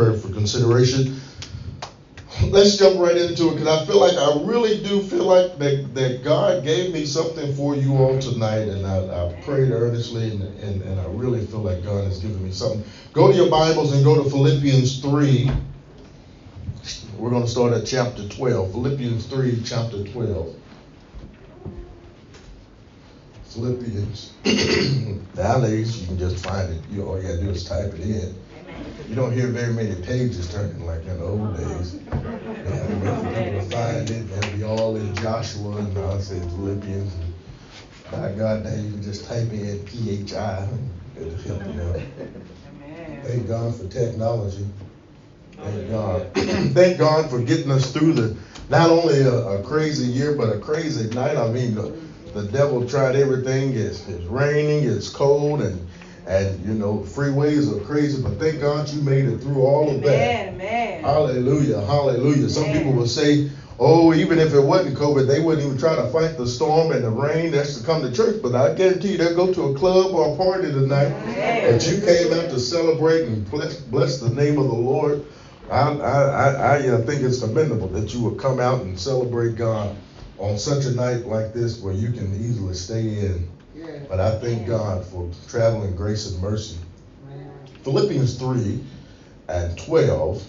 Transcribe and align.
prayer 0.00 0.14
for 0.14 0.28
consideration. 0.32 1.20
Let's 2.44 2.78
jump 2.78 2.98
right 2.98 3.16
into 3.16 3.48
it 3.48 3.58
because 3.58 3.66
I 3.66 3.84
feel 3.84 4.00
like 4.00 4.16
I 4.16 4.40
really 4.46 4.82
do 4.82 5.02
feel 5.02 5.24
like 5.24 5.58
that, 5.58 5.94
that 5.94 6.24
God 6.24 6.64
gave 6.64 6.92
me 6.92 7.04
something 7.04 7.54
for 7.54 7.76
you 7.76 7.96
all 7.96 8.18
tonight, 8.18 8.68
and 8.68 8.86
I, 8.86 8.96
I 8.96 9.42
prayed 9.42 9.72
earnestly, 9.72 10.30
and, 10.30 10.42
and, 10.60 10.80
and 10.82 11.00
I 11.00 11.04
really 11.06 11.44
feel 11.46 11.60
like 11.60 11.84
God 11.84 12.04
has 12.04 12.18
given 12.18 12.42
me 12.42 12.50
something. 12.50 12.82
Go 13.12 13.30
to 13.30 13.36
your 13.36 13.50
Bibles 13.50 13.92
and 13.92 14.02
go 14.02 14.22
to 14.22 14.30
Philippians 14.30 15.02
3. 15.02 15.50
We're 17.18 17.30
going 17.30 17.42
to 17.42 17.50
start 17.50 17.74
at 17.74 17.84
chapter 17.84 18.26
12. 18.26 18.72
Philippians 18.72 19.26
3, 19.26 19.62
chapter 19.64 20.04
12. 20.04 20.56
Philippians. 23.50 24.32
Nowadays, 25.36 26.00
you 26.00 26.06
can 26.06 26.18
just 26.18 26.42
find 26.42 26.72
it. 26.72 26.82
You 26.88 27.04
all 27.04 27.20
you 27.20 27.28
gotta 27.28 27.42
do 27.42 27.50
is 27.50 27.64
type 27.64 27.92
it 27.92 28.00
in. 28.00 28.34
You 29.08 29.14
don't 29.14 29.32
hear 29.32 29.48
very 29.48 29.72
many 29.72 29.94
pages 30.02 30.52
turning 30.52 30.86
like 30.86 31.04
in 31.06 31.18
the 31.18 31.24
old 31.24 31.40
uh-huh. 31.40 31.78
days. 31.78 31.94
Wait 31.94 32.02
for 32.04 33.26
people 33.26 33.60
to 33.60 33.62
find 33.62 34.10
it. 34.10 34.40
They'll 34.40 34.56
be 34.56 34.62
all 34.64 34.96
in 34.96 35.14
Joshua 35.16 35.78
and 35.78 35.98
I 35.98 36.18
say 36.20 36.38
Philippians. 36.40 37.12
By 38.12 38.32
God, 38.32 38.64
now 38.64 38.74
you 38.74 38.90
can 38.90 39.02
just 39.02 39.26
type 39.26 39.50
in 39.52 39.84
PHI. 39.86 40.68
It'll 41.16 41.38
help 41.38 41.74
you 41.74 41.82
out. 41.82 42.00
Thank 43.24 43.48
God 43.48 43.74
for 43.74 43.86
technology. 43.88 44.66
Thank 45.56 45.90
God. 45.90 46.34
Thank 46.34 46.98
God 46.98 47.30
for 47.30 47.40
getting 47.40 47.70
us 47.70 47.92
through 47.92 48.14
the 48.14 48.36
not 48.68 48.90
only 48.90 49.20
a, 49.20 49.34
a 49.34 49.62
crazy 49.62 50.06
year, 50.06 50.34
but 50.34 50.54
a 50.54 50.58
crazy 50.58 51.12
night. 51.14 51.36
I 51.36 51.50
mean, 51.50 51.74
the, 51.74 51.92
the 52.32 52.44
devil 52.44 52.88
tried 52.88 53.16
everything. 53.16 53.74
It's, 53.74 54.08
it's 54.08 54.24
raining, 54.24 54.84
it's 54.84 55.08
cold, 55.08 55.62
and 55.62 55.86
and 56.30 56.64
you 56.64 56.74
know 56.74 56.98
freeways 56.98 57.66
are 57.74 57.84
crazy. 57.84 58.22
But 58.22 58.38
thank 58.38 58.60
God 58.60 58.88
you 58.88 59.02
made 59.02 59.26
it 59.26 59.38
through 59.38 59.62
all 59.62 59.90
of 59.90 60.00
that. 60.02 60.14
Amen. 60.14 60.54
Amen. 60.54 61.02
Hallelujah, 61.02 61.80
hallelujah. 61.80 62.48
Some 62.48 62.70
people 62.70 62.92
will 62.92 63.06
say, 63.06 63.50
"Oh, 63.78 64.14
even 64.14 64.38
if 64.38 64.54
it 64.54 64.60
wasn't 64.60 64.96
COVID, 64.96 65.26
they 65.26 65.40
wouldn't 65.40 65.66
even 65.66 65.78
try 65.78 65.96
to 65.96 66.06
fight 66.06 66.36
the 66.36 66.46
storm 66.46 66.92
and 66.92 67.02
the 67.02 67.10
rain 67.10 67.50
that's 67.50 67.78
to 67.78 67.84
come 67.84 68.02
to 68.02 68.12
church." 68.12 68.40
But 68.42 68.54
I 68.54 68.74
guarantee 68.74 69.12
you, 69.12 69.18
they'll 69.18 69.34
go 69.34 69.52
to 69.52 69.70
a 69.70 69.74
club 69.74 70.14
or 70.14 70.32
a 70.32 70.36
party 70.36 70.70
tonight. 70.70 71.12
Amen. 71.12 71.72
But 71.72 71.86
you 71.86 72.00
came 72.00 72.32
out 72.32 72.50
to 72.50 72.60
celebrate 72.60 73.24
and 73.24 73.50
bless, 73.50 73.74
bless 73.76 74.18
the 74.18 74.30
name 74.30 74.58
of 74.58 74.68
the 74.68 74.74
Lord. 74.74 75.24
I, 75.70 75.82
I, 75.82 76.48
I, 76.48 76.96
I 76.96 77.00
think 77.02 77.22
it's 77.22 77.40
commendable 77.40 77.88
that 77.88 78.12
you 78.12 78.20
would 78.22 78.38
come 78.38 78.60
out 78.60 78.82
and 78.82 78.98
celebrate 78.98 79.56
God 79.56 79.96
on 80.38 80.58
such 80.58 80.84
a 80.84 80.90
night 80.90 81.26
like 81.26 81.52
this 81.52 81.80
where 81.80 81.92
you 81.92 82.10
can 82.10 82.34
easily 82.34 82.74
stay 82.74 83.02
in. 83.20 83.48
But 84.08 84.20
I 84.20 84.32
thank 84.32 84.66
God 84.66 85.04
for 85.04 85.28
traveling 85.48 85.94
grace 85.94 86.26
and 86.26 86.40
mercy. 86.40 86.78
Philippians 87.82 88.34
3 88.34 88.78
and 89.48 89.76
12. 89.78 90.46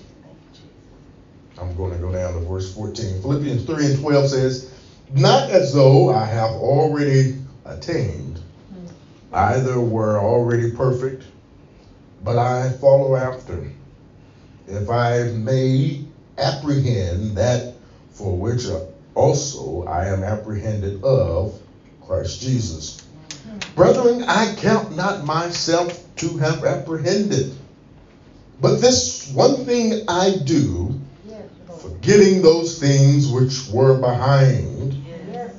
I'm 1.57 1.75
going 1.75 1.91
to 1.91 1.97
go 1.97 2.11
down 2.11 2.33
to 2.33 2.39
verse 2.39 2.73
14. 2.73 3.21
Philippians 3.21 3.63
3 3.63 3.87
and 3.87 3.95
12 3.95 4.27
says, 4.27 4.61
Not 5.11 5.49
as 5.49 5.71
though 5.71 6.09
I 6.09 6.25
have 6.25 6.55
already 6.55 7.31
attained, 7.65 8.41
either 9.33 9.79
were 9.79 10.19
already 10.19 10.67
perfect, 10.67 11.23
but 12.23 12.37
I 12.37 12.69
follow 12.69 13.15
after. 13.15 13.61
If 14.67 14.89
I 14.89 15.23
may 15.25 15.99
apprehend 16.37 17.35
that 17.35 17.61
for 18.11 18.35
which 18.35 18.65
also 19.15 19.83
I 19.87 20.07
am 20.07 20.23
apprehended 20.23 20.95
of 21.03 21.51
Christ 22.01 22.41
Jesus. 22.41 22.95
Brethren, 23.75 24.23
I 24.23 24.53
count 24.55 24.95
not 24.95 25.25
myself 25.25 25.99
to 26.17 26.37
have 26.37 26.63
apprehended. 26.63 27.55
But 28.59 28.79
this 28.79 29.31
one 29.33 29.65
thing 29.65 30.03
I 30.07 30.37
do, 30.43 30.99
forgetting 31.79 32.41
those 32.41 32.79
things 32.79 33.27
which 33.27 33.67
were 33.69 33.97
behind, 33.97 35.03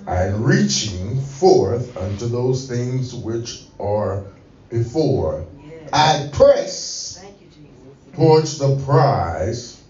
and 0.07 0.45
reaching 0.45 1.21
forth 1.21 1.97
unto 1.97 2.27
those 2.27 2.69
things 2.69 3.15
which 3.15 3.65
are 3.81 4.25
before, 4.71 5.47
I 5.93 6.29
press 6.33 7.25
towards 8.15 8.59
the 8.59 8.77
prize, 8.85 9.81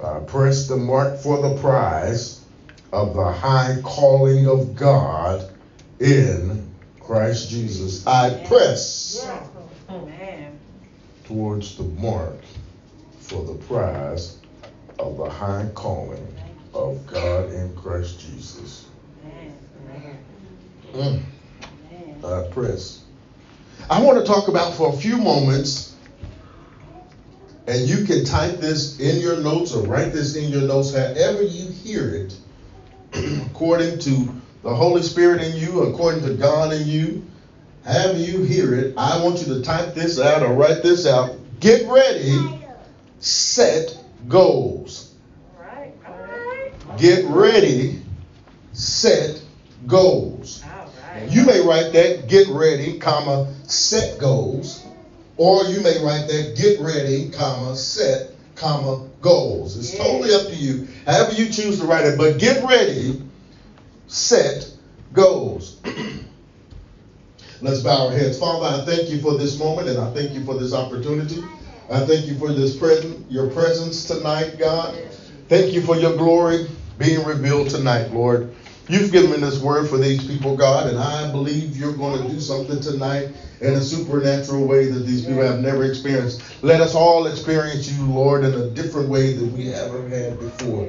uh, 0.00 0.20
press 0.20 0.68
the 0.68 0.76
mark 0.76 1.18
for 1.18 1.42
the 1.42 1.60
prize 1.60 2.40
of 2.92 3.14
the 3.14 3.32
high 3.32 3.78
calling 3.82 4.46
of 4.46 4.76
God 4.76 5.50
in 5.98 6.71
Christ 7.04 7.50
Jesus. 7.50 8.06
I 8.06 8.44
press 8.46 9.28
towards 11.24 11.76
the 11.76 11.84
mark 11.84 12.38
for 13.20 13.44
the 13.44 13.54
prize 13.54 14.38
of 14.98 15.16
the 15.16 15.28
high 15.28 15.68
calling 15.74 16.26
of 16.74 17.06
God 17.06 17.52
in 17.52 17.74
Christ 17.76 18.20
Jesus. 18.20 18.86
Mm, 20.92 21.20
I 22.24 22.48
press. 22.50 23.00
I 23.90 24.00
want 24.00 24.18
to 24.18 24.24
talk 24.24 24.48
about 24.48 24.74
for 24.74 24.90
a 24.90 24.92
few 24.92 25.18
moments, 25.18 25.94
and 27.66 27.86
you 27.86 28.04
can 28.04 28.24
type 28.24 28.60
this 28.60 28.98
in 29.00 29.20
your 29.20 29.36
notes 29.36 29.72
or 29.72 29.82
write 29.82 30.12
this 30.12 30.34
in 30.36 30.50
your 30.50 30.62
notes, 30.62 30.92
however 30.92 31.42
you 31.42 31.68
hear 31.68 32.14
it, 32.14 32.36
according 33.50 33.98
to 34.00 34.34
the 34.62 34.74
Holy 34.74 35.02
Spirit 35.02 35.42
in 35.42 35.56
you, 35.56 35.82
according 35.82 36.22
to 36.24 36.34
God 36.34 36.72
in 36.72 36.86
you. 36.86 37.26
Have 37.84 38.16
you 38.16 38.42
hear 38.42 38.74
it, 38.74 38.94
I 38.96 39.22
want 39.24 39.40
you 39.40 39.54
to 39.54 39.62
type 39.62 39.94
this 39.94 40.20
out 40.20 40.42
or 40.42 40.52
write 40.54 40.84
this 40.84 41.04
out. 41.04 41.36
Get 41.58 41.88
ready, 41.88 42.60
set 43.18 43.98
goals. 44.28 45.14
Get 46.96 47.24
ready, 47.26 48.02
set 48.72 49.42
goals. 49.86 50.62
You 51.28 51.44
may 51.44 51.60
write 51.60 51.92
that 51.92 52.28
get 52.28 52.48
ready, 52.48 52.98
comma, 52.98 53.52
set 53.64 54.18
goals, 54.18 54.84
or 55.36 55.64
you 55.64 55.80
may 55.80 56.04
write 56.04 56.28
that 56.28 56.54
get 56.56 56.78
ready, 56.80 57.30
comma, 57.30 57.74
set, 57.74 58.30
comma, 58.54 59.08
goals. 59.20 59.76
It's 59.76 59.96
totally 59.96 60.32
up 60.34 60.46
to 60.48 60.54
you. 60.54 60.86
However 61.06 61.32
you 61.32 61.46
choose 61.46 61.80
to 61.80 61.86
write 61.86 62.04
it, 62.04 62.16
but 62.16 62.38
get 62.38 62.62
ready, 62.64 63.22
set 64.12 64.70
goals. 65.12 65.80
Let's 67.62 67.80
bow 67.80 68.08
our 68.08 68.12
heads. 68.12 68.38
Father, 68.38 68.66
I 68.66 68.84
thank 68.84 69.08
you 69.08 69.20
for 69.20 69.36
this 69.38 69.58
moment 69.58 69.88
and 69.88 69.98
I 69.98 70.12
thank 70.12 70.32
you 70.32 70.44
for 70.44 70.54
this 70.58 70.74
opportunity. 70.74 71.42
I 71.90 72.00
thank 72.00 72.26
you 72.26 72.36
for 72.36 72.52
this 72.52 72.76
present, 72.76 73.30
your 73.30 73.48
presence 73.50 74.04
tonight, 74.04 74.58
God. 74.58 74.96
Thank 75.48 75.72
you 75.72 75.80
for 75.82 75.96
your 75.96 76.16
glory 76.16 76.68
being 76.98 77.24
revealed 77.24 77.70
tonight, 77.70 78.12
Lord. 78.12 78.52
You've 78.88 79.12
given 79.12 79.30
me 79.30 79.38
this 79.38 79.60
word 79.60 79.88
for 79.88 79.96
these 79.96 80.24
people, 80.24 80.56
God, 80.56 80.88
and 80.88 80.98
I 80.98 81.30
believe 81.30 81.76
you're 81.76 81.94
going 81.94 82.20
to 82.22 82.28
do 82.28 82.40
something 82.40 82.80
tonight 82.80 83.28
in 83.60 83.74
a 83.74 83.80
supernatural 83.80 84.66
way 84.66 84.86
that 84.88 85.06
these 85.06 85.24
people 85.24 85.42
have 85.42 85.60
never 85.60 85.84
experienced. 85.84 86.42
Let 86.62 86.80
us 86.80 86.94
all 86.94 87.26
experience 87.26 87.88
you, 87.88 88.04
Lord, 88.04 88.44
in 88.44 88.54
a 88.54 88.68
different 88.70 89.08
way 89.08 89.34
than 89.34 89.52
we 89.52 89.66
haven't 89.66 90.10
had 90.10 90.38
before. 90.38 90.88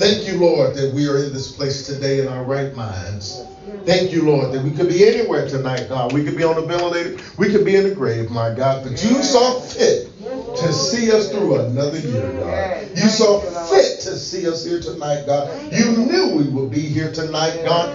Thank 0.00 0.26
you, 0.26 0.38
Lord, 0.38 0.76
that 0.76 0.94
we 0.94 1.06
are 1.08 1.18
in 1.18 1.30
this 1.30 1.52
place 1.52 1.84
today 1.84 2.20
in 2.20 2.28
our 2.28 2.42
right 2.42 2.74
minds. 2.74 3.44
Thank 3.84 4.12
you, 4.12 4.24
Lord, 4.24 4.50
that 4.54 4.62
we 4.62 4.70
could 4.70 4.88
be 4.88 5.06
anywhere 5.06 5.46
tonight, 5.46 5.90
God. 5.90 6.14
We 6.14 6.24
could 6.24 6.38
be 6.38 6.42
on 6.42 6.54
the 6.54 6.62
ventilator, 6.62 7.22
we 7.36 7.52
could 7.52 7.66
be 7.66 7.76
in 7.76 7.84
the 7.84 7.94
grave, 7.94 8.30
my 8.30 8.54
God, 8.54 8.82
but 8.82 8.92
you 9.04 9.22
saw 9.22 9.60
fit 9.60 10.08
to 10.56 10.72
see 10.72 11.12
us 11.12 11.30
through 11.30 11.60
another 11.60 11.98
year, 11.98 12.32
God. 12.32 12.96
You 12.96 13.08
saw 13.10 13.40
fit 13.40 14.00
to 14.00 14.16
see 14.16 14.48
us 14.48 14.64
here 14.64 14.80
tonight, 14.80 15.26
God. 15.26 15.70
You 15.70 15.92
knew 15.92 16.34
we 16.34 16.48
would 16.48 16.70
be 16.70 16.80
here 16.80 17.12
tonight, 17.12 17.60
God. 17.62 17.94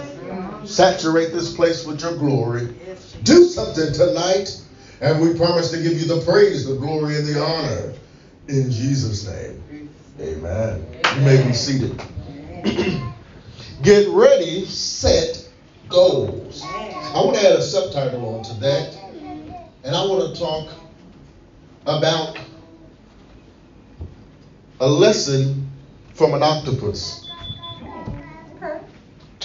Saturate 0.69 1.31
this 1.31 1.55
place 1.55 1.87
with 1.87 2.03
your 2.03 2.15
glory. 2.17 2.67
Do 3.23 3.45
something 3.45 3.91
tonight, 3.93 4.61
and 5.01 5.19
we 5.19 5.33
promise 5.33 5.71
to 5.71 5.81
give 5.81 5.99
you 5.99 6.05
the 6.05 6.21
praise, 6.21 6.67
the 6.67 6.75
glory, 6.75 7.17
and 7.17 7.25
the 7.25 7.43
honor. 7.43 7.93
In 8.47 8.69
Jesus' 8.69 9.27
name, 9.27 9.63
amen. 10.19 10.85
You 11.15 11.21
may 11.21 11.45
be 11.45 11.53
seated. 11.53 12.01
Get 13.81 14.07
ready, 14.09 14.65
set 14.65 15.47
goals. 15.89 16.63
I 16.63 17.21
want 17.23 17.37
to 17.37 17.47
add 17.47 17.55
a 17.55 17.61
subtitle 17.61 18.35
onto 18.35 18.53
that, 18.59 18.97
and 19.83 19.95
I 19.95 20.05
want 20.05 20.33
to 20.33 20.41
talk 20.41 20.69
about 21.85 22.37
a 24.79 24.87
lesson 24.87 25.69
from 26.13 26.33
an 26.33 26.43
octopus. 26.43 27.29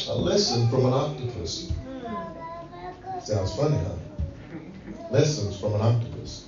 A 0.09 0.15
lesson 0.15 0.69
from 0.71 0.87
an 0.87 0.93
octopus. 0.93 1.73
Sounds 3.23 3.55
funny, 3.55 3.77
huh? 3.77 3.95
Lessons 5.11 5.61
from 5.61 5.75
an 5.75 5.83
octopus. 5.83 6.47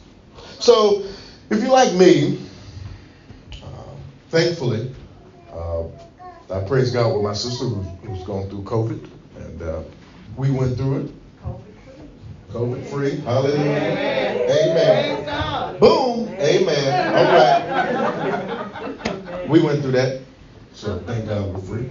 So, 0.59 1.05
if 1.51 1.63
you 1.63 1.69
like 1.69 1.93
me, 1.95 2.41
thankfully, 4.33 4.91
uh, 5.53 5.85
I 6.51 6.65
praise 6.67 6.91
God 6.91 7.13
with 7.15 7.23
my 7.23 7.35
sister 7.35 7.67
who, 7.67 7.83
who's 7.83 8.25
going 8.25 8.49
through 8.49 8.63
COVID, 8.63 9.07
and 9.37 9.63
uh, 9.63 9.83
we 10.39 10.51
went 10.51 10.79
through 10.79 11.01
it. 11.01 11.13
COVID 11.45 11.63
free. 11.85 12.09
COVID 12.51 12.87
free. 12.91 13.21
Hallelujah. 13.21 14.47
Amen. 14.49 15.79
Boom. 15.79 16.29
Amen. 16.41 17.15
All 17.15 17.25
right. 19.37 19.49
we 19.51 19.63
went 19.63 19.83
through 19.83 19.93
that, 19.93 20.23
so 20.73 20.99
thank 21.01 21.29
God 21.29 21.53
we're 21.53 21.61
free. 21.61 21.91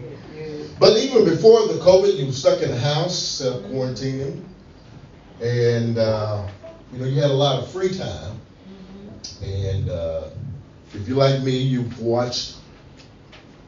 But 0.80 0.98
even 0.98 1.26
before 1.26 1.68
the 1.68 1.76
COVID, 1.76 2.18
you 2.18 2.26
were 2.26 2.32
stuck 2.32 2.64
in 2.64 2.72
the 2.72 2.80
house, 2.80 3.16
self 3.16 3.62
quarantining, 3.66 4.44
and 5.40 6.00
uh, 6.00 6.48
you 6.92 6.98
know 6.98 7.06
you 7.06 7.22
had 7.22 7.30
a 7.30 7.36
lot 7.36 7.62
of 7.62 7.72
free 7.72 7.96
time. 7.96 8.41
If 10.94 11.08
you're 11.08 11.18
like 11.18 11.42
me, 11.42 11.58
you've 11.58 12.00
watched 12.00 12.56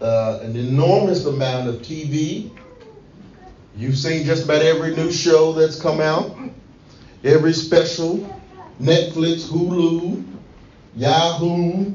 uh, 0.02 0.40
an 0.42 0.58
enormous 0.58 1.26
amount 1.26 1.70
of 1.70 1.76
TV. 1.76 2.50
You've 3.78 3.98
seen 3.98 4.26
just 4.26 4.44
about 4.44 4.62
every 4.62 4.94
new 4.96 5.10
show 5.10 5.54
that's 5.54 5.80
come 5.80 6.02
out, 6.02 6.36
every 7.24 7.54
special, 7.54 8.18
Netflix, 8.80 9.48
Hulu, 9.48 10.24
Yahoo, 10.96 11.94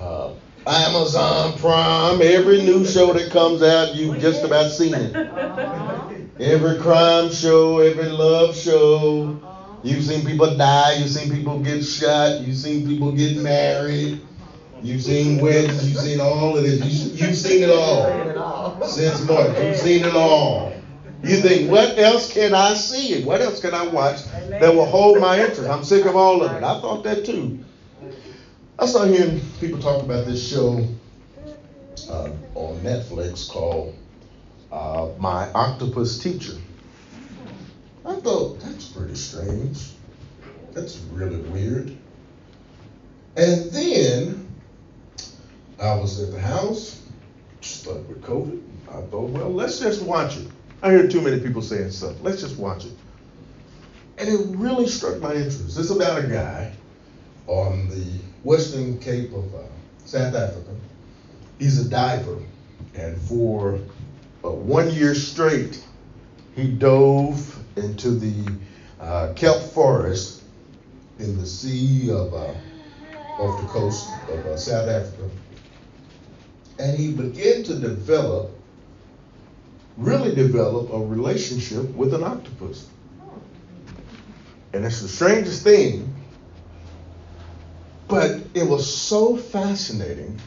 uh, 0.00 0.32
Amazon 0.66 1.56
Prime, 1.58 2.20
every 2.20 2.62
new 2.62 2.84
show 2.84 3.12
that 3.12 3.30
comes 3.30 3.62
out, 3.62 3.94
you've 3.94 4.18
just 4.18 4.42
about 4.42 4.70
seen 4.70 4.94
it. 4.94 5.14
Every 6.40 6.80
crime 6.80 7.30
show, 7.30 7.78
every 7.78 8.06
love 8.08 8.56
show. 8.56 9.43
You've 9.84 10.02
seen 10.02 10.24
people 10.24 10.56
die, 10.56 10.94
you've 10.94 11.10
seen 11.10 11.30
people 11.30 11.60
get 11.60 11.82
shot, 11.82 12.40
you've 12.40 12.56
seen 12.56 12.86
people 12.88 13.12
get 13.12 13.36
married, 13.36 14.18
you've 14.80 15.02
seen 15.02 15.42
weddings, 15.42 15.86
you've 15.86 16.00
seen 16.00 16.20
all 16.20 16.56
of 16.56 16.62
this. 16.62 16.80
You, 17.20 17.26
have 17.26 17.36
seen 17.36 17.62
it 17.64 17.68
all 17.68 18.82
since 18.86 19.28
March. 19.28 19.58
You've 19.58 19.76
seen 19.76 20.06
it 20.06 20.14
all. 20.14 20.72
You 21.22 21.36
think, 21.36 21.70
what 21.70 21.98
else 21.98 22.32
can 22.32 22.54
I 22.54 22.72
see? 22.72 23.24
What 23.24 23.42
else 23.42 23.60
can 23.60 23.74
I 23.74 23.86
watch 23.86 24.24
that 24.48 24.74
will 24.74 24.86
hold 24.86 25.20
my 25.20 25.38
interest? 25.38 25.68
I'm 25.68 25.84
sick 25.84 26.06
of 26.06 26.16
all 26.16 26.42
of 26.42 26.52
it. 26.52 26.62
I 26.62 26.80
thought 26.80 27.04
that 27.04 27.26
too. 27.26 27.58
I 28.78 28.86
started 28.86 29.14
hearing 29.14 29.40
people 29.60 29.80
talk 29.80 30.02
about 30.02 30.24
this 30.24 30.50
show 30.50 30.88
uh, 32.08 32.30
on 32.54 32.80
Netflix 32.80 33.50
called 33.50 33.94
uh, 34.72 35.10
My 35.18 35.52
Octopus 35.52 36.20
Teacher. 36.20 36.54
I 38.06 38.16
thought, 38.16 38.60
that's 38.60 38.88
pretty 38.88 39.14
strange. 39.14 39.92
That's 40.72 40.98
really 41.12 41.38
weird. 41.38 41.96
And 43.36 43.70
then 43.70 44.48
I 45.80 45.94
was 45.94 46.22
at 46.22 46.32
the 46.32 46.40
house, 46.40 47.00
stuck 47.60 48.06
with 48.08 48.22
COVID. 48.22 48.60
I 48.88 49.00
thought, 49.06 49.30
well, 49.30 49.50
let's 49.50 49.80
just 49.80 50.02
watch 50.02 50.36
it. 50.36 50.48
I 50.82 50.90
hear 50.90 51.08
too 51.08 51.20
many 51.20 51.40
people 51.40 51.62
saying 51.62 51.90
stuff. 51.90 52.16
Let's 52.20 52.42
just 52.42 52.58
watch 52.58 52.84
it. 52.84 52.92
And 54.18 54.28
it 54.28 54.56
really 54.56 54.86
struck 54.86 55.20
my 55.20 55.34
interest. 55.34 55.78
It's 55.78 55.90
about 55.90 56.24
a 56.24 56.28
guy 56.28 56.72
on 57.46 57.88
the 57.88 58.06
western 58.44 58.98
cape 58.98 59.32
of 59.32 59.54
uh, 59.54 59.62
South 60.04 60.34
Africa. 60.34 60.74
He's 61.58 61.84
a 61.84 61.88
diver. 61.88 62.38
And 62.94 63.20
for 63.22 63.80
uh, 64.44 64.50
one 64.50 64.90
year 64.90 65.14
straight, 65.14 65.82
he 66.54 66.68
dove 66.68 67.63
into 67.76 68.10
the 68.10 68.52
uh, 69.00 69.32
kelp 69.34 69.62
forest 69.62 70.42
in 71.18 71.38
the 71.38 71.46
sea 71.46 72.10
of 72.10 72.32
uh, 72.32 72.54
off 73.38 73.60
the 73.60 73.66
coast 73.68 74.08
of 74.30 74.46
uh, 74.46 74.56
South 74.56 74.88
Africa, 74.88 75.28
and 76.78 76.96
he 76.96 77.12
began 77.12 77.62
to 77.64 77.74
develop, 77.74 78.50
really 79.96 80.34
develop 80.34 80.92
a 80.92 80.98
relationship 80.98 81.88
with 81.94 82.14
an 82.14 82.22
octopus. 82.22 82.88
And 84.72 84.84
it's 84.84 85.00
the 85.00 85.08
strangest 85.08 85.62
thing, 85.62 86.12
but 88.08 88.40
it 88.54 88.68
was 88.68 88.92
so 88.92 89.36
fascinating 89.36 90.40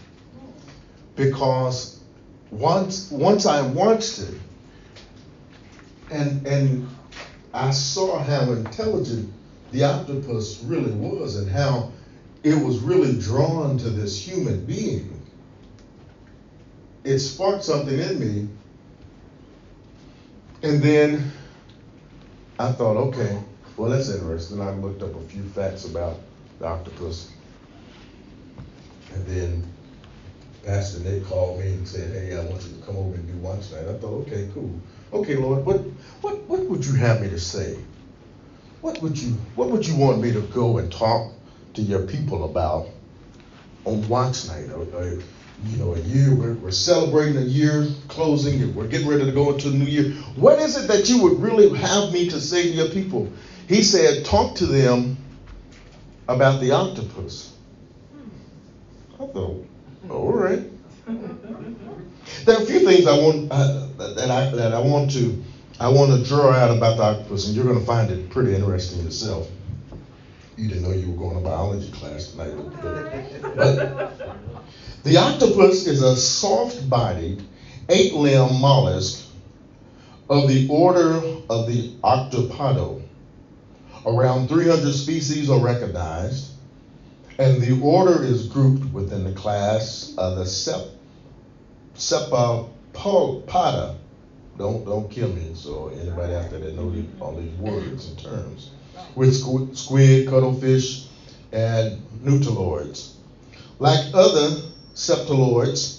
because 1.15 1.99
once 2.51 3.11
once 3.11 3.45
I 3.45 3.61
watched 3.67 4.19
it, 4.19 4.35
and 6.11 6.45
and 6.45 6.87
I 7.57 7.71
saw 7.71 8.19
how 8.19 8.51
intelligent 8.51 9.33
the 9.71 9.83
octopus 9.83 10.59
really 10.63 10.91
was 10.91 11.37
and 11.37 11.49
how 11.49 11.91
it 12.43 12.53
was 12.53 12.77
really 12.77 13.17
drawn 13.17 13.79
to 13.79 13.89
this 13.89 14.15
human 14.15 14.63
being. 14.63 15.19
It 17.03 17.17
sparked 17.17 17.63
something 17.63 17.97
in 17.97 18.19
me. 18.19 18.49
And 20.61 20.83
then 20.83 21.31
I 22.59 22.71
thought, 22.73 22.95
okay, 22.95 23.41
well, 23.75 23.89
that's 23.89 24.09
interesting. 24.09 24.61
I 24.61 24.69
looked 24.73 25.01
up 25.01 25.15
a 25.15 25.21
few 25.21 25.43
facts 25.49 25.85
about 25.85 26.19
the 26.59 26.67
octopus. 26.67 27.31
And 29.13 29.25
then 29.25 29.73
Pastor 30.63 30.99
Nick 30.99 31.25
called 31.25 31.59
me 31.59 31.69
and 31.69 31.87
said, 31.87 32.11
hey, 32.11 32.37
I 32.37 32.43
want 32.43 32.61
you 32.67 32.77
to 32.77 32.85
come 32.85 32.97
over 32.97 33.15
and 33.15 33.27
do 33.27 33.47
lunch 33.47 33.69
tonight. 33.69 33.89
I 33.89 33.97
thought, 33.97 34.27
okay, 34.27 34.47
cool. 34.53 34.79
Okay, 35.13 35.35
Lord, 35.35 35.65
what, 35.65 35.77
what, 36.21 36.37
what 36.43 36.59
would 36.61 36.85
you 36.85 36.93
have 36.95 37.21
me 37.21 37.29
to 37.29 37.39
say? 37.39 37.77
What 38.81 39.01
would 39.01 39.17
you 39.17 39.31
what 39.55 39.69
would 39.69 39.87
you 39.87 39.95
want 39.95 40.21
me 40.21 40.31
to 40.33 40.41
go 40.41 40.77
and 40.77 40.91
talk 40.91 41.31
to 41.73 41.81
your 41.81 42.03
people 42.03 42.45
about 42.45 42.87
on 43.85 44.07
watch 44.07 44.47
night? 44.47 44.69
Or, 44.69 44.83
or, 44.95 45.19
you 45.65 45.77
know, 45.77 45.95
a 45.95 45.99
year 45.99 46.33
we're, 46.35 46.53
we're 46.53 46.71
celebrating 46.71 47.37
a 47.37 47.45
year 47.45 47.87
closing, 48.07 48.75
we're 48.75 48.87
getting 48.87 49.07
ready 49.07 49.25
to 49.25 49.31
go 49.31 49.51
into 49.51 49.69
the 49.69 49.77
new 49.77 49.85
year. 49.85 50.11
What 50.35 50.59
is 50.59 50.75
it 50.75 50.87
that 50.87 51.09
you 51.09 51.23
would 51.23 51.41
really 51.41 51.75
have 51.75 52.11
me 52.11 52.29
to 52.29 52.39
say 52.39 52.63
to 52.63 52.69
your 52.69 52.89
people? 52.89 53.31
He 53.67 53.81
said, 53.81 54.25
talk 54.25 54.55
to 54.57 54.65
them 54.65 55.17
about 56.27 56.61
the 56.61 56.71
octopus. 56.71 57.53
I 59.15 59.25
thought, 59.25 59.67
all 60.09 60.33
right. 60.33 60.63
There 62.45 62.57
are 62.57 62.63
a 62.63 62.65
few 62.65 62.79
things 62.79 63.07
I 63.07 63.17
want 63.17 63.51
uh, 63.51 63.87
that 63.97 64.31
I 64.31 64.49
that 64.51 64.73
I 64.73 64.79
want 64.79 65.11
to 65.11 65.43
I 65.79 65.89
want 65.89 66.11
to 66.11 66.27
draw 66.27 66.51
out 66.51 66.75
about 66.75 66.97
the 66.97 67.03
octopus, 67.03 67.47
and 67.47 67.55
you're 67.55 67.65
going 67.65 67.79
to 67.79 67.85
find 67.85 68.09
it 68.09 68.29
pretty 68.29 68.55
interesting 68.55 69.03
yourself. 69.03 69.47
You 70.55 70.67
didn't 70.67 70.83
know 70.83 70.91
you 70.91 71.11
were 71.11 71.17
going 71.17 71.37
to 71.37 71.43
biology 71.43 71.91
class 71.91 72.27
tonight, 72.27 72.53
but, 72.81 73.55
but 73.55 74.17
the 75.03 75.17
octopus 75.17 75.85
is 75.85 76.01
a 76.01 76.17
soft-bodied, 76.17 77.43
eight-limbed 77.89 78.59
mollusk 78.59 79.23
of 80.29 80.47
the 80.47 80.67
order 80.69 81.15
of 81.49 81.67
the 81.67 81.93
Octopoda. 82.03 83.03
Around 84.05 84.47
300 84.47 84.91
species 84.93 85.49
are 85.49 85.59
recognized, 85.59 86.49
and 87.37 87.61
the 87.61 87.79
order 87.81 88.23
is 88.23 88.47
grouped 88.47 88.85
within 88.91 89.23
the 89.23 89.33
class 89.33 90.15
of 90.17 90.37
the 90.37 90.45
Cep- 91.97 92.29
Cephalopoda. 92.93 93.91
Don't 94.57 94.85
don't 94.85 95.09
kill 95.09 95.29
me. 95.29 95.51
So 95.53 95.89
anybody 95.89 96.33
out 96.35 96.49
there 96.49 96.59
that 96.59 96.75
know 96.75 96.89
these, 96.91 97.05
all 97.21 97.33
these 97.33 97.53
words 97.55 98.05
and 98.05 98.17
terms, 98.17 98.67
with 99.15 99.33
squid, 99.33 100.25
cuttlefish, 100.27 100.97
and 101.53 101.95
nautiloids. 102.23 103.05
Like 103.79 104.01
other 104.13 104.51
cephaloids, 104.95 105.89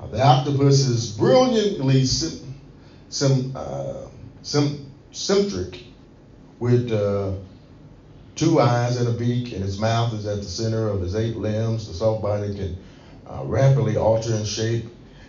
uh, 0.00 0.06
the 0.08 0.20
octopus 0.22 0.82
is 0.82 1.06
brilliantly 1.06 2.02
sim, 2.04 2.36
sim, 3.10 3.44
uh, 3.54 4.06
sim, 4.42 4.72
symmetric 5.12 5.80
with 6.60 6.90
uh, 6.92 7.30
two 8.36 8.60
eyes 8.60 8.96
and 8.96 9.08
a 9.08 9.12
beak, 9.12 9.52
and 9.52 9.64
its 9.64 9.78
mouth 9.78 10.12
is 10.12 10.26
at 10.26 10.42
the 10.42 10.48
center 10.48 10.86
of 10.88 11.00
his 11.00 11.14
eight 11.14 11.36
limbs. 11.36 11.86
The 11.86 11.94
soft 11.94 12.20
body 12.20 12.50
can 12.50 12.72
uh, 13.26 13.42
rapidly 13.44 13.96
alter 13.96 14.34
in 14.34 14.44
shape 14.44 14.82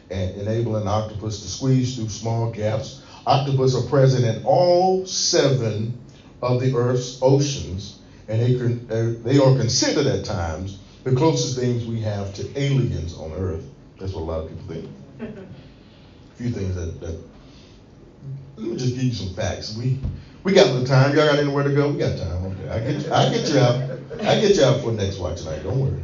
and 0.09 0.35
enable 0.35 0.75
an 0.75 0.87
octopus 0.87 1.41
to 1.41 1.47
squeeze 1.47 1.95
through 1.95 2.09
small 2.09 2.51
gaps. 2.51 3.01
Octopus 3.25 3.75
are 3.75 3.87
present 3.89 4.23
in 4.25 4.45
all 4.45 5.05
seven 5.05 5.99
of 6.41 6.61
the 6.61 6.75
Earth's 6.75 7.17
oceans, 7.21 7.95
and 8.27 8.41
they, 8.41 8.55
can, 8.55 8.87
uh, 8.91 9.23
they 9.23 9.37
are 9.37 9.55
considered 9.55 10.05
at 10.05 10.23
times 10.23 10.79
the 11.03 11.15
closest 11.15 11.55
things 11.55 11.85
we 11.85 11.99
have 12.01 12.33
to 12.35 12.59
aliens 12.59 13.15
on 13.15 13.33
Earth. 13.33 13.65
That's 13.99 14.13
what 14.13 14.21
a 14.21 14.25
lot 14.25 14.39
of 14.41 14.49
people 14.49 14.65
think. 14.67 14.89
A 15.19 16.35
few 16.35 16.49
things 16.49 16.75
that, 16.75 16.99
that 16.99 17.19
let 18.57 18.67
me 18.67 18.77
just 18.77 18.95
give 18.95 19.03
you 19.03 19.13
some 19.13 19.33
facts. 19.33 19.75
We 19.75 19.99
we 20.43 20.53
got 20.53 20.67
a 20.67 20.69
little 20.71 20.85
time. 20.85 21.15
Y'all 21.15 21.27
got 21.27 21.39
anywhere 21.39 21.63
to 21.63 21.73
go? 21.73 21.89
We 21.89 21.97
got 21.97 22.17
time. 22.17 22.45
Okay, 22.45 22.69
I 22.69 22.79
get 22.79 23.03
you. 23.03 23.11
I 23.11 23.29
get 23.29 23.49
you 23.49 23.59
out. 23.59 23.75
I 24.21 24.39
get 24.39 24.55
you 24.55 24.63
out 24.63 24.81
for 24.81 24.91
next 24.91 25.17
watch 25.17 25.41
tonight. 25.41 25.63
Don't 25.63 25.79
worry. 25.79 26.03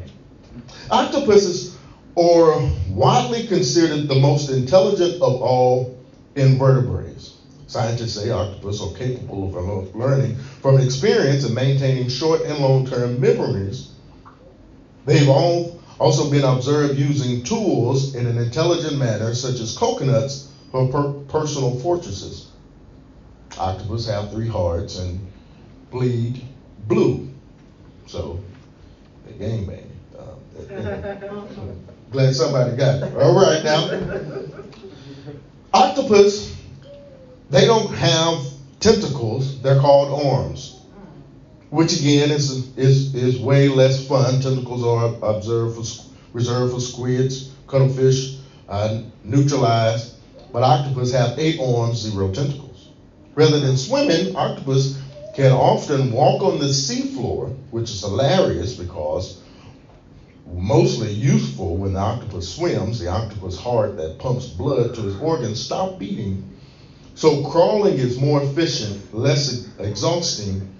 Octopuses 0.89 1.70
are 2.17 2.61
widely 2.89 3.43
considered 3.47 4.07
the 4.07 4.19
most 4.19 4.49
intelligent 4.49 5.21
of 5.21 5.41
all 5.41 5.95
invertebrates. 6.35 7.33
Scientists 7.67 8.13
say 8.13 8.29
octopus 8.31 8.81
are 8.81 8.91
capable 8.91 9.45
of 9.45 9.95
learning 9.95 10.35
from 10.35 10.77
experience 10.77 11.43
and 11.45 11.55
maintaining 11.55 12.09
short 12.09 12.43
and 12.43 12.61
long-term 12.61 13.19
memories. 13.19 13.85
They've 15.05 15.29
all 15.29 15.71
also 15.99 16.29
been 16.29 16.43
observed 16.43 16.95
using 16.95 17.43
tools 17.43 18.13
in 18.13 18.27
an 18.27 18.37
intelligent 18.37 18.97
manner, 18.97 19.33
such 19.33 19.59
as 19.61 19.71
coconuts 19.71 20.43
for 20.71 20.85
per- 20.85 21.07
personal 21.29 21.71
fortresses. 21.73 22.43
Octopus 23.57 24.05
have 24.05 24.29
three 24.29 24.47
hearts 24.47 24.95
and 24.95 25.19
bleed 25.91 26.43
blue, 26.87 27.21
so 28.07 28.37
they 29.25 29.33
gang 29.33 29.65
bang. 29.65 29.89
Um, 30.17 31.77
Glad 32.11 32.35
somebody 32.35 32.75
got 32.75 33.01
it. 33.01 33.15
All 33.15 33.33
right 33.33 33.63
now. 33.63 33.89
Octopus, 35.73 36.53
they 37.49 37.65
don't 37.65 37.93
have 37.93 38.43
tentacles. 38.81 39.61
They're 39.61 39.79
called 39.79 40.27
arms, 40.27 40.81
which 41.69 41.97
again 41.97 42.31
is 42.31 42.75
is 42.77 43.15
is 43.15 43.39
way 43.39 43.69
less 43.69 44.05
fun. 44.05 44.41
Tentacles 44.41 44.83
are 44.83 45.29
observed 45.29 45.75
for 45.77 45.83
reserved 46.33 46.73
for 46.73 46.81
squids, 46.81 47.49
cuttlefish, 47.67 48.35
uh, 48.67 49.03
nautiloids. 49.25 50.11
But 50.51 50.63
octopus 50.63 51.13
have 51.13 51.39
eight 51.39 51.61
arms, 51.61 51.99
zero 51.99 52.33
tentacles. 52.33 52.89
Rather 53.35 53.61
than 53.61 53.77
swimming, 53.77 54.35
octopus 54.35 55.01
can 55.33 55.53
often 55.53 56.11
walk 56.11 56.41
on 56.43 56.59
the 56.59 56.65
seafloor, 56.65 57.55
which 57.71 57.89
is 57.89 58.01
hilarious 58.01 58.75
because 58.75 59.41
mostly 60.53 61.11
useful 61.11 61.77
when 61.77 61.93
the 61.93 61.99
octopus 61.99 62.55
swims. 62.55 62.99
The 62.99 63.07
octopus 63.07 63.57
heart 63.57 63.97
that 63.97 64.19
pumps 64.19 64.47
blood 64.47 64.95
to 64.95 65.07
its 65.07 65.21
organs 65.21 65.59
stop 65.59 65.99
beating. 65.99 66.57
So 67.15 67.49
crawling 67.49 67.97
is 67.97 68.17
more 68.17 68.41
efficient, 68.41 69.13
less 69.13 69.67
exhausting, 69.79 70.75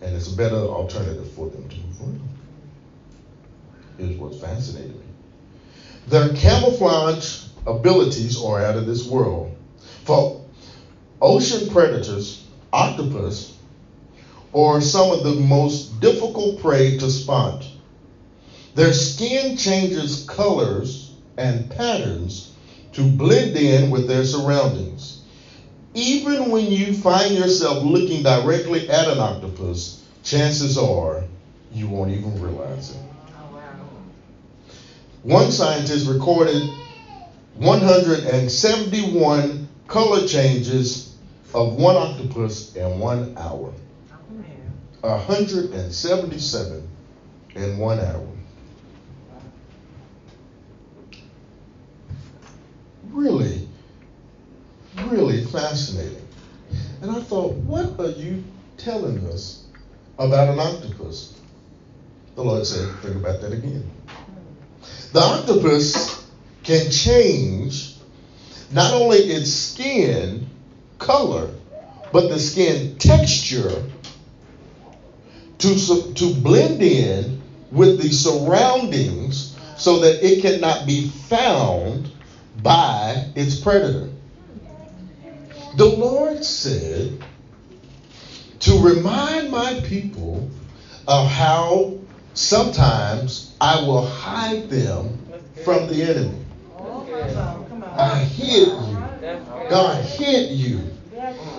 and 0.00 0.16
it's 0.16 0.32
a 0.32 0.36
better 0.36 0.56
alternative 0.56 1.30
for 1.32 1.48
them 1.48 1.68
to 1.68 1.76
move 1.76 2.00
around. 2.00 2.28
Here's 3.98 4.16
what's 4.16 4.40
fascinating 4.40 4.92
me. 4.92 5.04
Their 6.06 6.34
camouflage 6.34 7.40
abilities 7.66 8.40
are 8.40 8.60
out 8.60 8.76
of 8.76 8.86
this 8.86 9.04
world. 9.04 9.54
For 10.04 10.40
ocean 11.20 11.68
predators, 11.68 12.40
octopus 12.72 13.52
are 14.54 14.80
some 14.80 15.10
of 15.10 15.22
the 15.22 15.34
most 15.34 16.00
difficult 16.00 16.60
prey 16.60 16.96
to 16.98 17.10
spot. 17.10 17.68
Their 18.74 18.92
skin 18.92 19.56
changes 19.56 20.24
colors 20.24 21.12
and 21.36 21.70
patterns 21.70 22.50
to 22.92 23.02
blend 23.02 23.56
in 23.56 23.90
with 23.90 24.06
their 24.08 24.24
surroundings. 24.24 25.18
Even 25.94 26.50
when 26.50 26.66
you 26.66 26.92
find 26.94 27.34
yourself 27.34 27.82
looking 27.84 28.22
directly 28.22 28.88
at 28.88 29.08
an 29.08 29.18
octopus, 29.18 30.00
chances 30.22 30.78
are 30.78 31.24
you 31.72 31.88
won't 31.88 32.10
even 32.10 32.40
realize 32.40 32.90
it. 32.90 32.96
Oh, 33.36 33.60
one 35.22 35.50
scientist 35.50 36.06
recorded 36.06 36.70
171 37.54 39.68
color 39.88 40.24
changes 40.26 41.08
of 41.54 41.74
one 41.74 41.96
octopus 41.96 42.76
in 42.76 43.00
one 43.00 43.34
hour. 43.36 43.72
177 45.00 46.88
in 47.54 47.78
one 47.78 48.00
hour. 48.00 48.37
Really, 53.10 53.68
really 55.06 55.44
fascinating. 55.44 56.26
And 57.00 57.10
I 57.10 57.20
thought, 57.20 57.54
what 57.54 57.98
are 57.98 58.10
you 58.10 58.44
telling 58.76 59.26
us 59.26 59.64
about 60.18 60.48
an 60.48 60.60
octopus? 60.60 61.40
The 62.34 62.42
Lord 62.42 62.66
said, 62.66 62.94
think 63.00 63.16
about 63.16 63.40
that 63.40 63.52
again. 63.52 63.90
The 65.12 65.20
octopus 65.20 66.26
can 66.62 66.90
change 66.90 67.94
not 68.70 68.92
only 68.92 69.18
its 69.18 69.52
skin 69.52 70.48
color, 70.98 71.50
but 72.12 72.28
the 72.28 72.38
skin 72.38 72.96
texture 72.98 73.82
to, 75.58 76.12
to 76.14 76.34
blend 76.34 76.82
in 76.82 77.42
with 77.70 78.00
the 78.00 78.10
surroundings 78.10 79.56
so 79.76 80.00
that 80.00 80.24
it 80.24 80.42
cannot 80.42 80.86
be 80.86 81.08
found 81.08 82.07
by 82.62 83.26
its 83.34 83.60
predator. 83.60 84.10
The 85.76 85.86
Lord 85.86 86.44
said 86.44 87.22
to 88.60 88.78
remind 88.80 89.50
my 89.50 89.80
people 89.84 90.50
of 91.06 91.26
how 91.28 91.98
sometimes 92.34 93.54
I 93.60 93.76
will 93.82 94.06
hide 94.06 94.68
them 94.70 95.26
from 95.64 95.88
the 95.88 96.02
enemy. 96.02 96.44
I 97.96 98.18
hid 98.18 98.68
you. 98.68 99.68
God 99.70 100.04
hid 100.04 100.50
you. 100.50 100.80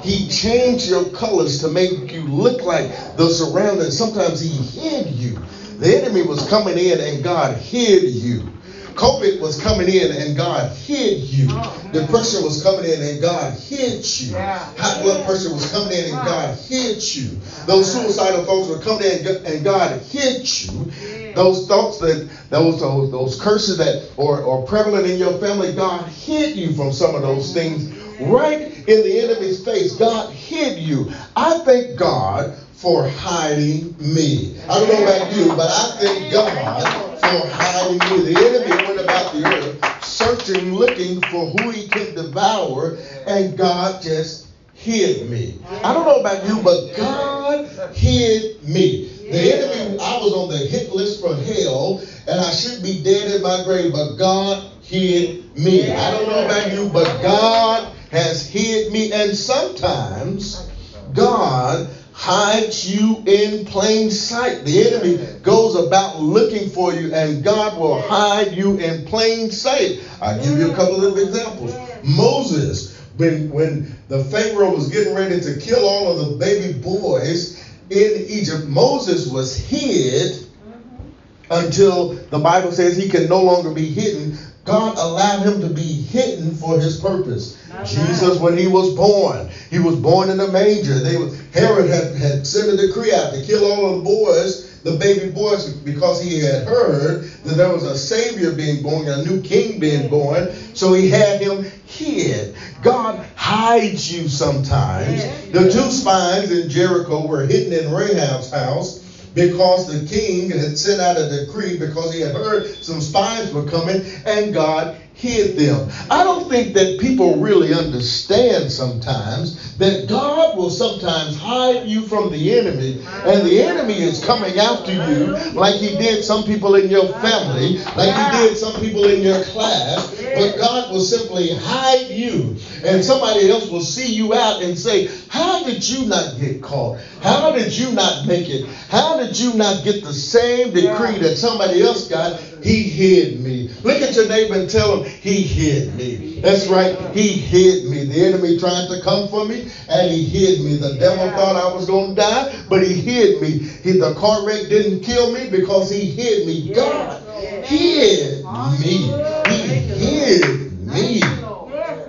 He 0.02 0.28
changed 0.30 0.90
your 0.90 1.10
colors 1.12 1.62
to 1.62 1.70
make 1.70 2.12
you 2.12 2.26
look 2.28 2.62
like 2.62 2.90
the 3.18 3.30
surroundings. 3.30 3.98
Sometimes 3.98 4.40
He 4.40 4.50
hid 4.50 5.10
you. 5.10 5.38
The 5.80 5.98
enemy 5.98 6.24
was 6.24 6.48
coming 6.50 6.78
in 6.78 7.00
and 7.00 7.24
God 7.24 7.56
hid 7.58 8.10
you. 8.10 8.59
COVID 9.00 9.40
was 9.40 9.62
coming 9.64 9.88
in 9.88 10.12
and 10.12 10.36
God 10.36 10.76
hid 10.76 11.22
you. 11.24 11.48
Oh, 11.52 11.90
Depression 11.94 12.44
was 12.44 12.62
coming 12.62 12.84
in 12.84 13.02
and 13.02 13.22
God 13.22 13.58
hid 13.58 14.06
you. 14.20 14.36
High 14.36 15.02
blood 15.02 15.26
pressure 15.26 15.54
was 15.54 15.72
coming 15.72 15.94
in 15.94 16.06
and 16.06 16.12
God 16.12 16.58
hid 16.58 17.16
you. 17.16 17.40
Those 17.66 17.94
suicidal 17.94 18.44
thoughts 18.44 18.68
were 18.68 18.80
coming 18.80 19.08
in 19.08 19.46
and 19.46 19.64
God 19.64 20.02
hid 20.02 20.44
you. 20.64 20.92
Those 21.34 21.66
thoughts 21.66 22.00
that 22.00 22.30
those 22.50 22.82
those, 22.82 23.10
those 23.10 23.42
curses 23.42 23.78
that 23.78 24.12
are, 24.18 24.46
are 24.46 24.64
prevalent 24.64 25.08
in 25.08 25.18
your 25.18 25.38
family, 25.40 25.74
God 25.74 26.06
hid 26.10 26.58
you 26.58 26.74
from 26.74 26.92
some 26.92 27.16
of 27.16 27.22
those 27.22 27.54
things. 27.54 27.96
Right 28.20 28.60
in 28.62 29.02
the 29.02 29.22
enemy's 29.24 29.64
face, 29.64 29.96
God 29.96 30.34
hid 30.34 30.78
you. 30.78 31.10
I 31.38 31.60
thank 31.60 31.98
God 31.98 32.54
for 32.80 33.10
hiding 33.10 33.94
me. 34.00 34.58
I 34.70 34.80
don't 34.80 34.88
know 34.88 35.04
about 35.04 35.34
you, 35.36 35.50
but 35.50 35.70
I 35.70 36.00
thank 36.00 36.32
God 36.32 37.20
for 37.20 37.48
hiding 37.50 38.00
me. 38.00 38.34
The 38.34 38.40
enemy 38.40 38.88
went 38.88 39.02
about 39.02 39.34
the 39.34 39.44
earth 39.44 40.06
searching, 40.06 40.74
looking 40.74 41.20
for 41.24 41.46
who 41.48 41.72
he 41.72 41.90
could 41.90 42.16
devour, 42.16 42.98
and 43.28 43.58
God 43.58 44.02
just 44.02 44.48
hid 44.74 45.30
me. 45.30 45.60
I 45.84 45.92
don't 45.92 46.06
know 46.06 46.22
about 46.22 46.46
you, 46.46 46.62
but 46.64 46.96
God 46.96 47.68
hid 47.94 48.64
me. 48.64 49.10
The 49.30 49.54
enemy, 49.54 50.00
I 50.00 50.18
was 50.18 50.34
on 50.34 50.48
the 50.48 50.60
hit 50.60 50.90
list 50.94 51.20
for 51.20 51.36
hell, 51.36 52.00
and 52.28 52.40
I 52.40 52.52
should 52.52 52.82
be 52.82 53.04
dead 53.04 53.28
in 53.28 53.42
my 53.42 53.62
grave, 53.66 53.92
but 53.92 54.16
God 54.16 54.72
hid 54.84 55.54
me. 55.58 55.92
I 55.92 56.12
don't 56.12 56.30
know 56.30 56.46
about 56.46 56.72
you, 56.72 56.90
but 56.94 57.22
God 57.22 57.94
has 58.12 58.48
hid 58.48 58.90
me, 58.90 59.12
and 59.12 59.36
sometimes 59.36 60.66
God 61.14 61.90
hides 62.20 62.94
you 62.94 63.24
in 63.26 63.64
plain 63.64 64.12
sight. 64.12 64.66
The 64.66 64.86
enemy 64.90 65.40
goes 65.42 65.76
about 65.76 66.20
looking 66.20 66.70
for 66.70 66.94
you, 66.94 67.14
and 67.14 67.42
God 67.42 67.80
will 67.80 68.02
hide 68.02 68.52
you 68.52 68.78
in 68.78 69.06
plain 69.06 69.50
sight. 69.52 70.02
I'll 70.22 70.38
give 70.44 70.60
you 70.60 70.70
a 70.70 70.76
couple 70.76 71.06
of 71.06 71.18
examples. 71.18 71.74
Moses, 72.04 73.00
when, 73.16 73.50
when 73.52 73.96
the 74.10 74.22
Pharaoh 74.26 74.76
was 74.76 74.90
getting 74.90 75.16
ready 75.16 75.40
to 75.40 75.62
kill 75.62 75.80
all 75.88 76.12
of 76.12 76.30
the 76.30 76.36
baby 76.36 76.78
boys 76.78 77.58
in 77.90 78.26
Egypt, 78.28 78.66
Moses 78.68 79.32
was 79.32 79.56
hid 79.56 80.34
mm-hmm. 80.34 81.06
until 81.52 82.16
the 82.16 82.40
Bible 82.40 82.74
says 82.74 82.98
he 82.98 83.08
can 83.08 83.30
no 83.30 83.42
longer 83.42 83.72
be 83.72 83.86
hidden. 83.86 84.38
God 84.66 84.98
allowed 84.98 85.44
him 85.44 85.62
to 85.62 85.70
be 85.70 86.02
hidden 86.02 86.54
for 86.54 86.82
his 86.82 87.00
purpose. 87.00 87.59
Jesus, 87.86 88.40
when 88.40 88.58
he 88.58 88.68
was 88.68 88.94
born, 88.94 89.50
he 89.70 89.80
was 89.80 89.96
born 89.96 90.30
in 90.30 90.40
a 90.40 90.48
manger. 90.48 91.00
They 91.00 91.18
was, 91.18 91.40
Herod 91.52 91.90
had, 91.90 92.16
had 92.16 92.46
sent 92.46 92.70
a 92.70 92.78
decree 92.78 93.14
out 93.14 93.34
to 93.34 93.44
kill 93.44 93.66
all 93.66 93.98
the 93.98 94.04
boys, 94.04 94.80
the 94.82 94.96
baby 94.96 95.30
boys, 95.32 95.70
because 95.72 96.22
he 96.22 96.40
had 96.42 96.64
heard 96.66 97.24
that 97.44 97.54
there 97.54 97.72
was 97.72 97.84
a 97.84 97.96
Savior 97.96 98.52
being 98.52 98.84
born, 98.84 99.08
a 99.08 99.24
new 99.24 99.42
king 99.42 99.80
being 99.80 100.10
born. 100.10 100.52
So 100.74 100.94
he 100.94 101.10
had 101.10 101.42
him 101.42 101.64
hid. 101.86 102.56
God 102.82 103.18
hides 103.36 104.12
you 104.12 104.28
sometimes. 104.28 105.24
The 105.52 105.72
two 105.72 105.92
spies 105.92 106.52
in 106.52 106.70
Jericho 106.70 107.26
were 107.26 107.44
hidden 107.44 107.74
in 107.74 107.92
Rahab's 107.92 108.52
house 108.52 109.00
because 109.34 109.88
the 109.88 110.08
king 110.10 110.50
had 110.50 110.78
sent 110.78 111.00
out 111.00 111.18
a 111.18 111.30
decree 111.30 111.78
because 111.78 112.14
he 112.14 112.20
had 112.20 112.34
heard 112.34 112.68
some 112.84 113.02
spies 113.02 113.52
were 113.54 113.66
coming 113.66 114.04
and 114.26 114.54
God 114.54 114.98
hid 115.20 115.58
them. 115.58 115.90
I 116.10 116.24
don't 116.24 116.50
think 116.50 116.74
that 116.76 117.00
people 117.00 117.42
really 117.42 117.74
understand 117.74 118.72
sometimes 118.72 119.76
that 119.78 120.08
God 120.08 120.58
will 120.58 120.70
sometimes 120.70 121.38
hide 121.38 121.88
you 121.88 122.08
from 122.08 122.32
the 122.32 122.58
enemy, 122.58 123.04
and 123.26 123.46
the 123.46 123.62
enemy 123.62 124.02
is 124.02 124.24
coming 124.24 124.58
after 124.60 124.94
you 124.94 125.36
like 125.54 125.76
he 125.76 125.98
did 125.98 126.24
some 126.24 126.46
people 126.46 126.76
in 126.76 126.90
your 126.90 127.08
family, 127.20 127.78
like 127.96 128.16
he 128.16 128.48
did 128.48 128.58
some 128.58 128.82
people 128.82 129.06
in 129.08 129.22
your 129.22 129.44
class, 129.44 130.10
but 130.36 130.58
God 130.58 130.92
will 130.92 131.02
simply 131.02 131.54
hide 131.54 132.08
you, 132.10 132.58
and 132.84 133.04
somebody 133.04 133.50
else 133.50 133.70
will 133.70 133.82
see 133.82 134.14
you 134.14 134.34
out 134.34 134.62
and 134.62 134.78
say, 134.78 135.10
How 135.30 135.64
did 135.64 135.88
you 135.88 136.06
not 136.06 136.40
get 136.40 136.62
caught? 136.62 137.00
How 137.22 137.52
did 137.52 137.76
you 137.78 137.92
not 137.92 138.26
make 138.26 138.50
it? 138.50 138.68
How 138.90 139.18
did 139.18 139.38
you 139.38 139.54
not 139.54 139.84
get 139.84 140.04
the 140.04 140.14
same 140.14 140.74
decree 140.74 141.18
that 141.20 141.38
somebody 141.38 141.82
else 141.82 142.08
got? 142.08 142.40
He 142.64 142.84
hid 142.84 143.40
me. 143.40 143.70
Look 143.84 144.02
at 144.02 144.16
your 144.16 144.28
neighbor 144.28 144.56
and 144.56 144.70
tell 144.70 145.02
him, 145.02 145.10
He 145.22 145.44
hid 145.44 145.96
me. 145.96 146.42
That's 146.42 146.68
right. 146.68 146.98
He 147.14 147.30
hid 147.30 147.90
me. 147.90 148.06
The 148.06 148.26
enemy 148.26 148.58
tried 148.58 148.88
to 148.90 149.02
come 149.02 149.28
for 149.30 149.46
me 149.46 149.70
and 149.90 150.12
he 150.12 150.24
hid 150.24 150.64
me. 150.64 150.76
The 150.78 150.98
devil 150.98 151.30
thought 151.32 151.56
I 151.56 151.74
was 151.74 151.86
going 151.86 152.16
to 152.16 152.22
die, 152.22 152.64
but 152.70 152.86
he 152.86 152.94
hid 152.94 153.42
me. 153.42 153.60
He, 153.60 153.98
the 153.98 154.16
car 154.16 154.46
wreck 154.46 154.70
didn't 154.70 155.02
kill 155.02 155.34
me 155.34 155.50
because 155.50 155.90
he 155.90 156.06
hid 156.06 156.46
me. 156.46 156.74
God 156.74 157.29
hid 157.40 158.46
me. 158.80 159.12
He 159.48 159.66
hid 159.98 160.88
me. 160.88 161.22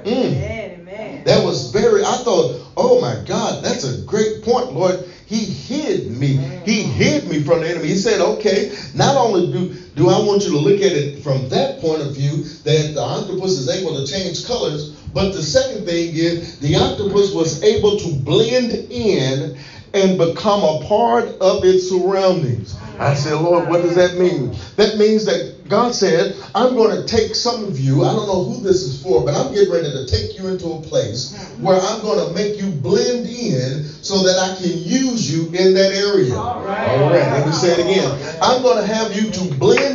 Mm. 0.05 1.25
That 1.25 1.45
was 1.45 1.71
very, 1.71 2.03
I 2.03 2.17
thought, 2.25 2.61
oh 2.77 3.01
my 3.01 3.23
God, 3.27 3.63
that's 3.63 3.85
a 3.85 4.01
great 4.03 4.43
point, 4.43 4.73
Lord. 4.73 5.05
He 5.27 5.45
hid 5.45 6.11
me. 6.11 6.37
He 6.65 6.83
hid 6.83 7.29
me 7.29 7.45
from 7.45 7.61
the 7.61 7.71
enemy. 7.71 7.89
He 7.89 7.97
said, 7.97 8.21
okay, 8.21 8.73
not 8.95 9.17
only 9.17 9.53
do, 9.53 9.73
do 9.95 10.09
I 10.09 10.19
want 10.19 10.45
you 10.45 10.51
to 10.51 10.59
look 10.59 10.81
at 10.81 10.93
it 10.93 11.23
from 11.23 11.49
that 11.51 11.81
point 11.81 12.03
of 12.03 12.15
view, 12.15 12.43
that 12.65 12.95
the 12.95 13.01
octopus 13.01 13.57
is 13.59 13.69
able 13.69 13.95
to 13.95 14.11
change 14.11 14.47
colors, 14.47 14.91
but 15.13 15.33
the 15.33 15.43
second 15.43 15.85
thing 15.85 16.15
is 16.15 16.59
the 16.59 16.77
octopus 16.77 17.33
was 17.33 17.63
able 17.63 17.97
to 17.99 18.15
blend 18.15 18.73
in 18.91 19.57
and 19.93 20.19
become 20.19 20.63
a 20.63 20.85
part 20.87 21.27
of 21.41 21.65
its 21.65 21.89
surroundings. 21.89 22.75
I 22.99 23.15
said, 23.15 23.35
Lord, 23.35 23.69
what 23.69 23.83
does 23.83 23.95
that 23.95 24.19
mean? 24.19 24.55
That 24.77 24.99
means 24.99 25.25
that 25.27 25.69
God 25.69 25.95
said, 25.95 26.37
I'm 26.55 26.75
going 26.75 26.97
to 26.97 27.07
take 27.07 27.35
some 27.35 27.63
of 27.65 27.79
you, 27.79 28.05
I 28.05 28.13
don't 28.13 28.27
know 28.27 28.43
who 28.43 28.61
this 28.61 28.83
is 28.83 29.03
for, 29.03 29.25
but 29.25 29.35
I'm 29.35 29.53
getting 29.53 29.71
ready 29.73 29.91
to 29.93 30.07
take 30.07 30.37
you 30.37 30.49
into 30.49 30.73
a 30.73 30.81
place 30.81 31.33
where 31.59 31.79
I'm 31.79 32.03
going 32.03 32.19
to 32.27 32.35
make 32.35 32.59
you 32.59 32.69
blend 32.69 33.27
in 33.27 33.85
so 34.03 34.23
that 34.25 34.39
I 34.39 34.57
can 34.57 34.77
use 34.77 35.31
you 35.31 35.47
in 35.53 35.75
that 35.75 35.93
area. 35.93 36.35
All 36.37 36.63
right. 36.63 36.89
All 36.89 37.11
right. 37.11 37.33
Let 37.33 37.47
me 37.47 37.53
say 37.53 37.73
it 37.73 37.81
again. 37.81 38.39
I'm 38.43 38.63
going 38.63 38.77
to 38.77 38.85
have 38.85 39.13
you 39.13 39.31
to 39.31 39.55
blend 39.57 39.90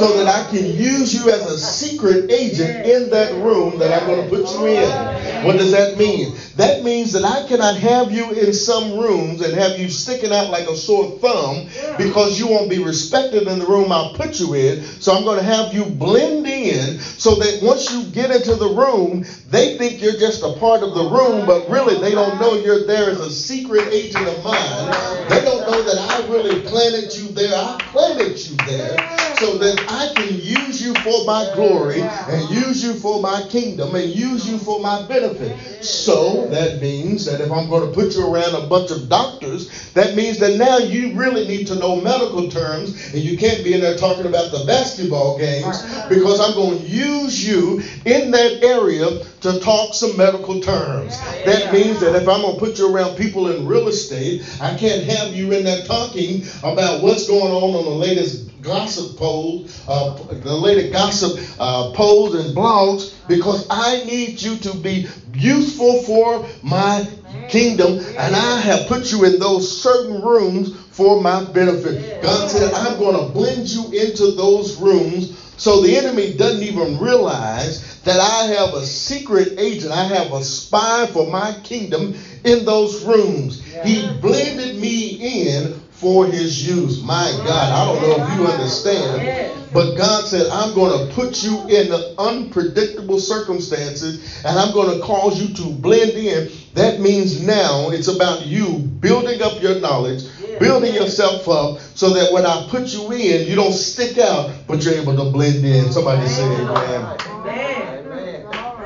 so 0.00 0.16
that 0.16 0.26
I 0.28 0.48
can 0.50 0.64
use 0.64 1.12
you 1.12 1.30
as 1.30 1.44
a 1.44 1.58
secret 1.58 2.30
agent 2.30 2.86
in 2.86 3.10
that 3.10 3.34
room 3.34 3.78
that 3.80 3.92
I'm 3.92 4.08
going 4.08 4.22
to 4.24 4.30
put 4.34 4.50
you 4.50 4.66
in. 4.66 5.44
What 5.44 5.58
does 5.58 5.72
that 5.72 5.98
mean? 5.98 6.34
That 6.56 6.82
means 6.82 7.12
that 7.12 7.22
I 7.22 7.46
cannot 7.46 7.76
have 7.76 8.10
you 8.10 8.32
in 8.32 8.54
some 8.54 8.98
rooms 8.98 9.42
and 9.42 9.52
have 9.52 9.78
you 9.78 9.90
sticking 9.90 10.32
out 10.32 10.48
like 10.48 10.66
a 10.66 10.74
sore 10.74 11.18
thumb 11.18 11.68
because 11.98 12.38
you 12.38 12.46
won't 12.46 12.70
be 12.70 12.82
respected 12.82 13.46
in 13.46 13.58
the 13.58 13.66
room 13.66 13.92
I'll 13.92 14.14
put 14.14 14.40
you 14.40 14.54
in. 14.54 14.82
So 14.82 15.14
I'm 15.14 15.24
going 15.24 15.38
to 15.38 15.44
have 15.44 15.74
you 15.74 15.84
blend 15.84 16.46
in 16.46 16.98
so 16.98 17.34
that 17.36 17.60
once 17.62 17.90
you 17.90 18.04
get 18.04 18.30
into 18.30 18.54
the 18.54 18.68
room, 18.68 19.26
they 19.48 19.76
think 19.76 20.00
you're 20.00 20.16
just 20.16 20.42
a 20.42 20.58
part 20.58 20.82
of 20.82 20.94
the 20.94 21.04
room, 21.04 21.44
but 21.44 21.68
really 21.68 22.00
they 22.00 22.12
don't 22.12 22.40
know 22.40 22.54
you're 22.54 22.86
there 22.86 23.10
as 23.10 23.20
a 23.20 23.30
secret 23.30 23.86
agent 23.92 24.26
of 24.26 24.42
mine. 24.44 25.28
They 25.28 25.44
don't 25.44 25.70
know 25.70 25.82
that 25.82 25.98
I 26.10 26.26
really 26.28 26.62
planted 26.68 27.14
you 27.14 27.28
there. 27.32 27.54
I 27.54 27.78
planted 27.92 28.38
you 28.38 28.56
there 28.64 28.96
so 29.40 29.56
that 29.56 29.89
I 29.90 30.12
can 30.14 30.34
use 30.34 30.80
you 30.80 30.94
for 30.94 31.24
my 31.24 31.50
glory 31.54 32.00
and 32.00 32.48
use 32.50 32.82
you 32.82 32.94
for 32.94 33.20
my 33.20 33.42
kingdom 33.48 33.94
and 33.96 34.08
use 34.08 34.48
you 34.48 34.56
for 34.56 34.78
my 34.78 35.04
benefit. 35.06 35.84
So 35.84 36.46
that 36.48 36.80
means 36.80 37.24
that 37.24 37.40
if 37.40 37.50
I'm 37.50 37.68
going 37.68 37.88
to 37.88 37.94
put 37.94 38.14
you 38.14 38.32
around 38.32 38.54
a 38.54 38.68
bunch 38.68 38.92
of 38.92 39.08
doctors, 39.08 39.90
that 39.94 40.14
means 40.14 40.38
that 40.38 40.58
now 40.58 40.78
you 40.78 41.14
really 41.14 41.48
need 41.48 41.66
to 41.68 41.74
know 41.74 41.96
medical 41.96 42.48
terms 42.48 43.12
and 43.12 43.20
you 43.20 43.36
can't 43.36 43.64
be 43.64 43.74
in 43.74 43.80
there 43.80 43.96
talking 43.96 44.26
about 44.26 44.52
the 44.52 44.64
basketball 44.64 45.36
games 45.36 45.82
because 46.08 46.38
I'm 46.38 46.54
going 46.54 46.78
to 46.78 46.84
use 46.84 47.44
you 47.44 47.82
in 48.04 48.30
that 48.30 48.62
area 48.62 49.24
to 49.40 49.58
talk 49.58 49.94
some 49.94 50.16
medical 50.16 50.60
terms. 50.60 51.18
That 51.44 51.72
means 51.72 51.98
that 52.00 52.14
if 52.14 52.28
I'm 52.28 52.42
going 52.42 52.58
to 52.58 52.64
put 52.64 52.78
you 52.78 52.94
around 52.94 53.16
people 53.16 53.50
in 53.50 53.66
real 53.66 53.88
estate, 53.88 54.42
I 54.60 54.76
can't 54.76 55.04
have 55.04 55.34
you 55.34 55.50
in 55.52 55.64
there 55.64 55.84
talking 55.84 56.44
about 56.62 57.02
what's 57.02 57.26
going 57.26 57.52
on 57.52 57.74
on 57.74 57.84
the 57.84 57.90
latest 57.90 58.49
gossip 58.62 59.16
polls, 59.16 59.84
uh, 59.88 60.14
the 60.14 60.54
latest 60.54 60.92
gossip 60.92 61.38
uh, 61.58 61.92
polls 61.94 62.34
and 62.34 62.56
blogs, 62.56 63.12
because 63.28 63.66
I 63.70 64.04
need 64.04 64.40
you 64.40 64.56
to 64.56 64.74
be 64.74 65.08
useful 65.34 66.02
for 66.02 66.46
my 66.62 67.08
kingdom, 67.48 67.98
and 67.98 68.36
I 68.36 68.60
have 68.60 68.86
put 68.86 69.10
you 69.10 69.24
in 69.24 69.38
those 69.38 69.80
certain 69.80 70.22
rooms 70.22 70.76
for 70.90 71.20
my 71.20 71.44
benefit. 71.44 72.22
God 72.22 72.50
said, 72.50 72.72
I'm 72.74 72.98
going 72.98 73.26
to 73.26 73.32
blend 73.32 73.68
you 73.68 73.86
into 73.86 74.32
those 74.32 74.76
rooms 74.76 75.36
so 75.60 75.82
the 75.82 75.94
enemy 75.96 76.32
doesn't 76.32 76.62
even 76.62 76.98
realize 76.98 78.00
that 78.00 78.18
I 78.18 78.44
have 78.54 78.72
a 78.72 78.82
secret 78.82 79.58
agent, 79.58 79.92
I 79.92 80.04
have 80.04 80.32
a 80.32 80.42
spy 80.42 81.06
for 81.12 81.26
my 81.26 81.52
kingdom 81.62 82.14
in 82.44 82.64
those 82.64 83.04
rooms. 83.04 83.62
He 83.84 84.10
blended 84.20 84.76
me 84.76 85.48
in 85.48 85.80
for 86.00 86.26
his 86.26 86.66
use. 86.66 87.02
My 87.02 87.30
God, 87.44 87.72
I 87.72 87.84
don't 87.84 88.02
know 88.02 88.24
if 88.24 88.38
you 88.38 88.46
understand, 88.46 89.72
but 89.72 89.96
God 89.96 90.26
said, 90.26 90.50
I'm 90.50 90.74
going 90.74 91.08
to 91.08 91.14
put 91.14 91.42
you 91.42 91.66
in 91.68 91.92
unpredictable 92.18 93.18
circumstances 93.18 94.42
and 94.44 94.58
I'm 94.58 94.72
going 94.72 94.98
to 94.98 95.06
cause 95.06 95.40
you 95.40 95.54
to 95.56 95.70
blend 95.70 96.12
in. 96.12 96.48
That 96.74 97.00
means 97.00 97.40
now 97.42 97.90
it's 97.90 98.08
about 98.08 98.42
you 98.42 98.78
building 98.78 99.42
up 99.42 99.60
your 99.60 99.78
knowledge, 99.78 100.24
building 100.58 100.94
yourself 100.94 101.46
up 101.48 101.78
so 101.94 102.14
that 102.14 102.32
when 102.32 102.46
I 102.46 102.66
put 102.70 102.94
you 102.94 103.12
in, 103.12 103.46
you 103.46 103.54
don't 103.56 103.72
stick 103.72 104.16
out, 104.18 104.50
but 104.66 104.84
you're 104.84 104.94
able 104.94 105.16
to 105.16 105.30
blend 105.30 105.64
in. 105.64 105.92
Somebody 105.92 106.26
say 106.28 106.44
amen. 106.44 107.18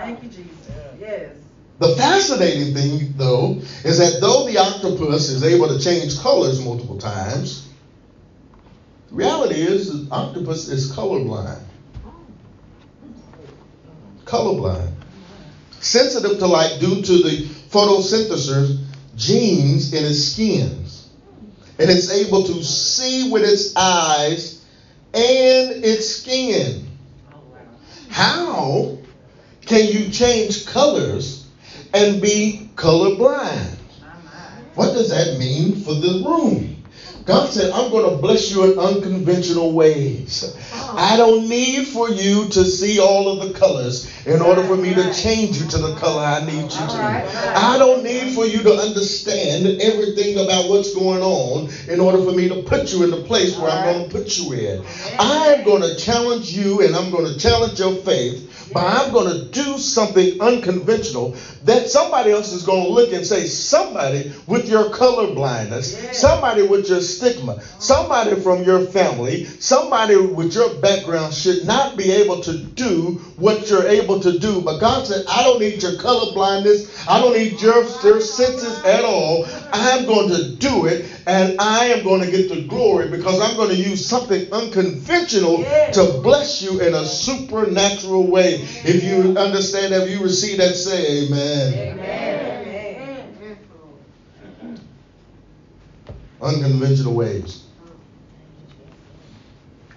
Thank 0.01 0.23
you, 0.23 0.29
Jesus. 0.29 0.51
Yes. 1.01 1.31
The 1.85 1.97
fascinating 1.97 2.73
thing, 2.73 3.15
though, 3.19 3.59
is 3.85 3.99
that 3.99 4.19
though 4.21 4.47
the 4.47 4.57
octopus 4.57 5.29
is 5.29 5.45
able 5.45 5.69
to 5.69 5.79
change 5.79 6.19
colors 6.19 6.65
multiple 6.65 6.99
times, 6.99 7.69
the 9.11 9.17
reality 9.17 9.61
is 9.61 9.93
the 9.93 10.11
octopus 10.11 10.69
is 10.69 10.91
colorblind. 10.93 11.61
Colorblind. 14.25 14.93
Sensitive 15.81 16.39
to 16.39 16.47
light 16.47 16.79
due 16.81 17.03
to 17.03 17.23
the 17.23 17.47
photosynthesis 17.69 18.83
genes 19.15 19.93
in 19.93 20.07
its 20.07 20.33
skins. 20.33 21.11
And 21.79 21.91
it's 21.91 22.11
able 22.11 22.45
to 22.45 22.65
see 22.65 23.31
with 23.31 23.43
its 23.43 23.77
eyes 23.77 24.65
and 25.13 25.85
its 25.85 26.09
skin. 26.09 26.87
How 28.09 28.97
can 29.67 29.87
you 29.87 30.11
change 30.11 30.65
colors 30.65 31.44
and 31.95 32.21
be 32.21 32.69
colorblind? 32.75 33.79
What 34.75 34.93
does 34.93 35.11
that 35.11 35.39
mean 35.39 35.77
for 35.77 35.95
the 35.95 36.25
room? 36.27 36.75
God 37.25 37.49
said, 37.49 37.71
I'm 37.71 37.91
going 37.91 38.11
to 38.11 38.21
bless 38.21 38.51
you 38.51 38.71
in 38.71 38.79
unconventional 38.79 39.73
ways. 39.73 40.55
Oh. 40.75 40.95
I 40.99 41.17
don't 41.17 41.49
need 41.49 41.87
for 41.87 42.11
you 42.11 42.51
to 42.51 42.65
see 42.65 43.01
all 43.01 43.29
of 43.29 43.49
the 43.49 43.59
colors 43.59 44.27
in 44.27 44.43
order 44.43 44.63
for 44.65 44.77
me 44.77 44.93
to 44.93 45.13
change 45.15 45.57
you 45.57 45.67
to 45.69 45.79
the 45.79 45.95
color 45.97 46.23
I 46.23 46.45
need 46.45 46.65
you 46.65 46.69
to. 46.69 47.57
I 47.57 47.79
don't 47.79 48.03
need 48.05 48.35
for 48.35 48.45
you 48.45 48.63
to 48.65 48.75
understand 48.75 49.81
everything 49.81 50.45
about 50.45 50.69
what's 50.69 50.93
going 50.93 51.23
on 51.23 51.71
in 51.89 52.01
order 52.01 52.19
for 52.23 52.33
me 52.33 52.49
to 52.49 52.63
put 52.63 52.93
you 52.93 53.05
in 53.05 53.11
the 53.11 53.23
place 53.23 53.57
where 53.57 53.71
I'm 53.71 53.85
going 53.85 54.11
to 54.11 54.15
put 54.15 54.37
you 54.37 54.53
in. 54.53 54.85
I'm 55.19 55.65
going 55.65 55.81
to 55.81 55.97
challenge 55.97 56.51
you 56.51 56.83
and 56.83 56.95
I'm 56.95 57.11
going 57.11 57.27
to 57.27 57.39
challenge 57.39 57.79
your 57.79 57.95
faith 58.03 58.51
but 58.75 58.85
I'm 58.85 59.13
going 59.13 59.31
to 59.31 59.45
do 59.45 59.79
something 59.79 60.41
unconventional 60.41 61.37
that 61.63 61.89
somebody 61.89 62.33
else 62.33 62.53
is 62.53 62.65
going 62.65 62.83
to 62.83 62.91
look 62.91 63.13
and 63.13 63.25
say, 63.25 63.47
somebody 63.47 64.33
with 64.47 64.69
your 64.69 64.91
color 64.91 65.33
blindness, 65.33 65.95
yeah. 65.95 66.13
somebody 66.13 66.63
with 66.63 66.89
your 66.89 67.01
stigma, 67.01 67.63
somebody 67.79 68.35
from 68.41 68.65
your 68.65 68.85
family, 68.87 69.45
somebody 69.45 70.17
with 70.17 70.55
your 70.55 70.75
background 70.81 71.33
should 71.33 71.65
not 71.65 71.97
be 71.97 72.11
able 72.11 72.41
to 72.43 72.59
do 72.59 73.13
what 73.37 73.71
you're 73.71 73.87
able 73.87 74.21
to 74.21 74.39
do. 74.39 74.61
But 74.61 74.81
God 74.81 75.07
said, 75.07 75.25
I 75.29 75.45
don't 75.45 75.61
need 75.61 75.83
your 75.83 75.97
color 75.99 76.35
blindness. 76.35 77.09
I 77.09 77.21
don't 77.21 77.33
need 77.33 77.61
your, 77.61 77.85
your 78.03 78.21
senses 78.21 78.85
at 78.85 79.05
all. 79.05 79.47
I'm 79.73 80.05
going 80.05 80.29
to 80.31 80.51
do 80.57 80.87
it 80.87 81.09
and 81.27 81.61
I 81.61 81.87
am 81.87 82.05
going 82.05 82.21
to 82.23 82.31
get 82.31 82.49
the 82.49 82.67
glory 82.67 83.09
because 83.09 83.41
I'm 83.41 83.57
going 83.57 83.71
to 83.71 83.77
use 83.77 84.07
something 84.07 84.53
unconventional 84.53 85.61
yeah. 85.61 85.91
to 85.93 86.21
bless 86.23 86.61
you 86.61 86.81
in 86.81 86.95
a 86.95 87.05
supernatural 87.05 88.27
way. 88.31 88.64
If 88.85 89.05
you 89.05 89.37
understand 89.39 89.93
that, 89.93 90.03
if 90.03 90.11
you 90.11 90.23
receive 90.23 90.59
that, 90.59 90.75
say 90.75 91.27
amen. 91.27 91.99
amen. 91.99 93.59
Unconventional 96.41 97.15
ways. 97.15 97.63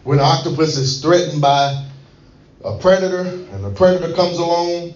When 0.03 0.19
an 0.19 0.25
octopus 0.25 0.77
is 0.77 1.01
threatened 1.01 1.41
by 1.41 1.85
a 2.63 2.77
predator 2.77 3.21
and 3.21 3.63
the 3.63 3.71
predator 3.71 4.13
comes 4.13 4.37
along, 4.37 4.93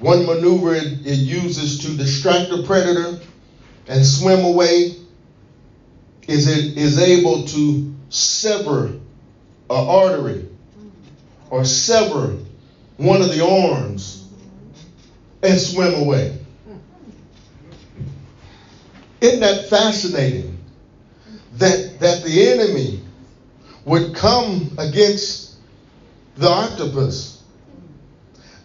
one 0.00 0.26
maneuver 0.26 0.74
it, 0.74 1.06
it 1.06 1.18
uses 1.18 1.78
to 1.80 1.96
distract 1.96 2.50
the 2.50 2.64
predator 2.64 3.20
and 3.86 4.04
swim 4.04 4.44
away 4.44 4.96
is 6.26 6.48
it 6.48 6.76
is 6.76 6.98
able 6.98 7.46
to 7.46 7.94
sever 8.08 8.86
an 8.86 9.00
artery 9.70 10.48
or 11.50 11.64
sever 11.64 12.36
one 12.96 13.22
of 13.22 13.30
the 13.30 13.44
arms 13.44 14.24
and 15.42 15.58
swim 15.58 15.94
away. 15.94 16.40
Isn't 19.20 19.40
that 19.40 19.68
fascinating? 19.68 20.58
That 21.54 22.00
that 22.00 22.24
the 22.24 22.50
enemy 22.50 23.00
would 23.84 24.14
come 24.14 24.76
against 24.78 25.54
the 26.36 26.48
octopus. 26.48 27.38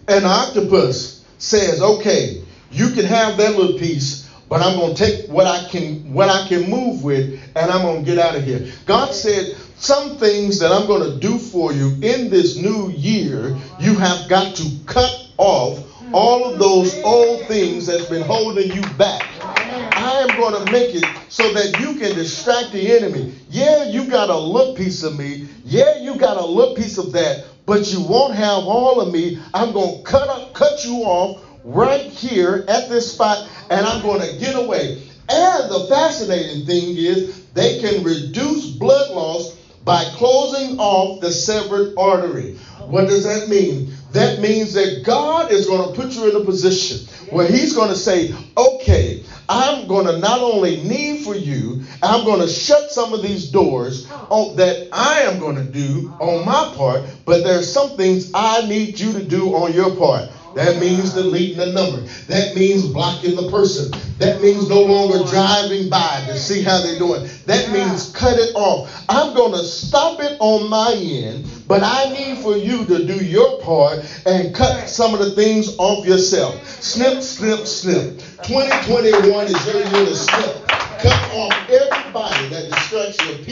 And 0.07 0.25
octopus 0.25 1.23
says, 1.37 1.81
okay, 1.81 2.43
you 2.71 2.89
can 2.89 3.05
have 3.05 3.37
that 3.37 3.55
little 3.55 3.77
piece, 3.77 4.28
but 4.49 4.61
I'm 4.61 4.77
going 4.77 4.95
to 4.95 5.03
take 5.03 5.29
what 5.29 5.45
I 5.45 5.67
can 5.69 6.13
what 6.13 6.29
I 6.29 6.47
can 6.47 6.69
move 6.69 7.03
with 7.03 7.39
and 7.55 7.71
I'm 7.71 7.83
going 7.83 8.03
to 8.03 8.05
get 8.05 8.17
out 8.17 8.35
of 8.35 8.43
here. 8.43 8.67
God 8.85 9.13
said 9.13 9.55
some 9.77 10.17
things 10.17 10.59
that 10.59 10.71
I'm 10.71 10.87
going 10.87 11.11
to 11.11 11.19
do 11.19 11.37
for 11.37 11.71
you 11.71 11.93
in 12.01 12.29
this 12.29 12.57
new 12.57 12.89
year, 12.89 13.55
you 13.79 13.95
have 13.95 14.27
got 14.27 14.55
to 14.55 14.71
cut 14.85 15.27
off 15.37 15.79
all 16.13 16.51
of 16.51 16.59
those 16.59 16.93
old 17.03 17.47
things 17.47 17.85
that's 17.85 18.05
been 18.07 18.23
holding 18.23 18.71
you 18.71 18.81
back. 18.97 19.23
I 19.41 20.25
am 20.27 20.35
going 20.37 20.65
to 20.65 20.71
make 20.71 20.95
it 20.95 21.05
so 21.27 21.53
that 21.53 21.79
you 21.79 21.95
can 21.95 22.15
distract 22.15 22.71
the 22.71 22.91
enemy. 22.91 23.33
Yeah, 23.47 23.83
you 23.83 24.09
got 24.09 24.29
a 24.29 24.37
little 24.37 24.73
piece 24.73 25.03
of 25.03 25.15
me. 25.15 25.47
Yeah, 25.63 25.97
you 25.99 26.17
got 26.17 26.37
a 26.37 26.43
little 26.43 26.75
piece 26.75 26.97
of 26.97 27.11
that, 27.13 27.45
but 27.65 27.91
you 27.91 28.01
won't 28.01 28.33
have 28.33 28.63
all 28.63 28.99
of 28.99 29.13
me. 29.13 29.39
I'm 29.53 29.71
going 29.73 29.97
to 29.97 30.03
cut 30.03 30.27
up, 30.27 30.53
cut 30.53 30.83
you 30.83 30.95
off 31.03 31.41
right 31.73 32.01
here 32.01 32.65
at 32.67 32.89
this 32.89 33.13
spot, 33.13 33.47
and 33.69 33.85
I'm 33.85 34.01
going 34.01 34.21
to 34.21 34.37
get 34.37 34.55
away. 34.55 35.03
And 35.29 35.71
the 35.71 35.85
fascinating 35.89 36.65
thing 36.65 36.95
is 36.97 37.45
they 37.53 37.79
can 37.79 38.03
reduce 38.03 38.71
blood 38.71 39.11
loss 39.11 39.55
by 39.83 40.03
closing 40.15 40.79
off 40.79 41.21
the 41.21 41.31
severed 41.31 41.93
artery. 41.97 42.55
What 42.87 43.07
does 43.07 43.23
that 43.23 43.49
mean? 43.49 43.93
That 44.13 44.39
means 44.39 44.73
that 44.73 45.03
God 45.05 45.51
is 45.51 45.67
going 45.67 45.87
to 45.87 45.95
put 45.95 46.15
you 46.15 46.29
in 46.29 46.41
a 46.41 46.43
position 46.43 47.07
where 47.29 47.47
He's 47.47 47.75
going 47.75 47.89
to 47.89 47.95
say, 47.95 48.33
okay, 48.57 49.23
I'm 49.47 49.87
going 49.87 50.07
to 50.07 50.17
not 50.17 50.39
only 50.39 50.77
need 50.83 51.23
for 51.23 51.35
you, 51.35 51.83
I'm 52.01 52.25
going 52.25 52.41
to 52.41 52.47
shut 52.47 52.91
some 52.91 53.13
of 53.13 53.21
these 53.21 53.51
doors 53.51 54.09
on, 54.11 54.55
that 54.55 54.89
I 54.91 55.21
am 55.21 55.39
going 55.39 55.55
to 55.57 55.63
do 55.63 56.11
on 56.19 56.45
my 56.45 56.73
part, 56.75 57.03
but 57.25 57.43
there's 57.43 57.71
some 57.71 57.95
things 57.95 58.31
I 58.33 58.67
need 58.67 58.99
you 58.99 59.13
to 59.13 59.23
do 59.23 59.53
on 59.53 59.73
your 59.73 59.95
part. 59.95 60.29
That 60.55 60.79
means 60.79 61.13
deleting 61.13 61.57
the 61.57 61.67
number. 61.67 62.01
That 62.27 62.55
means 62.55 62.87
blocking 62.87 63.35
the 63.35 63.49
person. 63.49 63.91
That 64.17 64.41
means 64.41 64.67
no 64.67 64.81
longer 64.81 65.29
driving 65.29 65.89
by 65.89 66.23
to 66.27 66.37
see 66.37 66.63
how 66.63 66.81
they're 66.81 66.97
doing. 66.97 67.29
That 67.45 67.71
means 67.71 68.11
cut 68.11 68.37
it 68.37 68.53
off. 68.55 69.05
I'm 69.09 69.33
going 69.33 69.51
to 69.53 69.63
stop 69.63 70.19
it 70.19 70.37
on 70.39 70.69
my 70.69 70.93
end, 70.93 71.47
but 71.67 71.83
I 71.83 72.11
need 72.11 72.39
for 72.39 72.57
you 72.57 72.85
to 72.85 73.05
do 73.05 73.23
your 73.23 73.61
part 73.61 73.99
and 74.25 74.53
cut 74.55 74.89
some 74.89 75.13
of 75.13 75.19
the 75.19 75.31
things 75.31 75.75
off 75.77 76.05
yourself. 76.05 76.65
Snip, 76.67 77.21
snip, 77.21 77.65
snip. 77.65 78.19
2021 78.43 79.45
is 79.45 79.65
your 79.65 79.75
year 79.75 80.05
to 80.05 80.15
snip. 80.15 80.67
Cut 80.67 81.31
off 81.31 81.53
everybody 81.69 82.49
that 82.49 82.69
distracts 82.71 83.25
your 83.25 83.45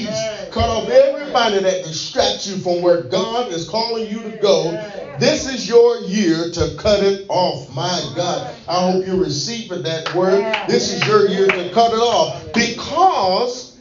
everybody 1.37 1.63
that 1.63 1.83
distracts 1.83 2.47
you 2.47 2.57
from 2.57 2.81
where 2.81 3.03
God 3.03 3.51
is 3.51 3.69
calling 3.69 4.09
you 4.09 4.21
to 4.23 4.37
go. 4.37 4.71
This 5.19 5.47
is 5.47 5.67
your 5.67 6.01
year 6.01 6.51
to 6.51 6.75
cut 6.77 7.03
it 7.03 7.25
off. 7.29 7.73
My 7.73 8.01
God. 8.15 8.55
I 8.67 8.91
hope 8.91 9.05
you're 9.05 9.21
receiving 9.21 9.83
that 9.83 10.13
word. 10.13 10.55
This 10.67 10.91
is 10.91 11.05
your 11.05 11.27
year 11.27 11.47
to 11.47 11.71
cut 11.71 11.91
it 11.91 11.99
off. 11.99 12.53
Because 12.53 13.77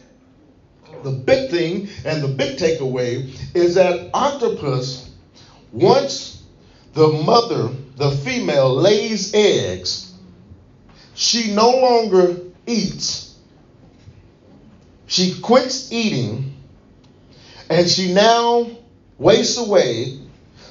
the 1.03 1.11
big 1.11 1.51
thing 1.51 1.88
and 2.05 2.23
the 2.23 2.29
big 2.29 2.59
takeaway 2.59 3.29
is 3.55 3.75
that 3.75 4.11
octopus, 4.12 5.09
once 5.73 6.42
the 6.95 7.09
mother, 7.09 7.71
the 7.97 8.11
female, 8.11 8.75
lays 8.75 9.33
eggs, 9.35 10.12
she 11.14 11.55
no 11.55 11.71
longer 11.71 12.37
eats 12.66 13.27
she 15.07 15.40
quits 15.40 15.92
eating 15.92 16.56
and 17.68 17.88
she 17.88 18.12
now 18.12 18.70
wastes 19.18 19.59
away. 19.59 20.20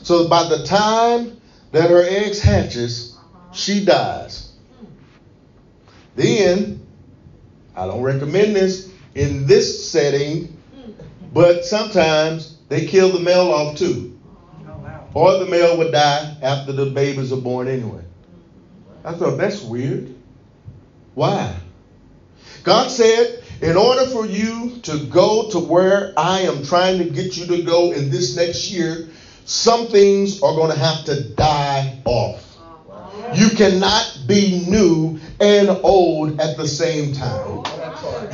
So 0.04 0.28
by 0.28 0.48
the 0.48 0.64
time 0.66 1.40
that 1.72 1.90
her 1.90 2.04
eggs 2.04 2.42
hatches, 2.42 3.18
she 3.52 3.86
dies. 3.86 4.54
Then, 6.16 6.86
I 7.76 7.88
don't 7.88 8.02
recommend 8.02 8.56
this 8.56 8.92
in 9.16 9.48
this 9.48 9.90
setting, 9.92 10.58
but 11.34 11.66
sometimes 11.66 12.58
they 12.70 12.86
kill 12.86 13.12
the 13.12 13.20
male 13.20 13.52
off 13.52 13.78
too. 13.78 14.18
Or 15.14 15.40
the 15.40 15.46
male 15.46 15.78
would 15.78 15.94
die 15.94 16.38
after 16.42 16.74
the 16.74 16.88
babies 16.88 17.32
are 17.32 17.38
born 17.38 17.68
anyway. 17.70 18.04
I 19.04 19.14
thought 19.14 19.38
that's 19.38 19.62
weird. 19.62 20.14
Why? 21.14 21.56
God 22.64 22.90
said 22.90 23.45
in 23.62 23.78
order 23.78 24.06
for 24.08 24.26
you 24.26 24.80
to 24.84 25.06
go 25.08 25.50
to 25.50 25.60
where 25.60 26.14
I 26.18 26.42
am 26.42 26.64
trying 26.64 26.98
to 27.00 27.06
get 27.06 27.38
you 27.38 27.46
to 27.48 27.64
go 27.64 27.92
in 27.92 28.10
this 28.10 28.36
next 28.36 28.72
year, 28.72 29.08
some 29.46 29.88
things 29.88 30.42
are 30.42 30.54
going 30.56 30.72
to 30.72 30.78
have 30.78 31.06
to 31.06 31.24
die 31.24 32.00
off. 32.06 32.42
You 33.34 33.50
cannot 33.50 34.20
be 34.28 34.66
new 34.68 35.20
and 35.40 35.70
old 35.70 36.40
at 36.40 36.58
the 36.58 36.68
same 36.68 37.14
time. 37.14 37.58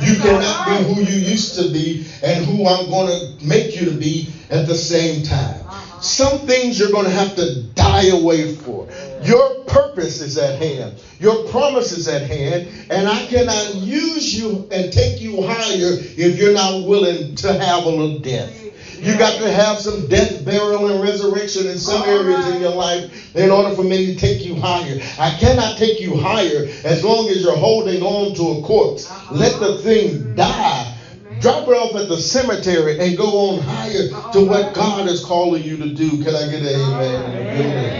You 0.00 0.16
cannot 0.16 0.68
be 0.68 0.94
who 0.94 1.00
you 1.00 1.18
used 1.18 1.54
to 1.56 1.70
be 1.70 2.06
and 2.22 2.44
who 2.44 2.66
I'm 2.66 2.90
going 2.90 3.38
to 3.38 3.44
make 3.44 3.80
you 3.80 3.90
to 3.90 3.96
be 3.96 4.32
at 4.50 4.66
the 4.66 4.74
same 4.74 5.22
time. 5.22 5.60
Some 6.00 6.40
things 6.40 6.78
you're 6.78 6.90
going 6.90 7.04
to 7.04 7.10
have 7.10 7.36
to 7.36 7.62
die 7.62 8.08
away 8.08 8.54
for. 8.56 8.88
Your 9.22 9.64
purpose 9.64 9.81
is 9.98 10.38
at 10.38 10.56
hand. 10.56 11.00
Your 11.18 11.48
promise 11.48 11.92
is 11.92 12.08
at 12.08 12.22
hand. 12.22 12.68
And 12.90 13.08
I 13.08 13.26
cannot 13.26 13.74
use 13.74 14.34
you 14.34 14.68
and 14.70 14.92
take 14.92 15.20
you 15.20 15.42
higher 15.42 15.98
if 16.16 16.38
you're 16.38 16.54
not 16.54 16.86
willing 16.86 17.34
to 17.36 17.52
have 17.54 17.84
a 17.84 17.88
little 17.88 18.20
death. 18.20 18.58
You 18.98 19.18
got 19.18 19.40
to 19.40 19.50
have 19.50 19.78
some 19.78 20.08
death, 20.08 20.44
burial, 20.44 20.86
and 20.88 21.02
resurrection 21.02 21.66
in 21.66 21.76
some 21.76 22.02
areas 22.04 22.46
in 22.46 22.60
your 22.60 22.74
life 22.74 23.34
in 23.34 23.50
order 23.50 23.74
for 23.74 23.82
me 23.82 24.14
to 24.14 24.16
take 24.16 24.44
you 24.44 24.54
higher. 24.54 25.00
I 25.18 25.30
cannot 25.38 25.76
take 25.76 26.00
you 26.00 26.16
higher 26.16 26.68
as 26.84 27.02
long 27.02 27.28
as 27.28 27.42
you're 27.42 27.56
holding 27.56 28.02
on 28.02 28.34
to 28.34 28.60
a 28.60 28.62
corpse. 28.62 29.10
Let 29.30 29.58
the 29.58 29.78
thing 29.78 30.34
die. 30.34 30.94
Drop 31.40 31.66
it 31.66 31.72
off 31.72 31.96
at 31.96 32.06
the 32.06 32.18
cemetery 32.18 33.00
and 33.00 33.16
go 33.16 33.50
on 33.50 33.58
higher 33.58 34.06
to 34.32 34.44
what 34.44 34.74
God 34.74 35.08
is 35.08 35.24
calling 35.24 35.64
you 35.64 35.76
to 35.78 35.92
do. 35.92 36.22
Can 36.22 36.36
I 36.36 36.46
get 36.46 36.62
an 36.62 36.68
amen? 36.68 37.32
amen. 37.34 37.91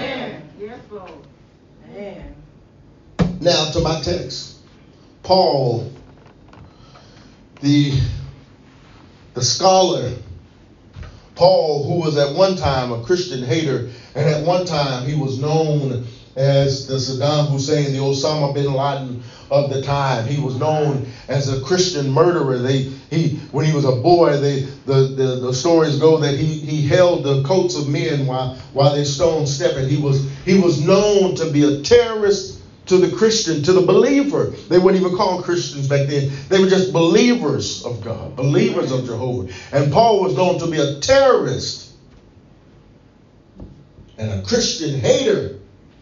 Now 3.43 3.71
to 3.73 3.81
my 3.81 4.01
text. 4.03 4.55
Paul, 5.25 5.93
the, 7.61 7.93
the 9.35 9.43
scholar, 9.43 10.13
Paul, 11.35 11.85
who 11.85 11.95
was 11.97 12.17
at 12.17 12.37
one 12.37 12.55
time 12.55 12.93
a 12.93 13.03
Christian 13.03 13.43
hater, 13.43 13.89
and 14.15 14.29
at 14.29 14.45
one 14.45 14.65
time 14.65 15.09
he 15.09 15.17
was 15.17 15.41
known 15.41 16.07
as 16.37 16.87
the 16.87 16.95
Saddam 16.95 17.51
Hussein, 17.51 17.93
the 17.93 17.99
Osama 17.99 18.55
bin 18.55 18.73
Laden 18.75 19.25
of 19.51 19.71
the 19.71 19.83
time. 19.83 20.25
He 20.25 20.39
was 20.39 20.57
known 20.57 21.09
as 21.27 21.49
a 21.49 21.61
Christian 21.63 22.13
murderer. 22.13 22.61
They, 22.61 22.93
he, 23.11 23.39
when 23.51 23.65
he 23.65 23.73
was 23.73 23.85
a 23.85 23.97
boy, 23.97 24.37
they, 24.37 24.61
the, 24.87 25.15
the, 25.17 25.41
the 25.41 25.53
stories 25.53 25.99
go 25.99 26.19
that 26.19 26.39
he, 26.39 26.61
he 26.61 26.87
held 26.87 27.25
the 27.25 27.43
coats 27.43 27.75
of 27.75 27.89
men 27.89 28.25
while, 28.25 28.55
while 28.73 28.95
they 28.95 29.03
stone 29.03 29.49
Stephen. 29.49 29.89
He 29.89 29.97
was, 29.97 30.31
he 30.45 30.61
was 30.61 30.81
known 30.81 31.35
to 31.35 31.51
be 31.51 31.65
a 31.65 31.83
terrorist 31.83 32.62
to 32.87 32.99
the 32.99 33.15
Christian, 33.17 33.63
to 33.63 33.73
the 33.73 33.83
believer. 33.83 34.47
They 34.47 34.79
weren't 34.79 34.97
even 34.97 35.17
called 35.17 35.45
Christians 35.45 35.89
back 35.89 36.09
then. 36.09 36.31
They 36.49 36.61
were 36.61 36.69
just 36.69 36.93
believers 36.93 37.85
of 37.85 38.03
God, 38.03 38.37
believers 38.37 38.91
of 38.91 39.07
Jehovah. 39.07 39.53
And 39.73 39.93
Paul 39.93 40.23
was 40.23 40.37
known 40.37 40.59
to 40.59 40.67
be 40.67 40.79
a 40.79 40.99
terrorist 40.99 41.93
and 44.19 44.41
a 44.41 44.43
Christian 44.43 44.99
hater. 45.01 45.57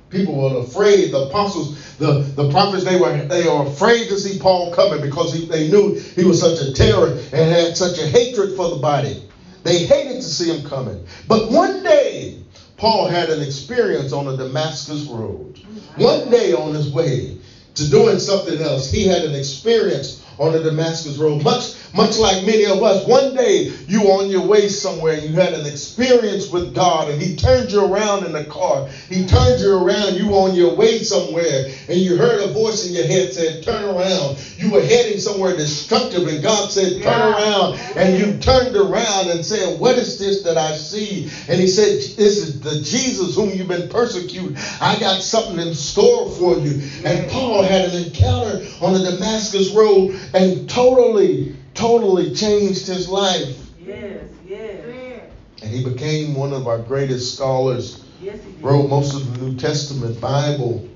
People 0.09 0.35
were 0.35 0.61
afraid. 0.61 1.12
The 1.12 1.29
apostles, 1.29 1.95
the, 1.97 2.21
the 2.21 2.51
prophets, 2.51 2.85
they 2.85 2.99
were 2.99 3.16
they 3.27 3.47
were 3.47 3.66
afraid 3.66 4.09
to 4.09 4.19
see 4.19 4.40
Paul 4.40 4.73
coming 4.73 5.01
because 5.03 5.33
he, 5.33 5.47
they 5.47 5.71
knew 5.71 5.95
he 5.95 6.25
was 6.25 6.40
such 6.40 6.61
a 6.61 6.73
terror 6.73 7.11
and 7.11 7.33
had 7.33 7.77
such 7.77 7.99
a 7.99 8.07
hatred 8.07 8.57
for 8.57 8.71
the 8.71 8.77
body. 8.77 9.29
They 9.62 9.85
hated 9.85 10.16
to 10.16 10.23
see 10.23 10.53
him 10.53 10.69
coming. 10.69 11.07
But 11.29 11.51
one 11.51 11.83
day, 11.85 12.43
Paul 12.81 13.09
had 13.09 13.31
an 13.31 13.43
experience 13.43 14.14
on 14.14 14.25
the 14.25 14.33
Damascus 14.33 15.05
road. 15.05 15.61
One 15.97 16.31
day 16.31 16.55
on 16.55 16.73
his 16.73 16.88
way 16.88 17.37
to 17.75 17.90
doing 17.90 18.19
something 18.19 18.59
else, 18.62 18.90
he 18.90 19.05
had 19.07 19.25
an 19.25 19.35
experience 19.35 20.19
on 20.38 20.55
the 20.55 20.62
Damascus 20.62 21.19
road, 21.19 21.45
much 21.45 21.75
much 21.92 22.18
like 22.18 22.44
many 22.44 22.66
of 22.66 22.83
us, 22.83 23.07
one 23.07 23.35
day 23.35 23.70
you 23.87 24.03
on 24.11 24.29
your 24.29 24.46
way 24.46 24.68
somewhere 24.68 25.14
you 25.14 25.33
had 25.33 25.53
an 25.53 25.66
experience 25.66 26.50
with 26.50 26.74
God 26.74 27.09
and 27.09 27.20
he 27.20 27.37
turned 27.37 27.72
you 27.72 27.85
around 27.85 28.24
in 28.24 28.33
the 28.33 28.44
car. 28.44 28.87
He 29.09 29.26
turned 29.26 29.61
you 29.61 29.76
around, 29.76 30.14
you 30.14 30.29
were 30.29 30.48
on 30.48 30.55
your 30.55 30.74
way 30.74 31.03
somewhere 31.03 31.66
and 31.88 31.98
you 31.98 32.16
heard 32.16 32.40
a 32.40 32.53
voice 32.53 32.87
in 32.87 32.92
your 32.92 33.07
head 33.07 33.33
said, 33.33 33.62
turn 33.62 33.85
around. 33.85 34.38
You 34.57 34.70
were 34.70 34.83
heading 34.83 35.18
somewhere 35.18 35.57
destructive 35.57 36.26
and 36.26 36.42
God 36.42 36.70
said, 36.70 37.03
turn 37.03 37.20
around. 37.20 37.74
And 37.96 38.18
you 38.18 38.38
turned 38.38 38.76
around 38.76 39.31
and 39.31 39.44
said, 39.44 39.79
what 39.79 39.96
is 39.96 40.18
this 40.18 40.42
that 40.42 40.57
I 40.57 40.72
see? 40.72 41.31
And 41.48 41.61
he 41.61 41.66
said, 41.66 41.96
this 42.16 42.38
is 42.38 42.61
the 42.61 42.81
Jesus 42.81 43.35
whom 43.35 43.50
you've 43.50 43.68
been 43.68 43.88
persecuting. 43.88 44.57
I 44.81 44.98
got 44.98 45.22
something 45.22 45.59
in 45.59 45.74
store 45.74 46.29
for 46.31 46.59
you. 46.59 46.83
And 47.05 47.31
Paul 47.31 47.62
had 47.62 47.87
an 47.87 48.05
encounter 48.05 48.64
on 48.81 48.92
the 48.92 49.11
Damascus 49.11 49.70
road 49.70 50.14
and 50.35 50.68
totally 50.68 51.57
totally 51.81 52.35
changed 52.35 52.87
his 52.87 53.09
life. 53.09 53.57
Yes, 53.81 54.25
yes. 54.47 55.23
And 55.62 55.71
he 55.71 55.83
became 55.83 56.35
one 56.35 56.53
of 56.53 56.66
our 56.66 56.79
greatest 56.79 57.35
scholars. 57.35 58.05
Yes, 58.21 58.38
wrote 58.61 58.88
most 58.90 59.14
of 59.14 59.33
the 59.33 59.47
New 59.47 59.57
Testament 59.57 60.21
Bible. 60.21 60.87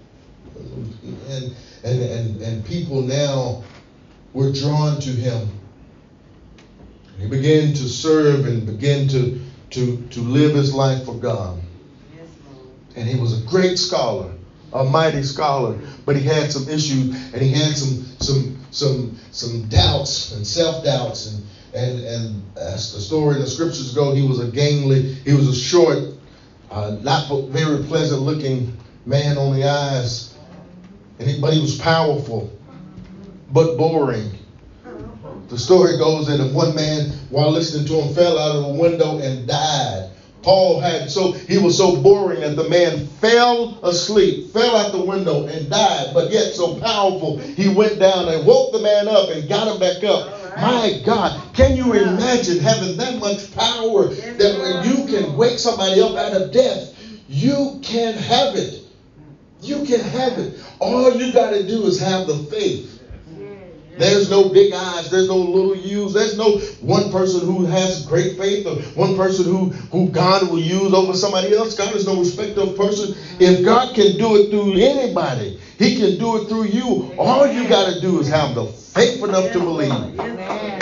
And, 1.29 1.57
and, 1.85 2.03
and, 2.03 2.43
and 2.43 2.65
people 2.67 3.01
now 3.01 3.65
were 4.35 4.53
drawn 4.53 5.01
to 5.01 5.11
him. 5.11 5.49
He 7.19 7.29
began 7.29 7.73
to 7.73 7.89
serve 7.89 8.47
and 8.47 8.67
began 8.67 9.09
to, 9.09 9.41
to, 9.71 10.07
to 10.09 10.21
live 10.21 10.55
his 10.55 10.75
life 10.75 11.05
for 11.05 11.15
God. 11.15 11.61
Yes, 12.15 12.27
and 12.97 13.09
he 13.09 13.19
was 13.19 13.43
a 13.43 13.47
great 13.47 13.79
scholar, 13.79 14.33
a 14.73 14.85
mighty 14.85 15.23
scholar, 15.23 15.79
but 16.05 16.17
he 16.17 16.23
had 16.23 16.53
some 16.53 16.69
issues 16.69 17.15
and 17.33 17.41
he 17.41 17.51
had 17.51 17.77
some 17.77 18.05
some 18.21 18.64
some 18.75 19.19
some 19.31 19.69
doubts 19.69 20.33
and 20.33 20.47
self 20.47 20.85
doubts 20.85 21.27
and 21.27 21.47
and 21.75 22.05
and 22.05 22.59
as 22.59 22.93
the 22.93 23.01
story 23.01 23.41
the 23.41 23.47
scriptures 23.47 23.95
go, 23.95 24.15
he 24.15 24.23
was 24.23 24.41
a 24.41 24.47
gangly, 24.47 25.15
he 25.25 25.33
was 25.33 25.49
a 25.49 25.55
short, 25.55 26.15
uh, 26.71 26.91
not 27.01 27.29
very 27.49 27.85
pleasant 27.85 28.23
looking 28.23 28.77
man 29.07 29.39
on 29.39 29.55
the 29.55 29.65
eyes, 29.65 30.35
and 31.19 31.29
he, 31.29 31.41
but 31.41 31.53
he 31.53 31.61
was 31.61 31.77
powerful, 31.77 32.51
but 33.51 33.77
boring. 33.77 34.41
The 35.49 35.59
story 35.59 35.99
goes 35.99 36.27
that 36.27 36.53
one 36.53 36.75
man, 36.75 37.11
while 37.29 37.51
listening 37.51 37.87
to 37.87 37.95
him, 37.95 38.15
fell 38.15 38.39
out 38.39 38.57
of 38.57 38.65
a 38.65 38.81
window 38.81 39.19
and 39.19 39.47
died. 39.47 40.11
Paul 40.45 40.79
had 40.81 41.11
so 41.11 41.33
he 41.33 41.59
was 41.59 41.79
so 41.79 41.97
boring 41.97 42.41
that 42.41 42.57
the 42.57 42.69
man 42.69 42.99
fell 42.99 43.79
asleep, 43.83 44.53
fell 44.53 44.77
out 44.77 44.93
the 44.93 45.03
window 45.03 45.47
and 45.47 45.71
died, 45.71 46.13
but 46.13 46.31
yet 46.31 46.53
so 46.53 46.79
powerful, 46.79 47.39
he 47.39 47.69
went 47.69 47.99
down 47.99 48.29
and 48.29 48.47
woke 48.47 48.73
the 48.73 48.81
man 48.81 49.09
up 49.09 49.31
and 49.31 49.49
got 49.49 49.69
him 49.69 49.81
back 49.81 50.05
up. 50.05 50.57
My 50.61 51.01
God, 51.05 51.55
can 51.55 51.75
you 51.75 51.95
imagine 51.95 52.61
having 52.61 52.99
that 52.99 53.19
much 53.21 53.51
power 53.53 54.09
that 54.09 54.59
when 54.61 54.85
you 54.85 55.07
can 55.07 55.35
wake 55.37 55.59
somebody 55.59 56.01
up 56.01 56.15
out 56.15 56.35
of 56.35 56.53
death, 56.53 56.95
you 57.27 57.79
can 57.83 58.15
have 58.15 58.55
it. 58.55 58.81
You 59.63 59.83
can 59.85 60.01
have 60.01 60.39
it. 60.39 60.63
All 60.79 61.11
you 61.15 61.33
got 61.33 61.51
to 61.51 61.67
do 61.67 61.87
is 61.87 61.99
have 61.99 62.27
the 62.27 62.37
faith. 62.37 62.94
There's 63.97 64.29
no 64.29 64.49
big 64.49 64.73
eyes. 64.73 65.11
There's 65.11 65.29
no 65.29 65.37
little 65.37 65.77
U's. 65.77 66.13
There's 66.13 66.37
no 66.37 66.59
one 66.81 67.13
person 67.13 67.47
who 67.47 67.65
has 67.67 68.05
great 68.07 68.37
faith 68.37 68.67
or 68.67 68.77
one 68.99 69.17
person 69.17 69.45
who, 69.45 69.71
who 69.71 70.09
God 70.09 70.49
will 70.49 70.59
use 70.59 70.93
over 70.93 71.15
somebody 71.15 71.55
else. 71.55 71.77
God 71.77 71.95
is 71.95 72.07
no 72.07 72.19
respecter 72.19 72.63
of 72.63 72.77
person. 72.77 73.15
If 73.39 73.65
God 73.65 73.95
can 73.95 74.17
do 74.17 74.37
it 74.37 74.51
through 74.51 74.75
anybody, 74.75 75.61
He 75.79 75.97
can 75.97 76.19
do 76.19 76.43
it 76.43 76.49
through 76.49 76.65
you. 76.65 77.15
All 77.19 77.47
you 77.47 77.69
got 77.69 77.93
to 77.93 78.01
do 78.01 78.19
is 78.21 78.29
have 78.29 78.55
the 78.55 78.67
faith 78.67 79.23
enough 79.23 79.53
to 79.53 79.61
believe. 79.61 79.93
Amen. 79.93 80.81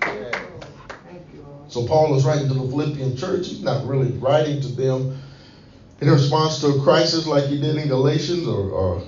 Thank 0.00 1.22
you. 1.32 1.46
So 1.68 1.86
Paul 1.86 2.14
is 2.16 2.24
writing 2.24 2.48
to 2.48 2.54
the 2.54 2.68
Philippian 2.68 3.16
church. 3.16 3.46
He's 3.48 3.62
not 3.62 3.86
really 3.86 4.12
writing 4.18 4.60
to 4.60 4.68
them 4.68 5.18
in 6.02 6.10
response 6.10 6.60
to 6.60 6.66
a 6.66 6.82
crisis 6.82 7.26
like 7.26 7.44
he 7.44 7.60
did 7.60 7.76
in 7.76 7.88
Galatians 7.88 8.46
or, 8.46 8.70
or, 8.70 9.02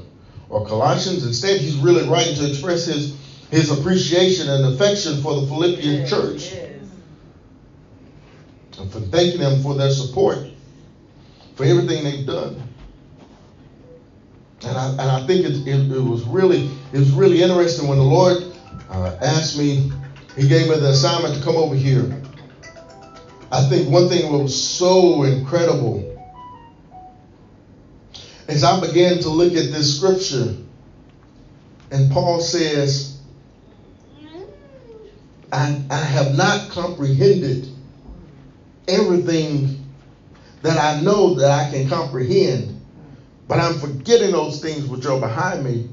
or 0.48 0.66
Colossians. 0.66 1.26
Instead, 1.26 1.60
he's 1.60 1.76
really 1.76 2.08
writing 2.08 2.36
to 2.36 2.48
express 2.48 2.86
his 2.86 3.16
his 3.54 3.70
appreciation 3.70 4.50
and 4.50 4.74
affection 4.74 5.22
for 5.22 5.40
the 5.40 5.46
Philippian 5.46 6.00
yes, 6.00 6.10
church. 6.10 6.52
Yes. 6.52 6.72
And 8.80 8.90
for 8.90 8.98
thanking 8.98 9.40
them 9.40 9.62
for 9.62 9.74
their 9.74 9.90
support, 9.90 10.38
for 11.54 11.64
everything 11.64 12.02
they've 12.02 12.26
done. 12.26 12.60
And 14.66 14.76
I, 14.76 14.90
and 14.90 15.00
I 15.00 15.26
think 15.28 15.46
it, 15.46 15.68
it, 15.68 15.92
it 15.92 16.02
was 16.02 16.24
really 16.24 16.68
it 16.92 16.98
was 16.98 17.12
really 17.12 17.42
interesting 17.42 17.86
when 17.86 17.98
the 17.98 18.04
Lord 18.04 18.42
uh, 18.90 19.18
asked 19.22 19.56
me, 19.56 19.92
He 20.36 20.48
gave 20.48 20.68
me 20.68 20.74
the 20.76 20.88
assignment 20.88 21.36
to 21.36 21.42
come 21.42 21.54
over 21.54 21.76
here. 21.76 22.20
I 23.52 23.68
think 23.68 23.88
one 23.88 24.08
thing 24.08 24.32
that 24.32 24.36
was 24.36 24.68
so 24.68 25.22
incredible 25.22 26.10
as 28.48 28.64
I 28.64 28.80
began 28.80 29.20
to 29.20 29.28
look 29.28 29.52
at 29.52 29.70
this 29.70 29.96
scripture, 29.96 30.56
and 31.92 32.10
Paul 32.10 32.40
says, 32.40 33.13
I, 35.54 35.80
I 35.88 35.98
have 35.98 36.34
not 36.34 36.68
comprehended 36.70 37.68
everything 38.88 39.68
that 40.62 40.78
I 40.78 41.00
know 41.00 41.34
that 41.34 41.52
I 41.52 41.70
can 41.70 41.88
comprehend, 41.88 42.76
but 43.46 43.60
I'm 43.60 43.78
forgetting 43.78 44.32
those 44.32 44.58
things 44.58 44.86
which 44.86 45.06
are 45.06 45.20
behind 45.20 45.62
me 45.62 45.88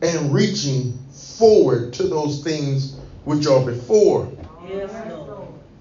and 0.00 0.32
reaching 0.32 0.96
forward 1.10 1.92
to 1.94 2.04
those 2.06 2.44
things 2.44 2.94
which 3.24 3.48
are 3.48 3.60
before. 3.64 4.28
Yes, 4.68 4.92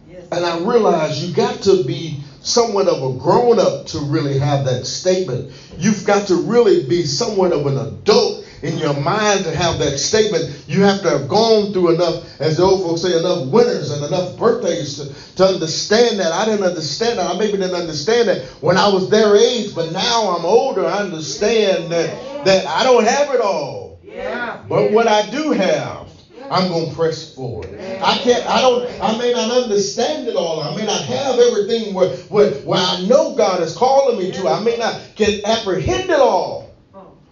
Yes. 0.08 0.28
And 0.32 0.44
I 0.44 0.58
realize 0.58 1.22
you 1.22 1.32
got 1.32 1.62
to 1.64 1.84
be 1.84 2.20
somewhat 2.42 2.88
of 2.88 3.04
a 3.04 3.16
grown 3.20 3.60
up 3.60 3.86
to 3.88 4.00
really 4.00 4.40
have 4.40 4.66
that 4.66 4.88
statement. 4.88 5.52
You've 5.78 6.04
got 6.04 6.28
to 6.28 6.36
really 6.36 6.88
be 6.88 7.04
somewhat 7.04 7.52
of 7.52 7.68
an 7.68 7.78
adult 7.78 8.44
in 8.62 8.78
your 8.78 8.94
mind 8.94 9.46
to 9.46 9.56
have 9.56 9.80
that 9.80 9.98
statement, 9.98 10.64
you 10.68 10.82
have 10.82 11.02
to 11.02 11.10
have 11.10 11.28
gone 11.28 11.74
through 11.74 11.92
enough, 11.96 12.40
as 12.40 12.58
the 12.58 12.64
old 12.64 12.82
folks 12.82 13.02
say, 13.02 13.18
enough 13.18 13.48
winters 13.48 13.92
and 13.92 14.04
enough 14.06 14.38
birthdays 14.38 14.98
to, 14.98 15.36
to 15.36 15.46
understand 15.46 16.20
that. 16.20 16.32
I 16.32 16.46
didn't 16.46 16.66
understand 16.66 17.20
that. 17.20 17.30
I 17.30 17.38
maybe 17.38 17.58
didn't 17.58 17.76
understand 17.76 18.28
that 18.28 18.44
when 18.62 18.78
I 18.78 18.88
was 18.88 19.10
their 19.10 19.36
age, 19.36 19.74
but 19.74 19.92
now 19.92 20.36
I'm 20.36 20.46
older. 20.46 20.86
I 20.86 21.00
understand 21.00 21.92
that, 21.92 22.46
that 22.46 22.66
I 22.66 22.84
don't 22.84 23.06
have 23.06 23.34
it 23.34 23.42
all. 23.42 24.00
Yeah. 24.04 24.64
But 24.68 24.92
what 24.92 25.08
I 25.08 25.30
do 25.30 25.52
have, 25.52 26.10
I'm 26.52 26.70
gonna 26.70 26.94
press 26.94 27.34
forward. 27.36 27.70
I 28.02 28.18
can't. 28.18 28.46
I 28.48 28.62
don't. 28.62 28.84
I 29.02 29.18
may 29.18 29.32
not 29.32 29.52
understand 29.52 30.28
it 30.28 30.36
all. 30.36 30.62
I 30.62 30.76
may 30.76 30.86
not 30.86 31.02
have 31.02 31.38
everything 31.38 31.94
where 31.94 32.10
where, 32.30 32.52
where 32.62 32.80
I 32.82 33.06
know 33.06 33.36
God 33.36 33.62
is 33.62 33.76
calling 33.76 34.18
me 34.18 34.32
to. 34.32 34.48
I 34.48 34.64
may 34.64 34.78
not 34.78 35.00
can 35.16 35.42
apprehend 35.46 36.10
it 36.10 36.20
all. 36.20 36.69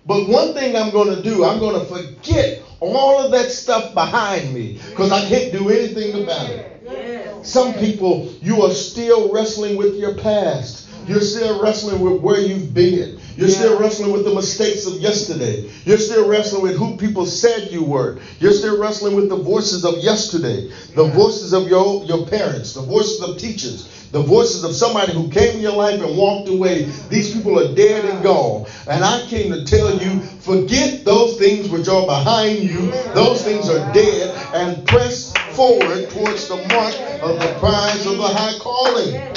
But 0.08 0.28
one 0.30 0.54
thing 0.54 0.76
I'm 0.76 0.92
going 0.92 1.14
to 1.14 1.22
do, 1.22 1.44
I'm 1.44 1.60
going 1.60 1.80
to 1.80 1.86
forget 1.86 2.62
all 2.80 3.20
of 3.20 3.32
that 3.32 3.52
stuff 3.52 3.94
behind 3.94 4.54
me 4.54 4.80
because 4.90 5.12
I 5.12 5.28
can't 5.28 5.52
do 5.52 5.70
anything 5.70 6.24
about 6.24 6.50
it. 6.50 7.46
Some 7.46 7.74
people, 7.74 8.34
you 8.42 8.64
are 8.64 8.72
still 8.72 9.32
wrestling 9.34 9.78
with 9.78 9.96
your 9.96 10.16
past. 10.16 10.90
You're 11.08 11.22
still 11.22 11.62
wrestling 11.62 12.02
with 12.02 12.22
where 12.22 12.40
you've 12.40 12.74
been. 12.74 13.20
You're 13.38 13.48
still 13.48 13.80
wrestling 13.80 14.12
with 14.12 14.26
the 14.26 14.34
mistakes 14.34 14.86
of 14.86 14.96
yesterday. 14.96 15.70
You're 15.86 15.98
still 15.98 16.28
wrestling 16.28 16.64
with 16.64 16.76
who 16.76 16.98
people 16.98 17.26
said 17.26 17.72
you 17.72 17.84
were. 17.84 18.20
You're 18.40 18.52
still 18.52 18.82
wrestling 18.82 19.16
with 19.16 19.30
the 19.30 19.38
voices 19.38 19.86
of 19.86 20.00
yesterday, 20.00 20.70
the 20.96 21.06
voices 21.06 21.54
of 21.54 21.68
your, 21.68 22.04
your 22.06 22.28
parents, 22.28 22.74
the 22.74 22.82
voices 22.82 23.22
of 23.22 23.38
teachers, 23.38 23.97
the 24.12 24.22
voices 24.22 24.64
of 24.64 24.74
somebody 24.74 25.14
who 25.14 25.30
came 25.30 25.56
in 25.56 25.62
your 25.62 25.76
life 25.76 26.02
and 26.02 26.18
walked 26.18 26.50
away. 26.50 26.84
These 27.10 27.34
people 27.34 27.60
are 27.60 27.76
dead 27.76 28.06
and 28.06 28.24
gone. 28.24 28.68
And 28.90 29.04
I 29.04 29.26
came 29.28 29.52
to 29.52 29.66
tell 29.66 29.98
you 30.02 30.22
forget 30.22 31.04
those 31.04 31.38
things 31.38 31.70
which 31.70 31.88
are 31.88 32.06
behind 32.06 32.60
you, 32.60 32.92
those 33.14 33.44
things 33.44 33.70
are 33.70 33.94
dead, 33.94 34.36
and 34.54 34.88
press 34.88 35.34
forward 35.56 36.10
towards 36.10 36.48
the 36.48 36.56
mark 36.56 36.96
of 37.22 37.40
the 37.40 37.56
prize 37.60 38.06
of 38.06 38.18
the 38.18 38.28
high 38.28 38.58
calling. 38.60 39.36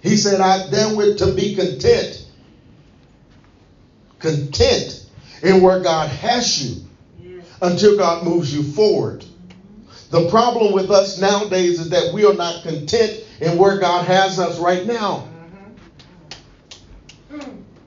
He 0.00 0.16
said, 0.16 0.40
I 0.40 0.68
therewith 0.68 1.18
to 1.18 1.32
be 1.32 1.54
content. 1.54 2.26
Content 4.18 5.06
in 5.42 5.62
where 5.62 5.80
God 5.80 6.08
has 6.08 6.62
you 6.62 6.84
until 7.60 7.96
God 7.96 8.24
moves 8.24 8.52
you 8.52 8.62
forward. 8.62 9.24
The 10.12 10.28
problem 10.28 10.74
with 10.74 10.90
us 10.90 11.18
nowadays 11.18 11.80
is 11.80 11.88
that 11.88 12.12
we 12.12 12.26
are 12.26 12.34
not 12.34 12.62
content 12.62 13.24
in 13.40 13.56
where 13.56 13.78
God 13.78 14.04
has 14.04 14.38
us 14.38 14.58
right 14.58 14.84
now. 14.84 15.26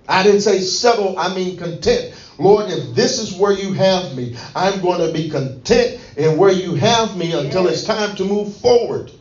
I 0.10 0.24
didn't 0.24 0.42
say 0.42 0.58
settle, 0.60 1.20
I 1.20 1.36
mean 1.36 1.56
content. 1.56 2.16
Lord, 2.40 2.72
if 2.72 2.96
this 2.96 3.20
is 3.20 3.38
where 3.38 3.52
you 3.52 3.74
have 3.74 4.16
me, 4.16 4.36
I'm 4.56 4.82
going 4.82 5.06
to 5.06 5.14
be 5.14 5.30
content 5.30 6.00
in 6.18 6.36
where 6.40 6.52
you 6.52 6.74
have 6.74 7.16
me 7.16 7.34
until 7.34 7.68
it's 7.68 7.84
time 7.84 8.16
to 8.16 8.26
move 8.26 8.58
forward. 8.58 9.12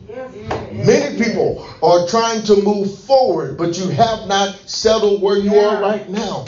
Many 0.71 1.23
people 1.23 1.63
are 1.83 2.07
trying 2.07 2.41
to 2.45 2.63
move 2.63 2.99
forward, 3.01 3.55
but 3.55 3.77
you 3.77 3.87
have 3.89 4.27
not 4.27 4.57
settled 4.65 5.21
where 5.21 5.37
you 5.37 5.55
are 5.59 5.79
right 5.79 6.09
now. 6.09 6.45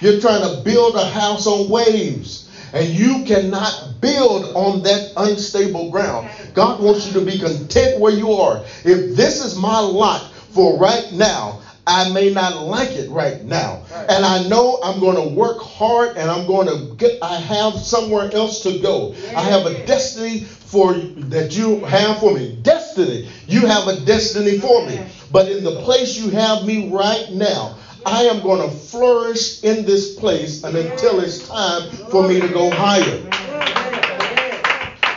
You're 0.00 0.18
trying 0.18 0.48
to 0.48 0.62
build 0.64 0.94
a 0.94 1.04
house 1.04 1.46
on 1.46 1.68
waves. 1.68 2.49
And 2.72 2.88
you 2.88 3.24
cannot 3.24 4.00
build 4.00 4.54
on 4.54 4.82
that 4.82 5.12
unstable 5.16 5.90
ground. 5.90 6.30
God 6.54 6.80
wants 6.80 7.06
you 7.06 7.12
to 7.14 7.24
be 7.24 7.38
content 7.38 8.00
where 8.00 8.12
you 8.12 8.32
are. 8.32 8.64
If 8.84 9.16
this 9.16 9.44
is 9.44 9.56
my 9.56 9.80
lot 9.80 10.32
for 10.50 10.78
right 10.78 11.12
now, 11.12 11.60
I 11.86 12.10
may 12.12 12.32
not 12.32 12.56
like 12.56 12.90
it 12.90 13.10
right 13.10 13.42
now. 13.42 13.82
And 14.08 14.24
I 14.24 14.46
know 14.48 14.78
I'm 14.82 15.00
going 15.00 15.16
to 15.16 15.34
work 15.34 15.58
hard 15.60 16.16
and 16.16 16.30
I'm 16.30 16.46
going 16.46 16.68
to 16.68 16.94
get 16.94 17.18
I 17.22 17.36
have 17.36 17.74
somewhere 17.74 18.30
else 18.32 18.60
to 18.60 18.78
go. 18.78 19.14
I 19.34 19.42
have 19.42 19.66
a 19.66 19.86
destiny 19.86 20.44
for 20.44 20.94
that 20.94 21.56
you 21.56 21.84
have 21.84 22.20
for 22.20 22.32
me. 22.32 22.56
Destiny. 22.62 23.28
You 23.46 23.66
have 23.66 23.88
a 23.88 24.00
destiny 24.00 24.58
for 24.58 24.86
me. 24.86 25.00
But 25.32 25.48
in 25.48 25.64
the 25.64 25.80
place 25.82 26.16
you 26.16 26.30
have 26.30 26.64
me 26.64 26.90
right 26.92 27.30
now, 27.32 27.76
I 28.06 28.24
am 28.24 28.42
going 28.42 28.68
to 28.68 28.74
flourish 28.74 29.62
in 29.62 29.84
this 29.84 30.14
place 30.14 30.64
and 30.64 30.76
until 30.76 31.20
it's 31.20 31.46
time 31.48 31.90
for 32.10 32.26
me 32.26 32.40
to 32.40 32.48
go 32.48 32.70
higher. 32.70 33.22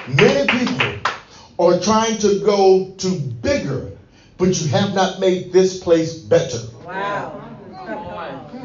Many 0.07 0.47
people 0.47 1.11
are 1.59 1.79
trying 1.79 2.17
to 2.19 2.39
go 2.43 2.93
to 2.97 3.09
bigger, 3.09 3.91
but 4.37 4.59
you 4.59 4.67
have 4.69 4.93
not 4.93 5.19
made 5.19 5.51
this 5.51 5.81
place 5.81 6.15
better. 6.15 6.59
Wow. 6.85 7.39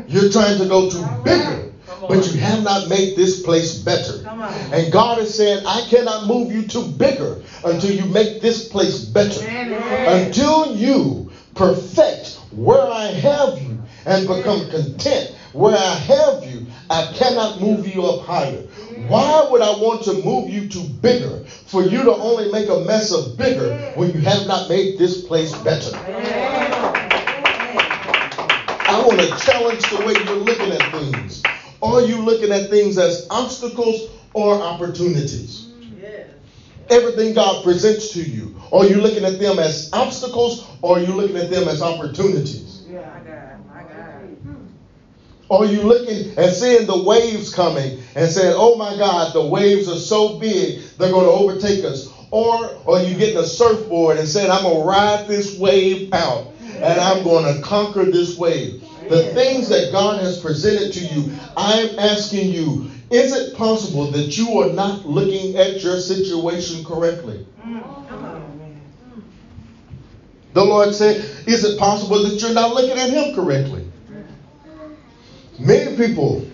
You're 0.07 0.31
trying 0.31 0.59
to 0.59 0.67
go 0.67 0.91
to 0.91 1.21
bigger, 1.23 1.73
but 2.01 2.27
you 2.33 2.41
have 2.41 2.65
not 2.65 2.89
made 2.89 3.15
this 3.15 3.43
place 3.43 3.75
better. 3.75 4.27
And 4.73 4.93
God 4.93 5.19
is 5.19 5.37
saying, 5.37 5.65
I 5.67 5.83
cannot 5.89 6.27
move 6.27 6.51
you 6.51 6.67
to 6.69 6.83
bigger 6.83 7.43
until 7.65 7.91
you 7.91 8.07
make 8.07 8.41
this 8.41 8.69
place 8.69 9.05
better. 9.05 9.45
Until 9.47 10.75
you 10.75 11.31
perfect 11.55 12.39
where 12.51 12.87
I 12.91 13.07
have 13.07 13.59
you 13.61 13.79
and 14.07 14.27
become 14.27 14.69
content 14.71 15.35
where 15.53 15.77
I 15.77 15.95
have 15.95 16.45
you, 16.45 16.67
I 16.91 17.13
cannot 17.15 17.61
move 17.61 17.87
you 17.87 18.05
up 18.05 18.25
higher. 18.25 18.63
Why 19.09 19.49
would 19.51 19.63
I 19.63 19.71
want 19.71 20.03
to 20.05 20.23
move 20.23 20.51
you 20.51 20.69
to 20.69 20.81
bigger 20.81 21.45
for 21.67 21.83
you 21.83 22.05
to 22.05 22.13
only 22.13 22.53
make 22.53 22.69
a 22.69 22.81
mess 22.81 23.13
of 23.13 23.37
bigger 23.37 23.93
when 23.95 24.13
you 24.13 24.21
have 24.21 24.47
not 24.47 24.69
made 24.69 24.99
this 24.99 25.27
place 25.27 25.57
better? 25.59 25.97
I 28.91 29.03
want 29.07 29.21
to 29.21 29.29
challenge 29.39 29.83
the 29.91 30.05
way 30.05 30.15
you're 30.25 30.37
looking 30.37 30.73
at 30.73 30.93
things. 30.93 31.43
Are 31.83 32.01
you 32.01 32.23
looking 32.23 32.53
at 32.53 32.71
things 32.71 32.99
as 32.99 33.27
obstacles 33.31 34.11
or 34.35 34.61
opportunities? 34.61 35.69
Everything 36.91 37.35
God 37.35 37.65
presents 37.65 38.15
to 38.15 38.23
you, 38.23 38.55
are 38.73 38.87
you 38.87 39.01
looking 39.03 39.25
at 39.25 39.39
them 39.39 39.59
as 39.59 39.91
obstacles 39.93 40.67
or 40.81 40.97
are 40.97 41.01
you 41.01 41.13
looking 41.13 41.37
at 41.37 41.51
them 41.51 41.69
as 41.69 41.83
opportunities? 41.83 42.87
Yeah, 42.89 43.01
I 43.01 43.19
got 43.19 43.27
it. 43.27 43.57
I 43.75 43.83
got 43.83 44.25
it. 44.25 44.39
Are 45.51 45.65
you 45.65 45.83
looking 45.83 46.37
and 46.37 46.53
seeing 46.53 46.87
the 46.87 47.03
waves 47.05 47.55
coming 47.55 48.01
and 48.15 48.31
saying, 48.31 48.55
oh 48.57 48.77
my 48.77 48.97
God, 48.99 49.33
the 49.33 49.47
waves 49.47 49.89
are 49.89 49.97
so 49.97 50.39
big, 50.39 50.83
they're 50.99 51.11
going 51.11 51.25
to 51.25 51.33
overtake 51.33 51.85
us? 51.85 52.13
Or 52.31 52.79
are 52.87 53.03
you 53.03 53.17
getting 53.17 53.39
a 53.39 53.45
surfboard 53.45 54.19
and 54.19 54.29
saying, 54.29 54.51
I'm 54.51 54.63
going 54.63 54.81
to 54.81 54.85
ride 54.85 55.27
this 55.27 55.59
wave 55.59 56.13
out 56.13 56.53
and 56.61 57.01
I'm 57.01 57.25
going 57.25 57.55
to 57.55 57.63
conquer 57.63 58.05
this 58.05 58.37
wave? 58.37 58.85
The 59.09 59.33
things 59.33 59.71
that 59.71 59.91
God 59.91 60.21
has 60.21 60.39
presented 60.39 60.93
to 60.93 61.01
you, 61.01 61.33
I'm 61.57 61.99
asking 61.99 62.51
you, 62.51 62.91
is 63.11 63.35
it 63.35 63.57
possible 63.57 64.11
that 64.11 64.37
you 64.37 64.61
are 64.61 64.71
not 64.71 65.07
looking 65.07 65.57
at 65.57 65.83
your 65.83 65.97
situation 65.97 66.85
correctly? 66.85 67.47
Mm, 67.65 68.77
the 70.53 70.63
Lord 70.63 70.95
said, 70.95 71.17
Is 71.47 71.65
it 71.65 71.79
possible 71.79 72.23
that 72.25 72.43
you're 72.43 72.53
not 72.53 72.75
looking 72.75 72.99
at 72.99 73.09
Him 73.09 73.35
correctly? 73.35 73.88
Many 75.59 75.97
people, 75.97 76.47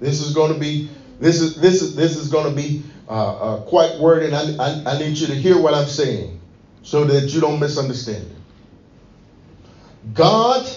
this 0.00 0.20
is 0.20 0.34
going 0.34 0.52
to 0.52 0.58
be 0.58 0.90
this 1.20 1.40
is 1.40 1.56
this 1.60 1.80
is 1.80 1.94
this 1.94 2.16
is 2.16 2.28
going 2.28 2.48
to 2.48 2.54
be 2.54 2.82
uh, 3.08 3.12
uh, 3.36 3.60
quite 3.62 3.98
worded. 3.98 4.34
I, 4.34 4.56
I, 4.56 4.94
I 4.94 4.98
need 4.98 5.16
you 5.16 5.26
to 5.28 5.34
hear 5.34 5.60
what 5.60 5.74
I'm 5.74 5.86
saying 5.86 6.40
so 6.82 7.04
that 7.04 7.32
you 7.32 7.40
don't 7.40 7.60
misunderstand 7.60 8.30
it. 8.30 10.14
God 10.14 10.68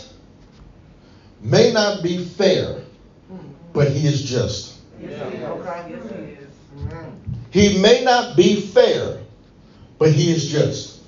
may 1.42 1.72
not 1.72 2.02
be 2.02 2.24
fair, 2.24 2.82
but 3.74 3.90
he 3.90 4.08
is 4.08 4.24
just. 4.24 4.76
He 7.52 7.82
may 7.82 8.04
not 8.04 8.38
be 8.38 8.62
fair, 8.62 9.20
but 9.98 10.12
he 10.12 10.32
is 10.32 10.48
just. 10.48 11.02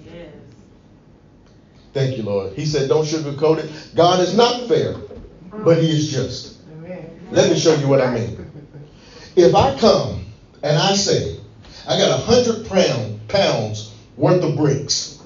Thank 1.93 2.17
you, 2.17 2.23
Lord. 2.23 2.53
He 2.53 2.65
said, 2.65 2.87
Don't 2.87 3.05
sugarcoat 3.05 3.57
it. 3.59 3.95
God 3.95 4.19
is 4.19 4.35
not 4.35 4.67
fair, 4.67 4.93
but 5.51 5.77
he 5.77 5.89
is 5.89 6.09
just. 6.09 6.57
Let 7.31 7.49
me 7.49 7.59
show 7.59 7.75
you 7.75 7.87
what 7.87 8.01
I 8.01 8.11
mean. 8.11 8.51
If 9.35 9.53
I 9.53 9.77
come 9.77 10.25
and 10.63 10.77
I 10.77 10.93
say, 10.93 11.39
I 11.87 11.97
got 11.97 12.09
a 12.09 12.21
hundred 12.21 12.67
pound 12.67 13.27
pounds 13.27 13.93
worth 14.17 14.43
of 14.43 14.55
bricks, 14.55 15.19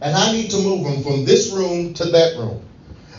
and 0.00 0.16
I 0.16 0.32
need 0.32 0.50
to 0.52 0.58
move 0.58 0.84
them 0.84 1.02
from 1.02 1.24
this 1.24 1.50
room 1.50 1.92
to 1.94 2.04
that 2.06 2.36
room. 2.36 2.64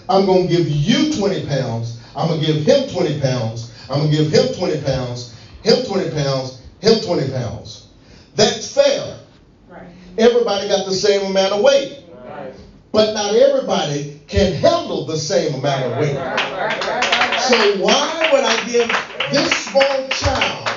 I'm 0.10 0.26
going 0.26 0.48
to 0.48 0.50
give 0.50 0.68
you 0.68 1.14
20 1.14 1.46
pounds. 1.48 2.00
I'm 2.16 2.28
going 2.28 2.40
to 2.40 2.46
give 2.46 2.64
him 2.66 2.90
20 2.90 3.22
pounds. 3.22 3.72
I'm 3.90 4.00
going 4.00 4.12
to 4.12 4.18
give 4.18 4.32
him 4.32 4.54
20 4.54 4.82
pounds, 4.82 5.36
him 5.62 5.86
20 5.86 6.12
pounds, 6.12 6.62
him 6.80 7.02
20 7.02 7.32
pounds. 7.32 7.88
That's 8.36 8.74
fair. 8.74 9.20
Right. 9.70 9.84
Everybody 10.18 10.68
got 10.68 10.86
the 10.86 10.94
same 10.94 11.30
amount 11.30 11.54
of 11.54 11.62
weight. 11.62 12.01
But 12.92 13.14
not 13.14 13.36
everybody 13.36 14.20
can 14.28 14.54
handle 14.54 15.06
the 15.06 15.18
same 15.18 15.56
amount 15.56 15.86
of 15.86 15.98
weight. 16.00 16.16
So 17.42 17.84
why 17.84 18.30
would 18.32 18.44
I 18.44 18.64
give 18.66 18.92
this 19.32 19.52
small 19.66 20.08
child 20.10 20.70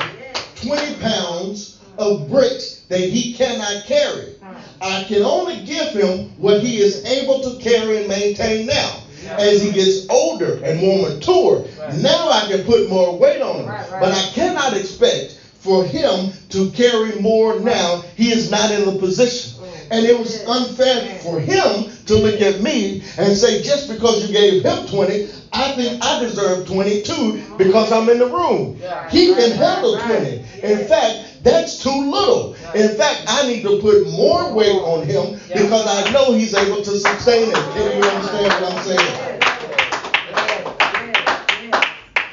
20 0.56 1.00
pounds 1.00 1.80
of 1.98 2.28
bricks 2.28 2.82
that 2.88 3.00
he 3.00 3.34
cannot 3.34 3.84
carry? 3.86 4.36
I 4.80 5.04
can 5.08 5.22
only 5.22 5.64
give 5.64 5.90
him 5.90 6.30
what 6.36 6.60
he 6.60 6.78
is 6.78 7.04
able 7.04 7.40
to 7.42 7.58
carry 7.62 7.98
and 7.98 8.08
maintain 8.08 8.66
now 8.66 9.02
as 9.26 9.62
he 9.62 9.72
gets 9.72 10.08
older 10.08 10.62
and 10.62 10.80
more 10.80 11.08
mature. 11.08 11.66
Now 11.94 12.28
I 12.30 12.46
can 12.48 12.64
put 12.64 12.88
more 12.88 13.18
weight 13.18 13.40
on 13.40 13.60
him. 13.60 13.66
But 13.66 14.12
I 14.12 14.30
cannot 14.34 14.74
expect 14.76 15.40
for 15.58 15.82
him 15.84 16.30
to 16.50 16.70
carry 16.72 17.18
more 17.20 17.58
now. 17.58 18.02
He 18.16 18.30
is 18.30 18.50
not 18.50 18.70
in 18.70 18.84
the 18.84 18.98
position. 18.98 19.53
And 19.90 20.04
it 20.06 20.18
was 20.18 20.44
unfair 20.46 21.20
for 21.20 21.38
him 21.38 21.90
to 22.06 22.14
look 22.16 22.40
at 22.40 22.60
me 22.60 23.02
and 23.18 23.36
say, 23.36 23.62
just 23.62 23.88
because 23.88 24.26
you 24.26 24.32
gave 24.32 24.64
him 24.64 24.86
20, 24.86 25.28
I 25.52 25.72
think 25.76 26.02
I 26.04 26.20
deserve 26.20 26.66
22 26.66 27.56
because 27.56 27.92
I'm 27.92 28.08
in 28.08 28.18
the 28.18 28.26
room. 28.26 28.80
He 29.10 29.34
can 29.34 29.52
handle 29.52 29.98
20. 29.98 30.44
In 30.62 30.88
fact, 30.88 31.42
that's 31.42 31.82
too 31.82 32.10
little. 32.10 32.54
In 32.74 32.96
fact, 32.96 33.24
I 33.28 33.46
need 33.46 33.62
to 33.62 33.78
put 33.78 34.04
more 34.10 34.52
weight 34.52 34.72
on 34.72 35.06
him 35.06 35.38
because 35.48 35.86
I 35.86 36.10
know 36.12 36.32
he's 36.32 36.54
able 36.54 36.82
to 36.82 36.96
sustain 36.96 37.50
it. 37.50 37.54
Can 37.54 38.02
you 38.02 38.08
understand 38.08 38.52
what 38.60 38.72
I'm 38.72 38.82
saying? 38.82 39.40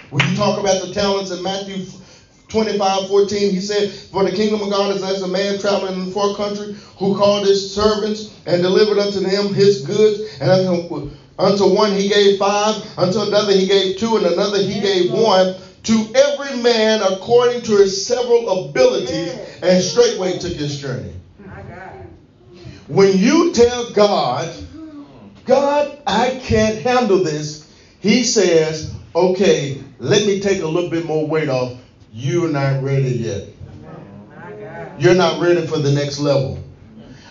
When 0.09 0.27
you 0.27 0.35
talk 0.35 0.59
about 0.59 0.81
the 0.81 0.91
talents 0.93 1.31
in 1.31 1.41
Matthew 1.43 1.85
25, 2.51 3.07
14, 3.07 3.51
he 3.51 3.61
said, 3.61 3.89
For 4.11 4.23
the 4.23 4.35
kingdom 4.35 4.61
of 4.61 4.69
God 4.69 4.93
is 4.93 5.01
as 5.03 5.21
a 5.21 5.27
man 5.27 5.57
traveling 5.57 5.93
in 5.93 6.05
the 6.07 6.11
far 6.11 6.35
country 6.35 6.75
who 6.97 7.15
called 7.15 7.47
his 7.47 7.73
servants 7.73 8.29
and 8.45 8.61
delivered 8.61 8.99
unto 8.99 9.21
them 9.21 9.53
his 9.53 9.81
goods. 9.81 10.37
And 10.41 10.51
unto, 10.51 11.09
unto 11.39 11.73
one 11.73 11.93
he 11.93 12.09
gave 12.09 12.37
five, 12.37 12.75
unto 12.97 13.21
another 13.21 13.53
he 13.53 13.65
gave 13.67 13.97
two, 13.97 14.17
and 14.17 14.25
another 14.25 14.61
he 14.61 14.81
gave 14.81 15.11
one 15.11 15.55
to 15.83 16.11
every 16.13 16.61
man 16.61 17.01
according 17.01 17.61
to 17.63 17.77
his 17.77 18.05
several 18.05 18.67
abilities, 18.67 19.33
and 19.63 19.81
straightway 19.81 20.37
took 20.37 20.51
his 20.51 20.77
journey. 20.77 21.15
When 22.87 23.17
you 23.17 23.53
tell 23.53 23.91
God, 23.93 24.53
God, 25.45 26.01
I 26.05 26.37
can't 26.43 26.79
handle 26.79 27.23
this, 27.23 27.65
he 27.99 28.25
says, 28.25 28.91
okay, 29.15 29.81
let 29.99 30.25
me 30.25 30.41
take 30.41 30.61
a 30.61 30.67
little 30.67 30.89
bit 30.89 31.05
more 31.05 31.25
weight 31.25 31.47
off. 31.47 31.80
You're 32.13 32.49
not 32.49 32.83
ready 32.83 33.09
yet. 33.09 33.47
You're 34.99 35.15
not 35.15 35.41
ready 35.41 35.65
for 35.65 35.79
the 35.79 35.91
next 35.91 36.19
level. 36.19 36.61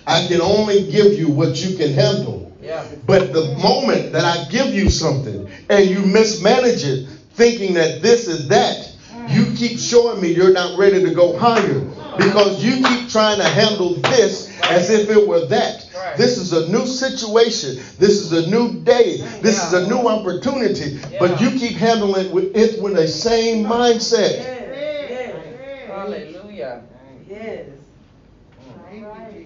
I 0.06 0.26
can 0.26 0.40
only 0.40 0.90
give 0.90 1.12
you 1.12 1.28
what 1.28 1.62
you 1.62 1.76
can 1.76 1.92
handle. 1.92 2.50
But 3.06 3.32
the 3.32 3.56
moment 3.62 4.12
that 4.12 4.24
I 4.24 4.48
give 4.50 4.74
you 4.74 4.88
something 4.90 5.50
and 5.68 5.88
you 5.88 6.00
mismanage 6.00 6.84
it, 6.84 7.08
thinking 7.34 7.74
that 7.74 8.02
this 8.02 8.26
is 8.26 8.48
that. 8.48 8.86
You 9.28 9.52
keep 9.54 9.78
showing 9.78 10.20
me 10.20 10.32
you're 10.32 10.52
not 10.52 10.78
ready 10.78 11.04
to 11.04 11.14
go 11.14 11.38
higher 11.38 11.80
because 12.16 12.64
you 12.64 12.84
keep 12.84 13.08
trying 13.08 13.38
to 13.38 13.44
handle 13.44 13.94
this 13.94 14.50
as 14.62 14.90
if 14.90 15.08
it 15.08 15.28
were 15.28 15.46
that. 15.46 15.86
This 16.16 16.38
is 16.38 16.52
a 16.52 16.68
new 16.70 16.86
situation. 16.86 17.76
This 17.98 18.20
is 18.20 18.32
a 18.32 18.50
new 18.50 18.80
day. 18.80 19.18
This 19.40 19.62
is 19.64 19.72
a 19.74 19.86
new 19.88 20.08
opportunity. 20.08 21.00
But 21.20 21.40
you 21.40 21.50
keep 21.50 21.76
handling 21.76 22.26
it 22.26 22.32
with, 22.32 22.56
it 22.56 22.82
with 22.82 22.96
the 22.96 23.06
same 23.06 23.64
mindset. 23.64 24.59
Hallelujah. 26.12 26.82
Yes. 27.28 27.66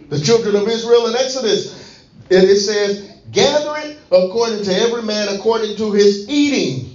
The 0.09 0.21
children 0.21 0.57
of 0.57 0.67
Israel 0.69 1.07
in 1.07 1.15
Exodus, 1.15 2.05
it 2.31 2.57
says, 2.57 3.13
gather 3.31 3.77
it 3.79 3.99
according 4.11 4.65
to 4.65 4.75
every 4.75 5.03
man 5.03 5.29
according 5.35 5.77
to 5.77 5.93
his 5.93 6.29
eating 6.29 6.95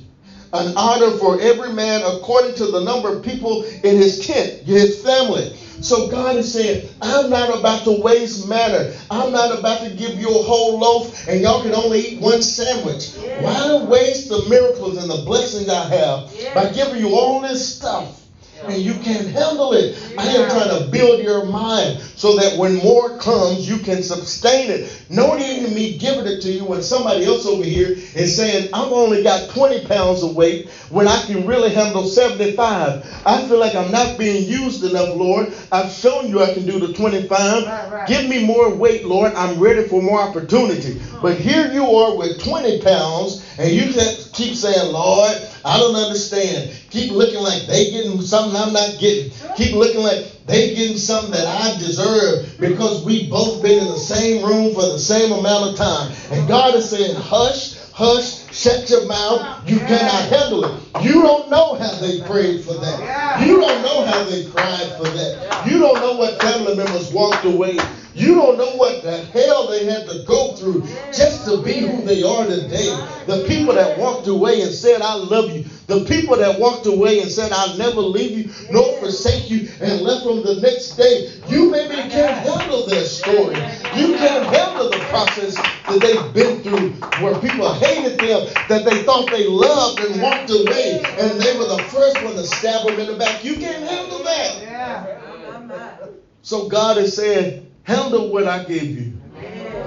an 0.52 0.74
omer 0.76 1.16
for 1.18 1.40
every 1.40 1.74
man 1.74 2.02
according 2.04 2.56
to 2.56 2.66
the 2.68 2.84
number 2.84 3.10
of 3.10 3.24
people 3.24 3.64
in 3.64 3.96
his 3.98 4.26
tent, 4.26 4.64
his 4.64 5.04
family. 5.04 5.56
So 5.82 6.10
God 6.10 6.38
is 6.38 6.52
saying, 6.52 6.90
I'm 7.02 7.30
not 7.30 7.58
about 7.58 7.84
to 7.84 8.02
waste 8.02 8.48
matter. 8.48 8.94
I'm 9.12 9.32
not 9.32 9.58
about 9.58 9.82
to 9.82 9.92
give 9.92 10.16
you 10.16 10.28
a 10.28 10.42
whole 10.42 10.80
loaf 10.80 11.28
and 11.28 11.42
y'all 11.42 11.62
can 11.62 11.76
only 11.76 12.00
eat 12.00 12.22
one 12.22 12.42
sandwich. 12.42 13.16
Yeah. 13.16 13.44
Why 13.44 13.86
waste 13.86 14.30
the 14.30 14.50
miracles 14.50 14.98
and 14.98 15.10
the 15.10 15.24
blessings 15.24 15.70
I 15.70 15.88
have 15.96 16.34
yeah. 16.34 16.54
by 16.56 16.72
giving 16.74 16.98
you 16.98 17.10
all 17.10 17.42
this 17.42 17.78
stuff 17.78 18.20
and 18.64 18.78
you 18.82 18.94
can't 18.96 19.28
handle 19.28 19.74
it. 19.74 19.96
I 20.18 20.28
am 20.28 20.50
trying 20.50 20.70
to 20.84 20.90
build 20.92 21.22
your 21.22 21.46
mind 21.46 22.00
so 22.16 22.36
that 22.36 22.58
when 22.58 22.76
more 22.76 23.18
comes, 23.18 23.68
you 23.68 23.80
can 23.80 24.04
sustain 24.04 24.70
it. 24.70 25.06
No 25.10 25.36
need 25.36 25.66
in 25.66 25.74
me 25.74 25.98
giving 25.98 26.26
it 26.26 26.42
to 26.42 26.52
you 26.52 26.66
when 26.66 26.82
somebody 26.82 27.26
else 27.26 27.46
over 27.46 27.64
here 27.64 27.96
is 28.16 28.36
saying, 28.36 28.70
I've 28.74 28.92
only 28.92 29.24
got 29.24 29.50
20 29.50 29.88
pounds 29.88 30.24
of 30.24 30.36
weight 30.36 30.70
when 30.90 31.08
I 31.08 31.24
can 31.26 31.46
really 31.46 31.72
handle 31.72 32.06
75. 32.06 33.22
I 33.26 33.42
feel 33.44 33.60
like 33.60 33.76
I'm 33.76 33.92
not 33.92 34.18
being 34.18 34.46
used 34.48 34.84
enough, 34.84 35.16
Lord. 35.16 35.54
I've 35.72 35.90
shown 35.90 36.28
you 36.28 36.42
I 36.42 36.54
can 36.54 36.66
do 36.66 36.80
the 36.80 36.94
25. 36.94 37.30
Right, 37.66 37.92
right. 37.92 38.08
Give 38.08 38.28
me 38.28 38.46
more 38.46 38.74
weight, 38.74 39.06
Lord. 39.06 39.34
I'm 39.36 39.60
ready 39.60 39.84
for 39.88 40.02
more 40.02 40.20
opportunity. 40.20 41.00
But 41.22 41.38
here 41.38 41.70
you 41.72 41.86
are 41.96 42.16
with 42.16 42.40
20 42.40 42.82
pounds, 42.82 43.44
and 43.58 43.70
you 43.70 43.92
keep 44.34 44.54
saying, 44.54 44.92
Lord, 44.92 45.38
I 45.64 45.78
don't 45.78 45.96
understand. 45.96 46.72
Keep 46.90 47.12
looking 47.12 47.40
like 47.40 47.68
they 47.68 47.92
getting 47.92 48.22
something 48.22 48.56
I'm 48.56 48.74
not 48.74 49.00
getting. 49.00 49.32
Keep 49.56 49.76
looking 49.76 50.02
like 50.02 50.46
they 50.46 50.74
getting 50.74 50.98
something 50.98 51.32
that 51.32 51.46
I 51.46 51.78
deserve 51.78 52.58
because 52.60 53.04
we 53.04 53.30
both 53.30 53.62
been 53.62 53.80
in 53.80 53.88
the 53.88 53.98
same 53.98 54.44
room 54.44 54.74
for 54.74 54.82
the 54.82 55.00
same 55.00 55.32
amount 55.32 55.72
of 55.72 55.76
time. 55.78 56.12
And 56.32 56.48
God 56.48 56.76
is 56.76 56.90
saying, 56.90 57.16
hush, 57.16 57.78
hush, 57.92 58.40
Shut 58.52 58.90
your 58.90 59.06
mouth. 59.06 59.70
You 59.70 59.78
cannot 59.80 60.30
handle 60.30 60.66
it. 60.66 61.04
You 61.04 61.22
don't 61.22 61.50
know 61.50 61.76
how 61.76 61.94
they 62.00 62.20
prayed 62.22 62.64
for 62.64 62.74
that. 62.74 63.46
You 63.46 63.60
don't 63.60 63.82
know 63.84 64.06
how 64.06 64.24
they 64.24 64.46
cried 64.46 64.92
for 64.98 65.04
that. 65.04 65.66
You 65.68 65.80
don't 65.80 65.96
know 65.96 66.18
what 66.18 66.42
family 66.42 66.76
members 66.76 67.14
walked 67.14 67.46
away 67.46 67.78
you 68.20 68.36
don't 68.36 68.58
know 68.58 68.76
what 68.76 69.02
the 69.02 69.18
hell 69.18 69.68
they 69.68 69.86
had 69.86 70.06
to 70.08 70.24
go 70.28 70.54
through 70.56 70.82
just 71.14 71.46
to 71.46 71.62
be 71.62 71.80
who 71.80 72.02
they 72.02 72.22
are 72.22 72.46
today. 72.46 72.90
The 73.26 73.46
people 73.48 73.74
that 73.76 73.98
walked 73.98 74.28
away 74.28 74.62
and 74.62 74.74
said, 74.74 75.02
I 75.02 75.14
love 75.16 75.52
you. 75.52 75.64
The 75.88 76.04
people 76.06 76.36
that 76.36 76.60
walked 76.60 76.86
away 76.86 77.22
and 77.22 77.32
said, 77.32 77.52
I'll 77.52 77.78
never 77.78 78.02
leave 78.02 78.38
you 78.38 78.52
nor 78.72 79.00
forsake 79.00 79.50
you 79.50 79.70
and 79.80 80.02
left 80.02 80.26
them 80.26 80.44
the 80.44 80.60
next 80.62 80.98
day. 80.98 81.32
You 81.48 81.72
maybe 81.72 81.96
can't 82.10 82.38
handle 82.46 82.86
their 82.86 83.06
story. 83.06 83.56
You 83.96 84.18
can't 84.18 84.46
handle 84.54 84.90
the 84.90 85.00
process 85.10 85.56
that 85.56 86.00
they've 86.02 86.34
been 86.34 86.62
through 86.62 86.92
where 87.24 87.40
people 87.40 87.74
hated 87.74 88.20
them, 88.20 88.48
that 88.68 88.86
they 88.86 89.04
thought 89.04 89.32
they 89.32 89.48
loved 89.48 90.00
and 90.02 90.22
walked 90.22 90.50
away, 90.52 91.02
and 91.18 91.42
they 91.42 91.58
were 91.58 91.68
the 91.68 91.84
first 91.88 92.22
one 92.24 92.36
to 92.36 92.44
stab 92.44 92.86
them 92.86 93.00
in 93.00 93.08
the 93.08 93.16
back. 93.16 93.44
You 93.44 93.56
can't 93.56 93.88
handle 93.88 94.24
that. 94.24 96.12
So 96.42 96.68
God 96.68 96.98
is 96.98 97.16
saying, 97.16 97.69
Handle 97.90 98.30
what 98.30 98.46
I 98.46 98.66
gave 98.66 99.00
you. 99.00 99.14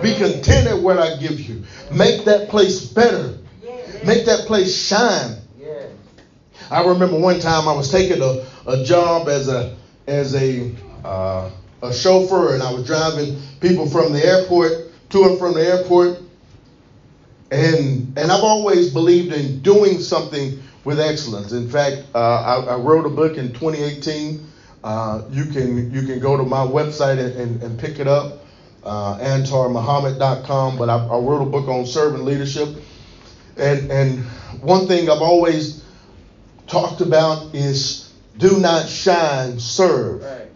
Be 0.03 0.17
content 0.17 0.67
at 0.67 0.83
what 0.83 0.99
I 0.99 1.19
give 1.19 1.39
you. 1.39 1.63
Make 1.93 2.25
that 2.25 2.49
place 2.49 2.81
better. 2.81 3.39
Make 4.05 4.27
that 4.27 4.47
place 4.49 4.75
shine. 4.77 5.37
I 6.69 6.85
remember 6.85 7.21
one 7.21 7.39
time 7.39 7.69
I 7.69 7.73
was 7.75 7.93
taking 7.93 8.21
a, 8.21 8.45
a 8.67 8.83
job 8.83 9.29
as 9.29 9.47
a 9.47 9.77
as 10.09 10.35
a 10.35 10.75
uh, 11.05 11.49
a 11.81 11.93
chauffeur, 11.95 12.55
and 12.55 12.63
I 12.65 12.73
was 12.73 12.85
driving 12.89 13.41
people 13.61 13.89
from 13.89 14.13
the 14.13 14.25
airport 14.25 14.73
to 15.11 15.25
and 15.27 15.39
from 15.39 15.55
the 15.55 15.65
airport. 15.65 16.19
And 17.53 18.19
and 18.19 18.33
I've 18.33 18.43
always 18.43 18.93
believed 18.93 19.33
in 19.33 19.63
doing 19.63 20.01
something 20.01 20.61
with 20.83 20.99
excellence. 20.99 21.53
In 21.53 21.71
fact, 21.71 22.03
uh, 22.17 22.19
I, 22.19 22.75
I 22.75 22.77
wrote 22.79 23.07
a 23.07 23.11
book 23.11 23.37
in 23.37 23.53
2018 23.53 24.49
uh, 24.85 25.23
you 25.31 25.47
can 25.47 25.93
you 25.93 26.07
can 26.07 26.19
go 26.21 26.37
to 26.37 26.43
my 26.43 26.65
website 26.67 27.19
and, 27.19 27.37
and, 27.37 27.63
and 27.63 27.79
pick 27.79 27.99
it 28.01 28.09
up, 28.09 28.45
uh, 28.85 29.19
antarmuhammad.com. 29.19 30.79
But 30.79 30.91
I, 30.91 30.97
I, 30.97 31.19
wrote 31.19 31.43
a 31.43 31.51
book 31.51 31.69
on 31.69 31.87
servant 31.87 32.25
leadership, 32.25 32.69
and 33.57 33.91
and 33.91 34.25
one 34.61 34.87
thing 34.89 35.09
I've 35.09 35.23
always 35.23 35.85
talked 36.67 37.01
about 37.01 37.55
is 37.55 38.13
do 38.39 38.59
not 38.59 38.89
shine, 38.89 39.61
serve. 39.61 40.23
Right. 40.23 40.49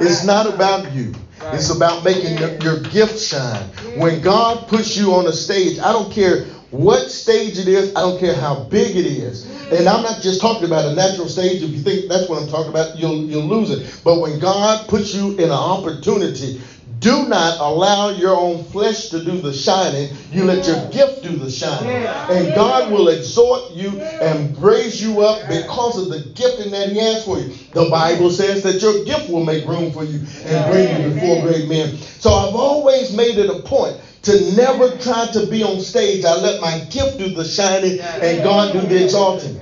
It's 0.00 0.24
not 0.24 0.46
about 0.46 0.92
you. 0.92 1.14
It's 1.52 1.70
about 1.70 2.04
making 2.04 2.38
your, 2.38 2.56
your 2.56 2.80
gift 2.80 3.20
shine. 3.20 3.68
When 3.98 4.20
God 4.22 4.68
puts 4.68 4.96
you 4.96 5.14
on 5.14 5.26
a 5.26 5.32
stage, 5.32 5.78
I 5.78 5.92
don't 5.92 6.12
care 6.12 6.44
what 6.70 7.10
stage 7.10 7.58
it 7.58 7.68
is, 7.68 7.94
I 7.94 8.00
don't 8.00 8.18
care 8.18 8.34
how 8.34 8.64
big 8.64 8.96
it 8.96 9.06
is. 9.06 9.46
And 9.72 9.88
I'm 9.88 10.02
not 10.02 10.20
just 10.20 10.40
talking 10.40 10.64
about 10.64 10.86
a 10.86 10.94
natural 10.94 11.28
stage. 11.28 11.62
If 11.62 11.70
you 11.72 11.80
think 11.80 12.08
that's 12.08 12.28
what 12.28 12.42
I'm 12.42 12.48
talking 12.48 12.70
about, 12.70 12.96
you'll 12.96 13.24
you'll 13.24 13.48
lose 13.48 13.70
it. 13.70 14.00
But 14.04 14.20
when 14.20 14.38
God 14.38 14.88
puts 14.88 15.12
you 15.12 15.32
in 15.32 15.44
an 15.44 15.50
opportunity, 15.50 16.60
do 17.00 17.28
not 17.28 17.60
allow 17.60 18.08
your 18.08 18.34
own 18.34 18.62
flesh 18.64 19.08
to 19.10 19.22
do 19.22 19.40
the 19.40 19.52
shining. 19.52 20.12
You 20.30 20.44
let 20.44 20.66
your 20.66 20.90
gift 20.90 21.22
do 21.22 21.36
the 21.36 21.50
shining. 21.50 21.90
And 22.30 22.54
God 22.54 22.90
will 22.90 23.08
exhort 23.08 23.70
you 23.70 24.00
and 24.00 24.56
raise 24.58 25.00
you 25.00 25.20
up 25.20 25.36
because 25.48 25.98
of 25.98 26.08
the 26.08 26.20
gifting 26.34 26.70
that 26.72 26.88
He 26.88 26.98
has 26.98 27.24
for 27.24 27.38
you. 27.38 27.52
The 27.72 27.90
Bible 27.90 28.30
says 28.30 28.62
that 28.62 28.80
your 28.82 29.04
gift 29.04 29.28
will 29.28 29.44
make 29.44 29.64
room 29.66 29.92
for 29.92 30.04
you 30.04 30.24
and 30.44 30.70
bring 30.70 31.02
you 31.02 31.10
before 31.12 31.42
great 31.42 31.68
men. 31.68 31.92
So 32.18 32.30
I've 32.30 32.54
always 32.54 33.12
made 33.12 33.36
it 33.38 33.50
a 33.50 33.60
point 33.60 33.96
to 34.26 34.56
never 34.56 34.96
try 34.98 35.28
to 35.32 35.46
be 35.46 35.62
on 35.62 35.78
stage. 35.80 36.24
I 36.24 36.34
let 36.34 36.60
my 36.60 36.78
gift 36.90 37.18
do 37.18 37.28
the 37.32 37.44
shining 37.44 38.00
and 38.00 38.42
God 38.42 38.72
do 38.72 38.80
the 38.80 39.04
exalting. 39.04 39.56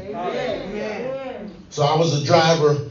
So 1.69 1.83
I 1.83 1.97
was 1.97 2.23
a 2.23 2.25
driver 2.25 2.91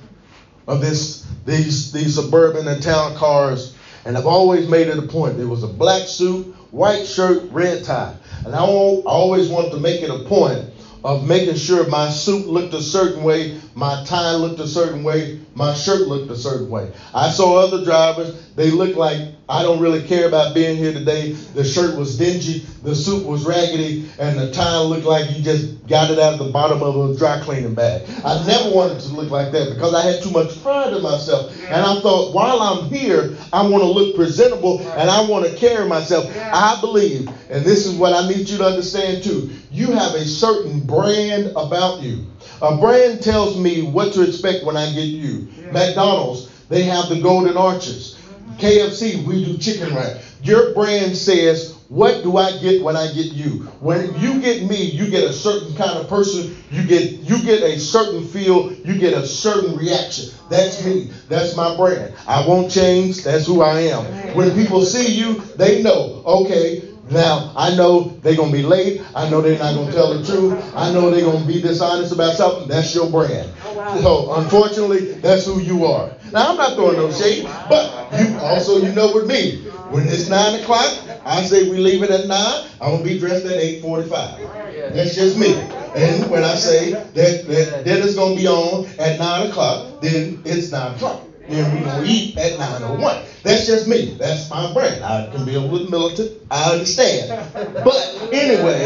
of 0.67 0.81
this 0.81 1.25
these 1.45 1.91
these 1.91 2.15
suburban 2.15 2.67
and 2.67 2.81
town 2.81 3.15
cars, 3.15 3.75
and 4.05 4.15
I've 4.17 4.27
always 4.27 4.69
made 4.69 4.87
it 4.87 4.99
a 4.99 5.07
point. 5.07 5.37
There 5.37 5.47
was 5.47 5.63
a 5.63 5.67
black 5.67 6.07
suit, 6.07 6.55
white 6.71 7.05
shirt, 7.05 7.51
red 7.51 7.83
tie, 7.83 8.15
and 8.45 8.55
I 8.55 8.59
always 8.59 9.49
wanted 9.49 9.71
to 9.71 9.79
make 9.79 10.03
it 10.03 10.11
a 10.11 10.29
point 10.29 10.69
of 11.03 11.25
making 11.25 11.55
sure 11.55 11.87
my 11.89 12.09
suit 12.09 12.45
looked 12.45 12.73
a 12.73 12.81
certain 12.81 13.23
way, 13.23 13.59
my 13.75 14.03
tie 14.05 14.35
looked 14.35 14.59
a 14.59 14.67
certain 14.67 15.03
way, 15.03 15.39
my 15.55 15.73
shirt 15.73 16.07
looked 16.07 16.31
a 16.31 16.35
certain 16.35 16.69
way. 16.69 16.91
I 17.13 17.29
saw 17.29 17.57
other 17.57 17.83
drivers, 17.83 18.49
they 18.55 18.69
looked 18.69 18.97
like 18.97 19.33
I 19.49 19.61
don't 19.61 19.79
really 19.79 20.07
care 20.07 20.27
about 20.27 20.53
being 20.53 20.77
here 20.77 20.93
today. 20.93 21.31
The 21.31 21.65
shirt 21.65 21.97
was 21.97 22.17
dingy, 22.17 22.59
the 22.81 22.95
suit 22.95 23.25
was 23.25 23.45
raggedy, 23.45 24.09
and 24.17 24.39
the 24.39 24.51
tie 24.51 24.79
looked 24.79 25.05
like 25.05 25.35
you 25.35 25.43
just 25.43 25.85
got 25.87 26.09
it 26.09 26.17
out 26.17 26.33
of 26.33 26.39
the 26.39 26.51
bottom 26.51 26.81
of 26.81 27.11
a 27.11 27.15
dry 27.15 27.41
cleaning 27.41 27.73
bag. 27.73 28.03
I 28.23 28.45
never 28.45 28.69
wanted 28.69 29.01
to 29.01 29.09
look 29.09 29.29
like 29.29 29.51
that 29.51 29.73
because 29.73 29.93
I 29.93 30.01
had 30.01 30.23
too 30.23 30.31
much 30.31 30.61
pride 30.63 30.93
in 30.93 31.01
myself. 31.01 31.53
And 31.65 31.85
I 31.85 31.99
thought, 32.01 32.33
while 32.33 32.61
I'm 32.61 32.89
here, 32.89 33.35
I 33.51 33.63
want 33.63 33.83
to 33.83 33.89
look 33.89 34.15
presentable 34.15 34.79
and 34.79 35.09
I 35.09 35.27
want 35.27 35.45
to 35.45 35.55
carry 35.57 35.87
myself. 35.87 36.25
I 36.35 36.79
believe, 36.79 37.27
and 37.49 37.65
this 37.65 37.85
is 37.85 37.95
what 37.95 38.13
I 38.13 38.27
need 38.27 38.49
you 38.49 38.57
to 38.59 38.65
understand 38.65 39.23
too, 39.23 39.49
you 39.71 39.91
have 39.91 40.13
a 40.13 40.25
certain 40.25 40.79
brand 40.85 41.47
about 41.55 42.01
you. 42.01 42.27
A 42.63 42.77
brand 42.77 43.21
tells 43.21 43.59
me 43.59 43.81
what 43.81 44.13
to 44.13 44.21
expect 44.21 44.63
when 44.63 44.77
I 44.77 44.85
get 44.93 45.09
you. 45.09 45.49
McDonald's, 45.73 46.49
they 46.69 46.83
have 46.83 47.09
the 47.09 47.19
golden 47.19 47.57
arches. 47.57 48.15
Mm-hmm. 48.15 48.53
KFC, 48.53 49.25
we 49.25 49.43
do 49.43 49.57
chicken 49.57 49.93
wrap. 49.93 50.21
Your 50.43 50.73
brand 50.73 51.17
says, 51.17 51.75
what 51.89 52.23
do 52.23 52.37
I 52.37 52.57
get 52.59 52.81
when 52.81 52.95
I 52.95 53.07
get 53.07 53.33
you? 53.33 53.63
When 53.81 54.07
mm-hmm. 54.07 54.23
you 54.23 54.41
get 54.41 54.63
me, 54.63 54.81
you 54.81 55.09
get 55.09 55.25
a 55.25 55.33
certain 55.33 55.75
kind 55.75 55.91
of 55.91 56.07
person. 56.07 56.55
You 56.71 56.87
get 56.87 57.11
you 57.11 57.43
get 57.43 57.63
a 57.63 57.77
certain 57.77 58.25
feel. 58.25 58.71
You 58.71 58.97
get 58.97 59.13
a 59.13 59.27
certain 59.27 59.75
reaction. 59.75 60.33
That's 60.49 60.85
me. 60.85 61.11
That's 61.27 61.57
my 61.57 61.75
brand. 61.75 62.13
I 62.27 62.47
won't 62.47 62.71
change. 62.71 63.23
That's 63.25 63.45
who 63.45 63.61
I 63.61 63.81
am. 63.81 64.05
When 64.35 64.55
people 64.55 64.85
see 64.85 65.13
you, 65.13 65.41
they 65.57 65.83
know. 65.83 66.23
Okay, 66.25 66.92
now, 67.09 67.51
I 67.55 67.75
know 67.75 68.01
they're 68.21 68.35
going 68.35 68.51
to 68.51 68.57
be 68.57 68.63
late. 68.63 69.01
I 69.13 69.29
know 69.29 69.41
they're 69.41 69.59
not 69.59 69.75
going 69.75 69.87
to 69.87 69.93
tell 69.93 70.17
the 70.17 70.25
truth. 70.25 70.73
I 70.75 70.93
know 70.93 71.09
they're 71.09 71.25
going 71.25 71.41
to 71.41 71.47
be 71.47 71.61
dishonest 71.61 72.13
about 72.13 72.35
something. 72.35 72.67
That's 72.67 72.95
your 72.95 73.09
brand. 73.09 73.51
Oh, 73.65 74.01
so, 74.01 74.33
unfortunately, 74.35 75.13
that's 75.15 75.45
who 75.45 75.59
you 75.59 75.85
are. 75.85 76.11
Now, 76.31 76.51
I'm 76.51 76.57
not 76.57 76.75
throwing 76.75 76.97
no 76.97 77.11
shade, 77.11 77.43
but 77.69 78.09
you 78.19 78.37
also, 78.39 78.77
you 78.77 78.93
know 78.93 79.13
with 79.13 79.27
me, 79.27 79.63
when 79.89 80.07
it's 80.07 80.29
9 80.29 80.61
o'clock, 80.61 80.97
I 81.25 81.43
say 81.43 81.69
we 81.69 81.77
leave 81.77 82.03
it 82.03 82.09
at 82.09 82.27
9. 82.27 82.67
I'm 82.81 82.91
going 82.91 83.03
to 83.03 83.09
be 83.09 83.19
dressed 83.19 83.45
at 83.45 83.61
8.45. 83.61 84.93
That's 84.93 85.13
just 85.13 85.37
me. 85.37 85.53
And 85.95 86.31
when 86.31 86.43
I 86.43 86.55
say 86.55 86.91
that, 86.91 87.13
that 87.13 87.83
dinner's 87.83 88.15
going 88.15 88.35
to 88.35 88.41
be 88.41 88.47
on 88.47 88.85
at 88.97 89.19
9 89.19 89.49
o'clock, 89.49 90.01
then 90.01 90.41
it's 90.45 90.71
9 90.71 90.95
o'clock. 90.95 91.21
Then 91.47 91.75
we're 91.75 91.83
going 91.83 92.05
to 92.05 92.09
eat 92.09 92.37
at 92.37 92.59
9.01. 92.59 93.25
That's 93.43 93.65
just 93.65 93.87
me. 93.87 94.15
That's 94.17 94.49
my 94.49 94.73
brand. 94.73 95.03
I 95.03 95.29
can 95.31 95.45
be 95.45 95.55
a 95.55 95.59
little 95.59 95.89
militant. 95.89 96.41
I 96.49 96.71
understand. 96.71 97.49
But 97.83 98.29
anyway, 98.31 98.85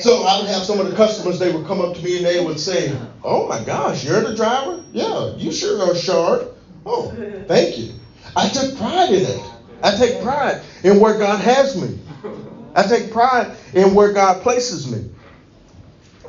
so 0.00 0.24
I 0.24 0.40
would 0.40 0.48
have 0.48 0.62
some 0.64 0.80
of 0.80 0.90
the 0.90 0.96
customers, 0.96 1.38
they 1.38 1.52
would 1.52 1.66
come 1.66 1.80
up 1.80 1.94
to 1.96 2.02
me 2.02 2.18
and 2.18 2.26
they 2.26 2.44
would 2.44 2.60
say, 2.60 2.96
Oh 3.24 3.48
my 3.48 3.62
gosh, 3.64 4.04
you're 4.04 4.20
the 4.20 4.36
driver? 4.36 4.82
Yeah, 4.92 5.34
you 5.36 5.50
sure 5.50 5.82
are 5.90 5.94
sharp. 5.94 6.56
Oh, 6.84 7.10
thank 7.48 7.78
you. 7.78 7.92
I 8.36 8.48
took 8.48 8.76
pride 8.76 9.10
in 9.10 9.24
it. 9.24 9.40
I 9.82 9.96
take 9.96 10.22
pride 10.22 10.62
in 10.84 11.00
where 11.00 11.18
God 11.18 11.40
has 11.40 11.80
me. 11.80 11.98
I 12.74 12.82
take 12.82 13.10
pride 13.10 13.56
in 13.72 13.94
where 13.94 14.12
God 14.12 14.42
places 14.42 14.90
me. 14.90 15.10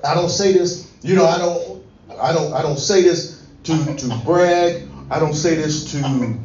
I 0.04 0.14
don't 0.14 0.30
say 0.30 0.54
this, 0.54 0.92
you 1.02 1.16
know, 1.16 1.26
I 1.26 1.38
don't 1.38 1.84
I 2.20 2.32
don't 2.34 2.54
I 2.54 2.62
don't 2.62 2.80
say 2.80 3.02
this 3.02 3.37
to, 3.68 3.96
to 3.96 4.16
brag 4.26 4.88
I 5.10 5.20
don't 5.20 5.34
say 5.34 5.56
this 5.56 5.92
to, 5.94 6.38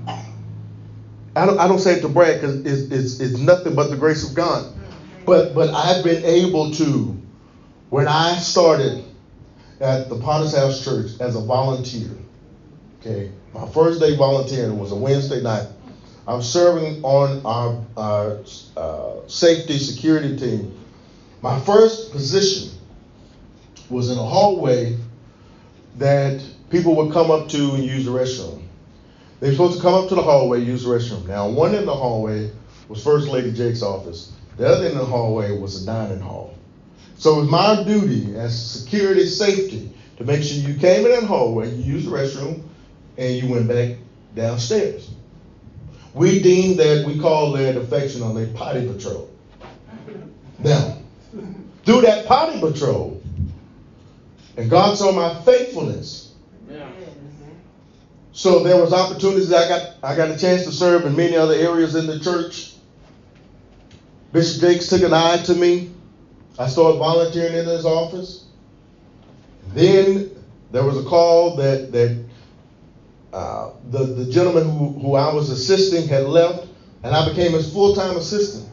I 1.34 1.46
don't, 1.46 1.58
I 1.58 1.66
don't 1.66 1.80
say 1.80 1.94
it 1.94 2.02
to 2.02 2.08
brag 2.08 2.40
because 2.40 2.64
it's, 2.64 2.92
it's, 2.92 3.20
it's 3.20 3.38
nothing 3.38 3.74
but 3.74 3.90
the 3.90 3.96
grace 3.96 4.28
of 4.28 4.36
God. 4.36 4.72
But, 5.26 5.54
but 5.54 5.74
I've 5.74 6.04
been 6.04 6.24
able 6.24 6.70
to, 6.74 7.16
when 7.90 8.06
I 8.06 8.36
started 8.36 9.04
at 9.80 10.08
the 10.08 10.16
Potter's 10.16 10.56
House 10.56 10.84
Church 10.84 11.20
as 11.20 11.34
a 11.34 11.40
volunteer, 11.40 12.10
okay, 13.00 13.32
my 13.52 13.66
first 13.68 13.98
day 13.98 14.16
volunteering 14.16 14.78
was 14.78 14.92
a 14.92 14.96
Wednesday 14.96 15.42
night. 15.42 15.68
I 16.26 16.34
was 16.34 16.50
serving 16.50 17.02
on 17.02 17.44
our, 17.44 17.84
our 17.96 18.38
uh, 18.76 19.26
safety 19.26 19.76
security 19.78 20.36
team. 20.36 20.78
My 21.40 21.58
first 21.58 22.12
position 22.12 22.78
was 23.90 24.08
in 24.08 24.18
a 24.18 24.22
hallway 24.22 24.96
that 25.96 26.44
people 26.72 26.96
would 26.96 27.12
come 27.12 27.30
up 27.30 27.48
to 27.50 27.74
and 27.74 27.84
use 27.84 28.06
the 28.06 28.10
restroom. 28.10 28.62
They 29.38 29.48
were 29.48 29.52
supposed 29.52 29.76
to 29.76 29.82
come 29.82 29.94
up 29.94 30.08
to 30.08 30.14
the 30.14 30.22
hallway, 30.22 30.60
use 30.60 30.84
the 30.84 30.90
restroom. 30.90 31.28
Now, 31.28 31.48
one 31.48 31.74
in 31.74 31.84
the 31.84 31.94
hallway 31.94 32.50
was 32.88 33.04
First 33.04 33.28
Lady 33.28 33.52
Jakes' 33.52 33.82
office. 33.82 34.32
The 34.56 34.66
other 34.66 34.86
in 34.86 34.96
the 34.96 35.04
hallway 35.04 35.56
was 35.56 35.84
the 35.84 35.92
dining 35.92 36.20
hall. 36.20 36.56
So 37.18 37.36
it 37.36 37.40
was 37.42 37.50
my 37.50 37.84
duty 37.84 38.36
as 38.36 38.80
security 38.80 39.26
safety 39.26 39.94
to 40.16 40.24
make 40.24 40.42
sure 40.42 40.56
you 40.56 40.74
came 40.78 41.04
in 41.04 41.12
that 41.12 41.24
hallway, 41.24 41.70
you 41.70 41.94
used 41.94 42.08
the 42.08 42.16
restroom, 42.16 42.62
and 43.18 43.34
you 43.34 43.52
went 43.52 43.68
back 43.68 43.98
downstairs. 44.34 45.10
We 46.14 46.42
deemed 46.42 46.78
that, 46.78 47.06
we 47.06 47.20
called 47.20 47.58
that 47.58 47.76
affectionately 47.76 48.50
potty 48.54 48.88
patrol. 48.88 49.30
Now, 50.58 50.98
through 51.84 52.02
that 52.02 52.26
potty 52.26 52.60
patrol, 52.60 53.22
and 54.56 54.70
God 54.70 54.96
saw 54.96 55.12
my 55.12 55.42
faithfulness. 55.42 56.31
So 58.32 58.62
there 58.64 58.80
was 58.80 58.92
opportunities. 58.92 59.52
I 59.52 59.68
got 59.68 59.94
I 60.02 60.16
got 60.16 60.30
a 60.30 60.38
chance 60.38 60.64
to 60.64 60.72
serve 60.72 61.04
in 61.04 61.14
many 61.14 61.36
other 61.36 61.54
areas 61.54 61.94
in 61.94 62.06
the 62.06 62.18
church. 62.18 62.72
Bishop 64.32 64.62
Jakes 64.62 64.88
took 64.88 65.02
an 65.02 65.12
eye 65.12 65.42
to 65.44 65.54
me. 65.54 65.90
I 66.58 66.66
started 66.66 66.98
volunteering 66.98 67.54
in 67.54 67.66
his 67.66 67.84
office. 67.84 68.46
Then 69.74 70.30
there 70.70 70.84
was 70.84 70.98
a 70.98 71.04
call 71.08 71.56
that 71.56 71.92
that 71.92 72.24
uh, 73.34 73.70
the 73.90 74.04
the 74.04 74.32
gentleman 74.32 74.64
who, 74.64 74.98
who 74.98 75.14
I 75.14 75.32
was 75.34 75.50
assisting 75.50 76.08
had 76.08 76.24
left, 76.24 76.66
and 77.02 77.14
I 77.14 77.28
became 77.28 77.52
his 77.52 77.70
full 77.70 77.94
time 77.94 78.16
assistant. 78.16 78.66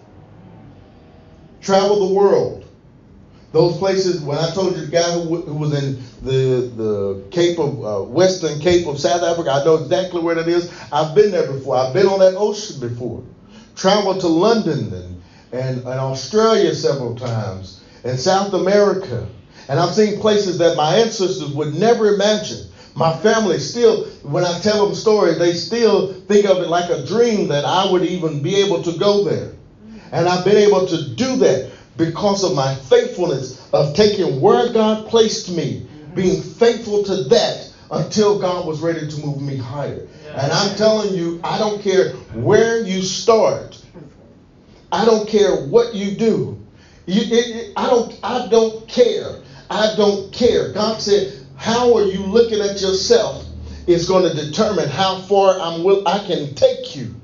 Traveled 1.61 2.09
the 2.09 2.13
world. 2.13 2.58
Those 3.51 3.77
places, 3.77 4.21
when 4.21 4.37
I 4.37 4.51
told 4.51 4.75
you 4.75 4.85
the 4.85 4.91
guy 4.91 5.11
who, 5.11 5.41
who 5.41 5.55
was 5.55 5.73
in 5.73 5.97
the, 6.21 6.69
the 6.75 7.23
Cape 7.31 7.57
of, 7.57 7.83
uh, 7.83 8.03
Western 8.03 8.59
Cape 8.59 8.85
of 8.85 8.99
South 8.99 9.23
Africa, 9.23 9.49
I 9.49 9.65
know 9.65 9.75
exactly 9.75 10.21
where 10.21 10.35
that 10.35 10.47
is. 10.47 10.71
I've 10.91 11.15
been 11.15 11.31
there 11.31 11.47
before. 11.47 11.75
I've 11.77 11.93
been 11.93 12.05
on 12.05 12.19
that 12.19 12.35
ocean 12.35 12.79
before. 12.79 13.23
Traveled 13.75 14.19
to 14.21 14.27
London 14.27 14.93
and, 14.93 15.21
and, 15.51 15.77
and 15.79 15.87
Australia 15.87 16.73
several 16.75 17.15
times, 17.15 17.81
and 18.03 18.19
South 18.19 18.53
America. 18.53 19.27
And 19.67 19.79
I've 19.79 19.95
seen 19.95 20.19
places 20.19 20.59
that 20.59 20.77
my 20.77 20.95
ancestors 20.97 21.51
would 21.51 21.73
never 21.73 22.13
imagine. 22.13 22.67
My 22.93 23.15
family 23.17 23.59
still, 23.59 24.05
when 24.23 24.43
I 24.43 24.59
tell 24.59 24.85
them 24.85 24.93
stories, 24.93 25.39
they 25.39 25.53
still 25.53 26.13
think 26.13 26.45
of 26.45 26.57
it 26.57 26.67
like 26.67 26.89
a 26.91 27.03
dream 27.05 27.47
that 27.47 27.65
I 27.65 27.89
would 27.89 28.03
even 28.03 28.43
be 28.43 28.57
able 28.57 28.83
to 28.83 28.97
go 28.97 29.23
there. 29.23 29.53
And 30.11 30.27
I've 30.27 30.43
been 30.43 30.57
able 30.57 30.87
to 30.87 31.09
do 31.15 31.37
that 31.37 31.71
because 31.99 32.45
of 32.45 32.55
my 32.55 32.73
faithfulness 32.73 33.61
of 33.73 33.93
taking 33.93 34.39
where 34.39 34.71
God 34.71 35.05
placed 35.07 35.51
me, 35.51 35.85
being 36.15 36.41
faithful 36.41 37.03
to 37.03 37.23
that 37.25 37.69
until 37.91 38.39
God 38.39 38.65
was 38.65 38.79
ready 38.79 39.05
to 39.09 39.17
move 39.17 39.41
me 39.41 39.57
higher. 39.57 40.07
And 40.33 40.51
I'm 40.53 40.77
telling 40.77 41.13
you, 41.13 41.41
I 41.43 41.59
don't 41.59 41.81
care 41.81 42.13
where 42.33 42.81
you 42.81 43.01
start. 43.01 43.83
I 44.93 45.03
don't 45.03 45.27
care 45.27 45.53
what 45.53 45.93
you 45.93 46.15
do. 46.15 46.57
You, 47.05 47.21
it, 47.21 47.55
it, 47.55 47.73
I 47.75 47.87
don't. 47.87 48.17
I 48.23 48.47
don't 48.47 48.87
care. 48.87 49.41
I 49.69 49.93
don't 49.95 50.31
care. 50.31 50.71
God 50.71 51.01
said, 51.01 51.33
"How 51.55 51.95
are 51.97 52.03
you 52.03 52.21
looking 52.21 52.61
at 52.61 52.79
yourself? 52.81 53.43
Is 53.87 54.07
going 54.07 54.23
to 54.23 54.33
determine 54.33 54.87
how 54.87 55.17
far 55.17 55.59
I'm 55.59 55.83
will 55.83 56.07
I 56.07 56.19
can 56.19 56.55
take 56.55 56.95
you." 56.95 57.18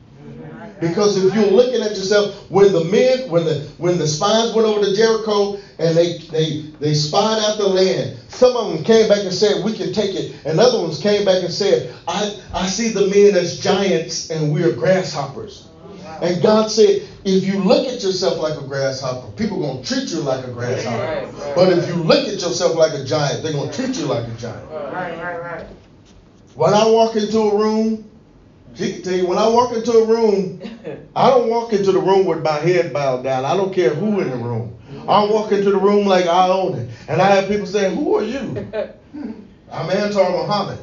Because 0.80 1.23
if 1.23 1.34
you're 1.34 1.51
looking 1.51 1.82
at 1.82 1.91
yourself, 1.91 2.36
when 2.51 2.73
the 2.73 2.84
men, 2.84 3.30
when 3.30 3.45
the 3.45 3.67
when 3.78 3.97
the 3.97 4.07
spies 4.07 4.53
went 4.53 4.67
over 4.67 4.86
to 4.86 4.95
Jericho 4.95 5.57
and 5.80 5.95
they 5.95 6.17
they 6.17 6.61
they 6.80 6.93
spied 6.93 7.39
out 7.39 7.57
the 7.57 7.67
land, 7.67 8.17
some 8.28 8.55
of 8.57 8.73
them 8.73 8.84
came 8.84 9.07
back 9.07 9.19
and 9.19 9.34
said, 9.34 9.63
"We 9.63 9.73
can 9.73 9.93
take 9.93 10.15
it," 10.15 10.36
and 10.45 10.59
other 10.59 10.82
ones 10.82 10.99
came 10.99 11.23
back 11.23 11.43
and 11.43 11.53
said, 11.53 11.93
"I 12.07 12.36
I 12.53 12.67
see 12.67 12.89
the 12.89 13.07
men 13.07 13.36
as 13.36 13.59
giants 13.59 14.30
and 14.30 14.53
we're 14.53 14.73
grasshoppers." 14.73 15.67
And 16.21 16.41
God 16.41 16.71
said, 16.71 17.01
if 17.26 17.43
you 17.43 17.59
look 17.59 17.88
at 17.88 18.03
yourself 18.03 18.38
like 18.39 18.55
a 18.55 18.65
grasshopper, 18.65 19.32
people 19.32 19.57
are 19.57 19.73
going 19.73 19.84
to 19.84 19.93
treat 19.93 20.11
you 20.11 20.19
like 20.19 20.45
a 20.45 20.51
grasshopper. 20.51 20.97
Right, 20.97 21.34
right, 21.34 21.55
but 21.55 21.73
if 21.73 21.88
you 21.88 21.95
look 21.95 22.28
at 22.28 22.34
yourself 22.34 22.76
like 22.76 22.93
a 22.93 23.03
giant, 23.03 23.43
they're 23.43 23.51
going 23.51 23.69
to 23.69 23.76
treat 23.76 23.97
you 23.97 24.05
like 24.05 24.28
a 24.28 24.34
giant. 24.36 24.69
Right, 24.69 25.17
right, 25.17 25.41
right. 25.41 25.65
When 26.53 26.73
I 26.73 26.86
walk 26.88 27.15
into 27.15 27.39
a 27.39 27.57
room 27.57 28.05
she 28.76 28.91
can 28.91 29.01
tell 29.03 29.15
you 29.15 29.28
when 29.28 29.38
I 29.38 29.47
walk 29.47 29.73
into 29.73 29.91
a 29.91 30.05
room, 30.05 30.61
I 31.15 31.30
don't 31.30 31.49
walk 31.49 31.73
into 31.73 31.91
the 31.91 31.99
room 31.99 32.26
with 32.26 32.43
my 32.43 32.59
head 32.59 32.93
bowed 32.93 33.23
down. 33.23 33.45
I 33.45 33.55
don't 33.55 33.73
care 33.73 33.93
who 33.93 34.19
in 34.21 34.30
the 34.30 34.38
room. 34.38 34.78
I 35.07 35.23
walk 35.26 35.51
into 35.51 35.71
the 35.71 35.78
room 35.78 36.05
like 36.05 36.26
I 36.26 36.49
own 36.49 36.76
it. 36.76 36.89
And 37.07 37.21
I 37.21 37.28
have 37.36 37.47
people 37.47 37.67
saying, 37.67 37.95
Who 37.95 38.17
are 38.17 38.23
you? 38.23 38.67
I'm 39.71 39.89
Antar 39.89 40.32
Muhammad. 40.32 40.80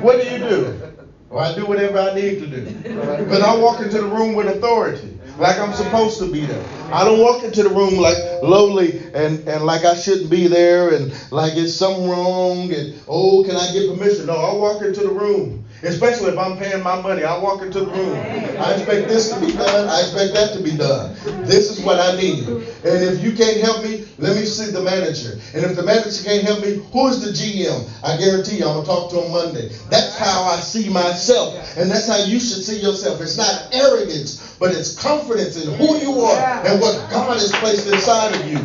What 0.00 0.20
do 0.20 0.30
you 0.30 0.38
do? 0.38 0.92
Well, 1.28 1.44
I 1.44 1.54
do 1.56 1.66
whatever 1.66 1.98
I 1.98 2.14
need 2.14 2.38
to 2.38 2.46
do. 2.46 3.24
But 3.28 3.42
I 3.42 3.56
walk 3.56 3.80
into 3.80 3.98
the 3.98 4.06
room 4.06 4.34
with 4.34 4.46
authority, 4.46 5.18
like 5.38 5.58
I'm 5.58 5.72
supposed 5.72 6.18
to 6.20 6.30
be 6.30 6.46
there. 6.46 6.64
I 6.92 7.04
don't 7.04 7.20
walk 7.20 7.42
into 7.42 7.64
the 7.64 7.68
room 7.68 7.96
like 7.96 8.16
lowly 8.42 9.10
and, 9.12 9.46
and 9.48 9.66
like 9.66 9.84
I 9.84 9.94
shouldn't 9.94 10.30
be 10.30 10.46
there 10.46 10.90
and 10.90 11.12
like 11.32 11.56
it's 11.56 11.74
something 11.74 12.08
wrong 12.08 12.72
and 12.72 12.94
oh, 13.08 13.42
can 13.42 13.56
I 13.56 13.72
get 13.72 13.88
permission? 13.88 14.26
No, 14.26 14.34
I 14.34 14.52
walk 14.54 14.82
into 14.82 15.02
the 15.02 15.10
room 15.10 15.65
Especially 15.82 16.32
if 16.32 16.38
I'm 16.38 16.56
paying 16.56 16.82
my 16.82 17.00
money. 17.00 17.24
I 17.24 17.38
walk 17.38 17.62
into 17.62 17.80
the 17.80 17.86
room. 17.86 18.16
I 18.58 18.74
expect 18.74 19.08
this 19.08 19.32
to 19.32 19.40
be 19.40 19.52
done. 19.52 19.88
I 19.88 20.00
expect 20.00 20.34
that 20.34 20.52
to 20.54 20.62
be 20.62 20.76
done. 20.76 21.14
This 21.44 21.70
is 21.70 21.84
what 21.84 22.00
I 22.00 22.16
need. 22.16 22.48
And 22.48 23.04
if 23.04 23.22
you 23.22 23.32
can't 23.36 23.58
help 23.60 23.82
me, 23.82 24.06
let 24.18 24.36
me 24.36 24.44
see 24.44 24.72
the 24.72 24.80
manager. 24.80 25.38
And 25.54 25.64
if 25.64 25.76
the 25.76 25.82
manager 25.82 26.24
can't 26.24 26.44
help 26.44 26.62
me, 26.62 26.82
who 26.92 27.08
is 27.08 27.20
the 27.20 27.30
GM? 27.30 27.88
I 28.02 28.16
guarantee 28.16 28.58
you 28.58 28.66
I'm 28.66 28.74
going 28.74 28.86
to 28.86 28.90
talk 28.90 29.10
to 29.10 29.20
him 29.20 29.32
Monday. 29.32 29.68
That's 29.90 30.16
how 30.16 30.44
I 30.44 30.56
see 30.56 30.88
myself. 30.88 31.54
And 31.76 31.90
that's 31.90 32.08
how 32.08 32.24
you 32.24 32.40
should 32.40 32.64
see 32.64 32.80
yourself. 32.80 33.20
It's 33.20 33.36
not 33.36 33.68
arrogance, 33.72 34.56
but 34.58 34.72
it's 34.74 35.00
confidence 35.00 35.62
in 35.62 35.74
who 35.74 35.98
you 35.98 36.18
are 36.20 36.66
and 36.66 36.80
what 36.80 37.10
God 37.10 37.34
has 37.34 37.52
placed 37.52 37.86
inside 37.92 38.34
of 38.34 38.46
you. 38.48 38.58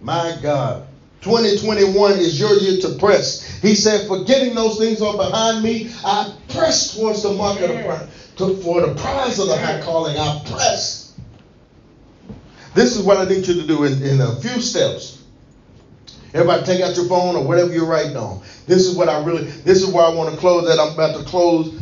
My 0.00 0.36
God. 0.42 0.88
2021 1.22 2.12
is 2.12 2.38
your 2.38 2.52
year 2.54 2.80
to 2.80 2.98
press. 2.98 3.60
He 3.62 3.74
said, 3.76 4.08
forgetting 4.08 4.54
those 4.54 4.78
things 4.78 5.00
are 5.00 5.16
behind 5.16 5.62
me, 5.62 5.90
I 6.04 6.34
press 6.48 6.96
towards 6.96 7.22
the 7.22 7.32
mark 7.32 7.60
of 7.60 7.68
the 7.68 7.82
prize. 7.84 8.08
For 8.36 8.80
the 8.80 8.94
prize 9.00 9.38
of 9.38 9.46
the 9.46 9.56
high 9.56 9.80
calling, 9.82 10.16
I 10.16 10.42
press. 10.44 11.14
This 12.74 12.96
is 12.96 13.04
what 13.04 13.18
I 13.18 13.24
need 13.24 13.46
you 13.46 13.54
to 13.54 13.66
do 13.66 13.84
in, 13.84 14.02
in 14.02 14.20
a 14.20 14.34
few 14.40 14.60
steps. 14.60 15.22
Everybody 16.34 16.64
take 16.64 16.82
out 16.82 16.96
your 16.96 17.06
phone 17.06 17.36
or 17.36 17.44
whatever 17.44 17.72
you're 17.72 17.86
writing 17.86 18.16
on. 18.16 18.42
This 18.66 18.86
is 18.86 18.96
what 18.96 19.08
I 19.08 19.22
really, 19.22 19.44
this 19.44 19.82
is 19.82 19.92
where 19.92 20.04
I 20.04 20.08
want 20.08 20.34
to 20.34 20.40
close 20.40 20.66
that. 20.66 20.80
I'm 20.80 20.94
about 20.94 21.16
to 21.18 21.24
close 21.24 21.81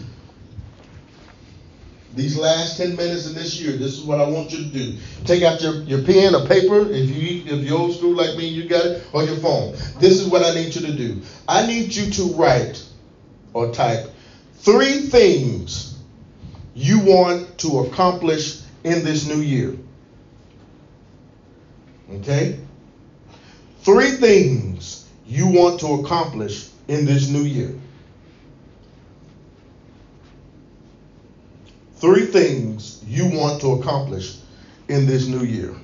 these 2.15 2.37
last 2.37 2.77
10 2.77 2.97
minutes 2.97 3.27
of 3.27 3.35
this 3.35 3.61
year, 3.61 3.77
this 3.77 3.97
is 3.97 4.03
what 4.03 4.21
I 4.21 4.29
want 4.29 4.51
you 4.51 4.59
to 4.59 4.65
do. 4.65 4.99
Take 5.25 5.43
out 5.43 5.63
your, 5.63 5.83
your 5.85 6.03
pen 6.03 6.35
or 6.35 6.47
paper, 6.47 6.81
if 6.91 7.09
you 7.09 7.45
if 7.47 7.65
you're 7.65 7.79
old 7.79 7.95
school 7.95 8.15
like 8.15 8.37
me, 8.37 8.47
you 8.47 8.69
got 8.69 8.85
it, 8.85 9.07
or 9.13 9.23
your 9.23 9.37
phone. 9.37 9.73
This 10.01 10.21
is 10.21 10.29
what 10.29 10.45
I 10.45 10.55
need 10.55 10.75
you 10.75 10.87
to 10.87 10.93
do. 10.93 11.23
I 11.49 11.67
need 11.67 11.95
you 11.95 12.11
to 12.11 12.35
write 12.35 12.85
or 13.53 13.73
type 13.73 14.11
three 14.55 15.07
things 15.07 15.99
you 16.75 17.01
want 17.01 17.59
to 17.59 17.81
accomplish 17.81 18.61
in 18.85 19.05
this 19.05 19.29
new 19.29 19.41
year. 19.41 19.77
Okay? 22.13 22.59
Three 23.83 24.11
things 24.13 25.09
you 25.27 25.47
want 25.47 25.81
to 25.81 25.95
accomplish 25.95 26.69
in 26.89 27.07
this 27.07 27.31
new 27.31 27.43
year. 27.43 27.75
Three 32.01 32.24
things 32.26 33.03
you 33.07 33.26
want 33.26 33.61
to 33.61 33.72
accomplish 33.72 34.38
in 34.88 35.07
this 35.07 35.26
new 35.26 35.44
year. 35.44 35.74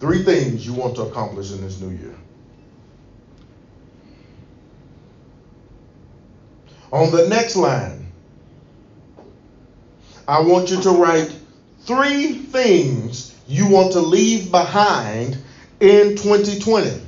Three 0.00 0.22
things 0.22 0.66
you 0.66 0.74
want 0.74 0.96
to 0.96 1.02
accomplish 1.02 1.50
in 1.50 1.62
this 1.62 1.80
new 1.80 1.88
year. 1.88 2.14
On 6.92 7.10
the 7.10 7.26
next 7.28 7.56
line, 7.56 8.12
I 10.26 10.40
want 10.40 10.70
you 10.70 10.80
to 10.82 10.90
write 10.90 11.34
three 11.80 12.34
things 12.34 13.34
you 13.48 13.66
want 13.66 13.92
to 13.92 14.00
leave 14.00 14.50
behind 14.50 15.38
in 15.80 16.16
2020. 16.16 17.00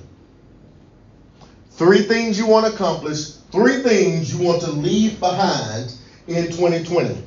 Three 1.72 2.03
things 2.03 2.38
you 2.38 2.46
want 2.46 2.66
to 2.66 2.72
accomplish 2.72 3.39
Three 3.51 3.82
things 3.82 4.32
you 4.32 4.46
want 4.46 4.62
to 4.62 4.70
leave 4.70 5.18
behind 5.18 5.92
in 6.28 6.46
2020. 6.46 7.24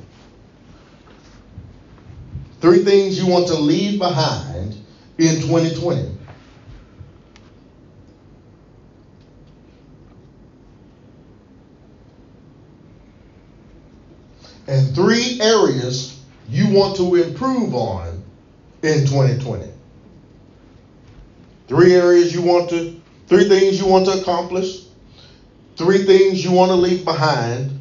Three 2.60 2.82
things 2.82 3.22
you 3.22 3.30
want 3.30 3.46
to 3.48 3.54
leave 3.54 3.98
behind 3.98 4.74
in 5.18 5.40
2020. 5.42 6.16
And 14.66 14.94
three 14.94 15.38
areas 15.42 16.18
you 16.48 16.68
want 16.68 16.96
to 16.96 17.16
improve 17.16 17.74
on 17.74 18.24
in 18.82 19.00
2020. 19.06 19.70
Three 21.68 21.92
areas 21.92 22.32
you 22.32 22.40
want 22.40 22.70
to, 22.70 22.98
three 23.26 23.46
things 23.46 23.78
you 23.78 23.86
want 23.86 24.06
to 24.06 24.12
accomplish 24.12 24.83
three 25.76 26.04
things 26.04 26.44
you 26.44 26.52
want 26.52 26.70
to 26.70 26.76
leave 26.76 27.04
behind, 27.04 27.78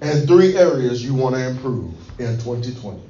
and 0.00 0.26
three 0.26 0.56
areas 0.56 1.04
you 1.04 1.14
want 1.14 1.34
to 1.34 1.48
improve 1.48 1.94
in 2.18 2.38
2020. 2.38 3.00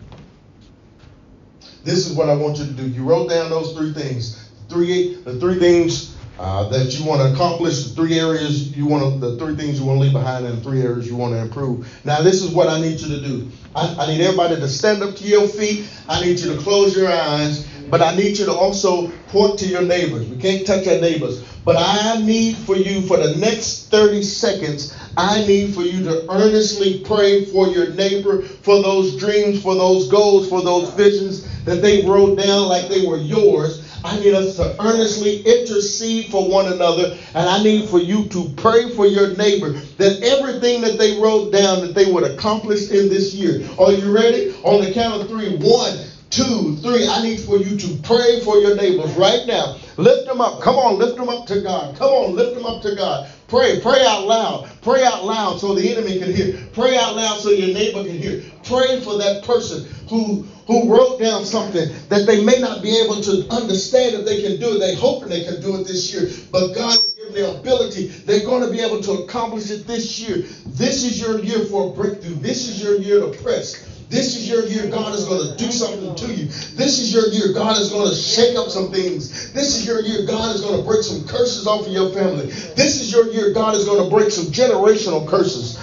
This 1.85 2.09
is 2.09 2.17
what 2.17 2.29
I 2.29 2.35
want 2.35 2.59
you 2.59 2.67
to 2.67 2.73
do. 2.73 2.87
You 2.87 3.05
wrote 3.05 3.29
down 3.29 3.51
those 3.51 3.77
three 3.77 3.93
things. 3.93 4.51
Three, 4.69 5.17
the 5.17 5.39
three 5.39 5.59
things 5.59 6.12
uh, 6.39 6.69
that 6.69 6.99
you 6.99 7.05
want 7.05 7.21
to 7.21 7.33
accomplish, 7.35 7.85
the 7.85 7.95
three 7.95 8.19
areas 8.19 8.75
you 8.77 8.87
want 8.87 9.21
to, 9.21 9.31
the 9.31 9.37
three 9.37 9.55
things 9.55 9.79
you 9.79 9.87
want 9.87 9.99
to 9.99 10.03
leave 10.03 10.13
behind, 10.13 10.47
and 10.47 10.63
three 10.63 10.83
areas 10.83 11.07
you 11.07 11.17
want 11.17 11.35
to 11.35 11.41
improve. 11.41 11.87
Now, 12.05 12.23
this 12.23 12.43
is 12.43 12.51
what 12.51 12.69
I 12.69 12.81
need 12.81 13.01
you 13.01 13.09
to 13.09 13.21
do. 13.21 13.51
I, 13.75 13.95
I 13.99 14.07
need 14.07 14.21
everybody 14.23 14.57
to 14.57 14.69
stand 14.69 15.03
up 15.03 15.15
to 15.17 15.25
your 15.25 15.47
feet. 15.47 15.89
I 16.09 16.21
need 16.21 16.41
you 16.41 16.55
to 16.55 16.61
close 16.61 16.97
your 16.97 17.11
eyes, 17.11 17.67
but 17.91 18.01
I 18.01 18.17
need 18.17 18.39
you 18.39 18.47
to 18.47 18.53
also 18.53 19.11
point 19.29 19.59
to 19.61 19.67
your 19.67 19.83
neighbors. 19.83 20.27
We 20.27 20.37
can't 20.37 20.67
touch 20.67 20.87
our 20.89 20.99
neighbors, 20.99 21.43
but 21.65 21.77
I 21.79 22.19
need 22.21 22.57
for 22.57 22.77
you 22.77 23.03
for 23.03 23.19
the 23.19 23.37
next 23.37 23.91
30 23.91 24.23
seconds. 24.23 24.97
I 25.17 25.45
need 25.45 25.75
for 25.75 25.83
you 25.83 26.03
to 26.05 26.31
earnestly 26.31 27.03
pray 27.05 27.45
for 27.45 27.69
your 27.69 27.91
neighbor, 27.91 28.43
for 28.43 28.83
those 28.83 29.17
dreams, 29.17 29.63
for 29.63 29.75
those 29.75 30.09
goals, 30.09 30.49
for 30.49 30.63
those 30.63 30.91
visions 30.91 31.65
that 31.65 31.83
they 31.83 32.05
wrote 32.05 32.39
down 32.39 32.69
like 32.69 32.89
they 32.89 33.07
were 33.07 33.19
yours. 33.19 33.82
I 34.05 34.19
need 34.19 34.35
us 34.35 34.57
to 34.57 34.77
earnestly 34.81 35.43
intercede 35.43 36.31
for 36.31 36.49
one 36.49 36.67
another, 36.67 37.17
and 37.35 37.49
I 37.49 37.63
need 37.63 37.89
for 37.89 37.99
you 37.99 38.27
to 38.29 38.53
pray 38.57 38.91
for 38.95 39.07
your 39.07 39.29
neighbor 39.37 39.71
that 39.71 40.23
everything 40.23 40.81
that 40.83 40.99
they 40.99 41.21
wrote 41.21 41.53
down 41.53 41.83
that 41.83 41.95
they 41.95 42.11
would 42.11 42.25
accomplish 42.25 42.91
in 42.91 43.09
this 43.09 43.33
year. 43.33 43.63
Are 43.79 43.93
you 43.93 44.13
ready? 44.13 44.55
On 44.65 44.81
the 44.81 44.93
count 44.93 45.23
of 45.23 45.29
three. 45.29 45.57
One, 45.57 45.99
two, 46.31 46.77
three. 46.79 47.07
I 47.07 47.23
need 47.23 47.41
for 47.41 47.59
you 47.59 47.77
to 47.77 47.97
pray 48.03 48.41
for 48.41 48.59
your 48.59 48.75
neighbors 48.75 49.13
right 49.13 49.47
now. 49.47 49.77
Lift 49.97 50.27
them 50.27 50.41
up. 50.41 50.61
Come 50.63 50.77
on, 50.77 50.99
lift 50.99 51.17
them 51.17 51.29
up 51.29 51.47
to 51.47 51.61
God. 51.61 51.95
Come 51.97 52.11
on, 52.11 52.35
lift 52.35 52.55
them 52.55 52.67
up 52.67 52.83
to 52.83 52.97
God. 52.97 53.29
Pray, 53.47 53.81
pray 53.81 54.05
out 54.07 54.25
loud. 54.25 54.69
Pray 54.81 55.05
out 55.05 55.25
loud 55.25 55.61
so 55.61 55.75
the 55.75 55.93
enemy 55.93 56.19
can 56.19 56.33
hear. 56.33 56.59
Pray 56.73 56.97
out 56.97 57.15
loud 57.15 57.39
so 57.39 57.51
your 57.51 57.75
neighbor 57.75 58.03
can 58.03 58.17
hear. 58.17 58.43
Pray 58.65 59.01
for 59.01 59.19
that 59.19 59.45
person 59.45 59.87
who 60.13 60.43
who 60.67 60.93
wrote 60.93 61.19
down 61.19 61.45
something 61.45 61.89
that 62.09 62.27
they 62.27 62.45
may 62.45 62.59
not 62.61 62.83
be 62.83 63.01
able 63.01 63.17
to 63.23 63.49
understand 63.51 64.15
if 64.15 64.27
they 64.27 64.43
can 64.43 64.61
do 64.61 64.77
it. 64.77 64.79
They 64.79 64.95
hoping 64.95 65.31
they 65.31 65.43
can 65.43 65.61
do 65.63 65.81
it 65.81 65.87
this 65.87 66.13
year, 66.13 66.29
but 66.53 66.75
God 66.75 66.93
has 66.93 67.13
given 67.13 67.33
the 67.33 67.59
ability. 67.59 68.09
They're 68.09 68.45
going 68.45 68.63
to 68.63 68.71
be 68.71 68.81
able 68.81 69.01
to 69.03 69.25
accomplish 69.25 69.71
it 69.71 69.87
this 69.87 70.21
year. 70.21 70.45
This 70.67 71.03
is 71.03 71.19
your 71.19 71.41
year 71.41 71.65
for 71.65 71.89
a 71.89 71.97
breakthrough. 71.97 72.35
This 72.35 72.69
is 72.69 72.83
your 72.83 72.99
year 72.99 73.21
to 73.21 73.43
press. 73.43 73.89
This 74.11 74.37
is 74.37 74.47
your 74.47 74.67
year 74.67 74.91
God 74.91 75.15
is 75.15 75.25
going 75.25 75.41
to 75.49 75.57
do 75.57 75.73
something 75.73 76.15
to 76.15 76.27
you. 76.27 76.45
This 76.77 77.01
is 77.01 77.15
your 77.15 77.29
year 77.29 77.55
God 77.55 77.81
is 77.81 77.89
going 77.89 78.07
to 78.07 78.15
shake 78.15 78.57
up 78.57 78.69
some 78.69 78.93
things. 78.93 79.55
This 79.55 79.75
is 79.75 79.87
your 79.87 80.03
year 80.03 80.27
God 80.27 80.55
is 80.55 80.61
going 80.61 80.79
to 80.79 80.87
break 80.87 81.03
some 81.03 81.27
curses 81.27 81.67
off 81.67 81.87
of 81.87 81.93
your 81.93 82.11
family. 82.11 82.45
This 82.77 83.01
is 83.01 83.11
your 83.11 83.29
year 83.29 83.55
God 83.55 83.75
is 83.75 83.87
going 83.87 84.05
to 84.05 84.15
break 84.15 84.31
some 84.31 84.53
generational 84.53 85.27
curses. 85.27 85.83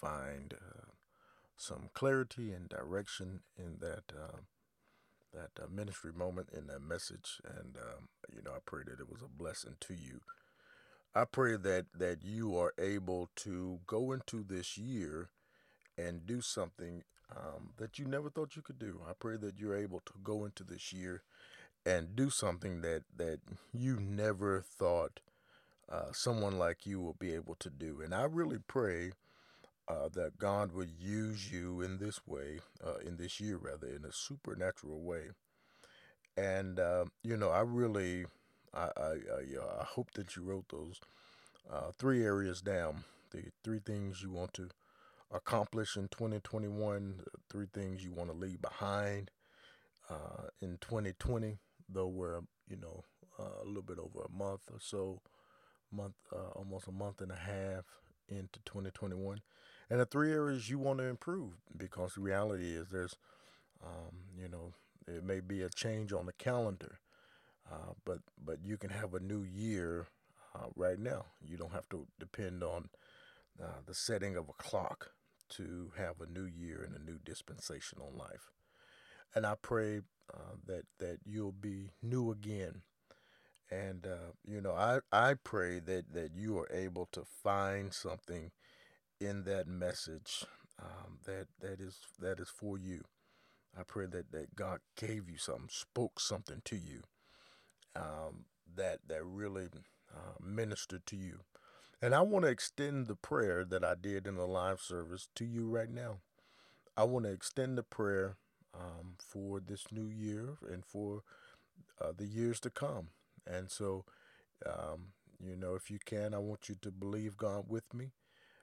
Find 0.00 0.54
uh, 0.54 0.88
some 1.56 1.87
clarity 1.98 2.52
and 2.52 2.68
direction 2.68 3.40
in 3.58 3.78
that 3.80 4.04
uh, 4.16 4.38
that 5.34 5.50
uh, 5.60 5.66
ministry 5.68 6.12
moment 6.14 6.48
in 6.56 6.68
that 6.68 6.80
message, 6.80 7.40
and 7.44 7.76
um, 7.76 8.08
you 8.32 8.40
know 8.40 8.52
I 8.52 8.60
pray 8.64 8.82
that 8.86 9.00
it 9.00 9.10
was 9.10 9.20
a 9.20 9.28
blessing 9.28 9.74
to 9.80 9.94
you. 9.94 10.20
I 11.12 11.24
pray 11.24 11.56
that 11.56 11.86
that 11.98 12.22
you 12.22 12.56
are 12.56 12.72
able 12.78 13.30
to 13.36 13.80
go 13.88 14.12
into 14.12 14.44
this 14.44 14.78
year 14.78 15.30
and 15.96 16.24
do 16.24 16.40
something 16.40 17.02
um, 17.36 17.70
that 17.78 17.98
you 17.98 18.06
never 18.06 18.30
thought 18.30 18.54
you 18.54 18.62
could 18.62 18.78
do. 18.78 19.00
I 19.08 19.14
pray 19.18 19.36
that 19.36 19.58
you're 19.58 19.76
able 19.76 20.00
to 20.06 20.12
go 20.22 20.44
into 20.44 20.62
this 20.62 20.92
year 20.92 21.22
and 21.84 22.14
do 22.14 22.30
something 22.30 22.80
that 22.82 23.02
that 23.16 23.40
you 23.72 23.98
never 23.98 24.60
thought 24.60 25.18
uh, 25.90 26.12
someone 26.12 26.60
like 26.60 26.86
you 26.86 27.00
will 27.00 27.16
be 27.18 27.34
able 27.34 27.56
to 27.56 27.70
do. 27.70 28.00
And 28.04 28.14
I 28.14 28.22
really 28.22 28.58
pray 28.68 29.10
uh, 29.88 30.08
that 30.14 30.38
God 30.38 30.72
would 30.72 30.90
use 30.98 31.50
you 31.50 31.80
in 31.80 31.98
this 31.98 32.20
way, 32.26 32.60
uh, 32.84 32.98
in 33.06 33.16
this 33.16 33.40
year 33.40 33.56
rather, 33.56 33.88
in 33.88 34.04
a 34.04 34.12
supernatural 34.12 35.00
way. 35.00 35.28
And 36.36 36.78
uh, 36.78 37.06
you 37.22 37.36
know, 37.36 37.50
I 37.50 37.60
really, 37.60 38.26
I, 38.74 38.90
I, 38.96 39.02
I, 39.02 39.80
I, 39.80 39.84
hope 39.84 40.12
that 40.12 40.36
you 40.36 40.42
wrote 40.42 40.68
those 40.68 41.00
uh, 41.72 41.90
three 41.98 42.22
areas 42.22 42.60
down. 42.60 43.04
The 43.30 43.44
three 43.64 43.80
things 43.80 44.22
you 44.22 44.30
want 44.30 44.52
to 44.54 44.68
accomplish 45.32 45.96
in 45.96 46.08
2021, 46.08 47.20
three 47.50 47.66
things 47.72 48.04
you 48.04 48.12
want 48.12 48.30
to 48.30 48.36
leave 48.36 48.62
behind 48.62 49.30
uh, 50.08 50.48
in 50.60 50.78
2020, 50.80 51.58
though 51.88 52.06
we're, 52.06 52.40
you 52.68 52.76
know, 52.76 53.04
uh, 53.38 53.62
a 53.62 53.66
little 53.66 53.82
bit 53.82 53.98
over 53.98 54.24
a 54.24 54.32
month 54.32 54.62
or 54.72 54.78
so, 54.80 55.20
month, 55.92 56.14
uh, 56.32 56.50
almost 56.54 56.88
a 56.88 56.92
month 56.92 57.20
and 57.20 57.32
a 57.32 57.36
half 57.36 57.84
into 58.28 58.60
2021. 58.64 59.40
And 59.90 60.00
the 60.00 60.06
three 60.06 60.32
areas 60.32 60.68
you 60.68 60.78
want 60.78 60.98
to 60.98 61.04
improve 61.04 61.52
because 61.76 62.14
the 62.14 62.20
reality 62.20 62.74
is 62.76 62.88
there's, 62.90 63.16
um, 63.84 64.16
you 64.38 64.48
know, 64.48 64.72
it 65.06 65.24
may 65.24 65.40
be 65.40 65.62
a 65.62 65.70
change 65.70 66.12
on 66.12 66.26
the 66.26 66.32
calendar, 66.32 67.00
uh, 67.70 67.94
but 68.04 68.20
but 68.44 68.58
you 68.64 68.76
can 68.78 68.90
have 68.90 69.14
a 69.14 69.20
new 69.20 69.42
year 69.42 70.06
uh, 70.54 70.66
right 70.76 70.98
now. 70.98 71.26
You 71.42 71.56
don't 71.56 71.72
have 71.72 71.88
to 71.90 72.06
depend 72.18 72.62
on 72.62 72.90
uh, 73.62 73.80
the 73.86 73.94
setting 73.94 74.36
of 74.36 74.48
a 74.48 74.54
clock 74.62 75.12
to 75.50 75.92
have 75.98 76.20
a 76.20 76.26
new 76.32 76.46
year 76.46 76.82
and 76.86 76.96
a 76.96 77.04
new 77.10 77.18
dispensation 77.24 77.98
on 78.00 78.18
life. 78.18 78.50
And 79.34 79.46
I 79.46 79.54
pray 79.60 80.02
uh, 80.32 80.56
that 80.66 80.84
that 80.98 81.18
you'll 81.24 81.52
be 81.52 81.90
new 82.02 82.30
again. 82.30 82.82
And 83.70 84.06
uh, 84.06 84.32
you 84.46 84.60
know, 84.60 84.72
I 84.72 85.00
I 85.12 85.34
pray 85.34 85.78
that 85.80 86.12
that 86.14 86.34
you 86.34 86.58
are 86.58 86.68
able 86.72 87.06
to 87.12 87.24
find 87.24 87.92
something 87.92 88.50
in 89.20 89.44
that 89.44 89.66
message 89.66 90.44
um, 90.80 91.18
that 91.26 91.46
that 91.60 91.80
is 91.80 91.98
that 92.18 92.40
is 92.40 92.48
for 92.48 92.78
you. 92.78 93.04
I 93.78 93.82
pray 93.84 94.06
that 94.06 94.32
that 94.32 94.56
God 94.56 94.80
gave 94.96 95.28
you 95.28 95.38
something, 95.38 95.68
spoke 95.70 96.20
something 96.20 96.62
to 96.64 96.76
you 96.76 97.02
um, 97.96 98.44
that 98.76 99.00
that 99.08 99.24
really 99.24 99.66
uh, 100.14 100.34
ministered 100.40 101.06
to 101.06 101.16
you. 101.16 101.40
And 102.00 102.14
I 102.14 102.20
want 102.20 102.44
to 102.44 102.50
extend 102.50 103.06
the 103.06 103.16
prayer 103.16 103.64
that 103.64 103.84
I 103.84 103.94
did 104.00 104.26
in 104.26 104.36
the 104.36 104.46
live 104.46 104.80
service 104.80 105.28
to 105.34 105.44
you 105.44 105.68
right 105.68 105.90
now. 105.90 106.18
I 106.96 107.04
want 107.04 107.24
to 107.24 107.32
extend 107.32 107.76
the 107.76 107.82
prayer 107.82 108.36
um, 108.74 109.16
for 109.18 109.60
this 109.60 109.86
new 109.90 110.08
year 110.08 110.58
and 110.70 110.84
for 110.84 111.22
uh, 112.00 112.12
the 112.16 112.26
years 112.26 112.60
to 112.60 112.70
come. 112.70 113.08
And 113.46 113.70
so, 113.70 114.04
um, 114.64 115.08
you 115.44 115.56
know, 115.56 115.74
if 115.74 115.90
you 115.90 115.98
can, 116.04 116.34
I 116.34 116.38
want 116.38 116.68
you 116.68 116.76
to 116.82 116.90
believe 116.92 117.36
God 117.36 117.64
with 117.68 117.92
me 117.92 118.12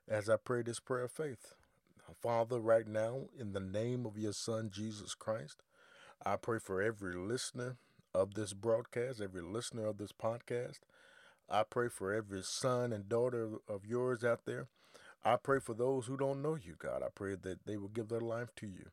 as 0.08 0.30
I 0.30 0.38
pray 0.38 0.62
this 0.62 0.80
prayer 0.80 1.06
of 1.06 1.12
faith. 1.12 1.54
Father, 2.22 2.60
right 2.60 2.88
now, 2.88 3.24
in 3.38 3.54
the 3.54 3.60
name 3.60 4.06
of 4.06 4.18
your 4.18 4.34
Son, 4.34 4.70
Jesus 4.72 5.16
Christ, 5.16 5.64
I 6.26 6.36
pray 6.36 6.60
for 6.60 6.82
every 6.82 7.16
listener 7.16 7.78
of 8.14 8.36
this 8.36 8.54
broadcast, 8.54 9.22
every 9.22 9.42
listener 9.42 9.88
of 9.88 9.98
this 9.98 10.12
podcast. 10.12 10.80
I 11.50 11.64
pray 11.64 11.90
for 11.90 12.14
every 12.14 12.42
son 12.44 12.92
and 12.94 13.10
daughter 13.10 13.50
of 13.68 13.86
yours 13.86 14.24
out 14.24 14.46
there. 14.46 14.68
I 15.24 15.36
pray 15.36 15.60
for 15.60 15.74
those 15.74 16.06
who 16.06 16.18
don't 16.18 16.42
know 16.42 16.56
you, 16.56 16.76
God. 16.78 17.04
I 17.04 17.10
pray 17.14 17.36
that 17.36 17.66
they 17.66 17.78
will 17.78 17.90
give 17.90 18.10
their 18.10 18.22
life 18.22 18.50
to 18.58 18.68
you 18.68 18.86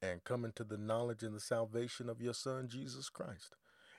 and 0.00 0.24
come 0.24 0.44
into 0.44 0.64
the 0.64 0.78
knowledge 0.78 1.22
and 1.22 1.34
the 1.34 1.40
salvation 1.40 2.08
of 2.08 2.20
your 2.20 2.34
Son, 2.34 2.68
Jesus 2.68 3.08
Christ. 3.08 3.54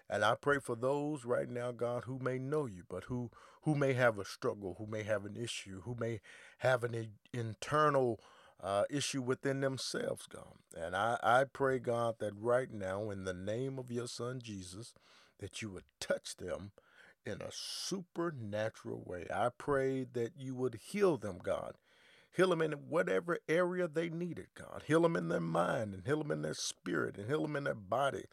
And 0.09 0.23
I 0.23 0.35
pray 0.35 0.59
for 0.59 0.75
those 0.75 1.25
right 1.25 1.49
now, 1.49 1.71
God, 1.71 2.03
who 2.05 2.19
may 2.19 2.37
know 2.37 2.65
you, 2.65 2.83
but 2.89 3.05
who 3.05 3.31
who 3.61 3.73
may 3.73 3.93
have 3.93 4.19
a 4.19 4.25
struggle, 4.25 4.75
who 4.77 4.85
may 4.85 5.01
have 5.03 5.25
an 5.25 5.35
issue, 5.35 5.81
who 5.81 5.95
may 5.99 6.21
have 6.59 6.83
an 6.83 7.09
internal 7.33 8.19
uh, 8.61 8.83
issue 8.91 9.21
within 9.21 9.61
themselves, 9.61 10.27
God. 10.27 10.53
And 10.77 10.95
I, 10.95 11.17
I 11.23 11.43
pray, 11.51 11.79
God, 11.79 12.15
that 12.19 12.33
right 12.39 12.71
now, 12.71 13.09
in 13.09 13.23
the 13.23 13.33
name 13.33 13.79
of 13.79 13.89
your 13.91 14.07
Son 14.07 14.39
Jesus, 14.41 14.93
that 15.39 15.63
you 15.63 15.71
would 15.71 15.83
touch 15.99 16.37
them 16.37 16.71
in 17.25 17.41
a 17.41 17.49
supernatural 17.51 19.03
way. 19.05 19.25
I 19.33 19.49
pray 19.57 20.05
that 20.13 20.33
you 20.37 20.53
would 20.55 20.79
heal 20.81 21.17
them, 21.17 21.39
God. 21.41 21.73
Heal 22.35 22.49
them 22.49 22.61
in 22.61 22.73
whatever 22.73 23.39
area 23.47 23.87
they 23.87 24.09
needed, 24.09 24.47
God. 24.55 24.83
Heal 24.85 25.01
them 25.01 25.15
in 25.15 25.29
their 25.29 25.39
mind 25.39 25.93
and 25.93 26.05
heal 26.05 26.19
them 26.19 26.31
in 26.31 26.41
their 26.41 26.53
spirit 26.53 27.17
and 27.17 27.27
heal 27.27 27.43
them 27.43 27.55
in 27.55 27.63
their 27.63 27.73
body. 27.73 28.25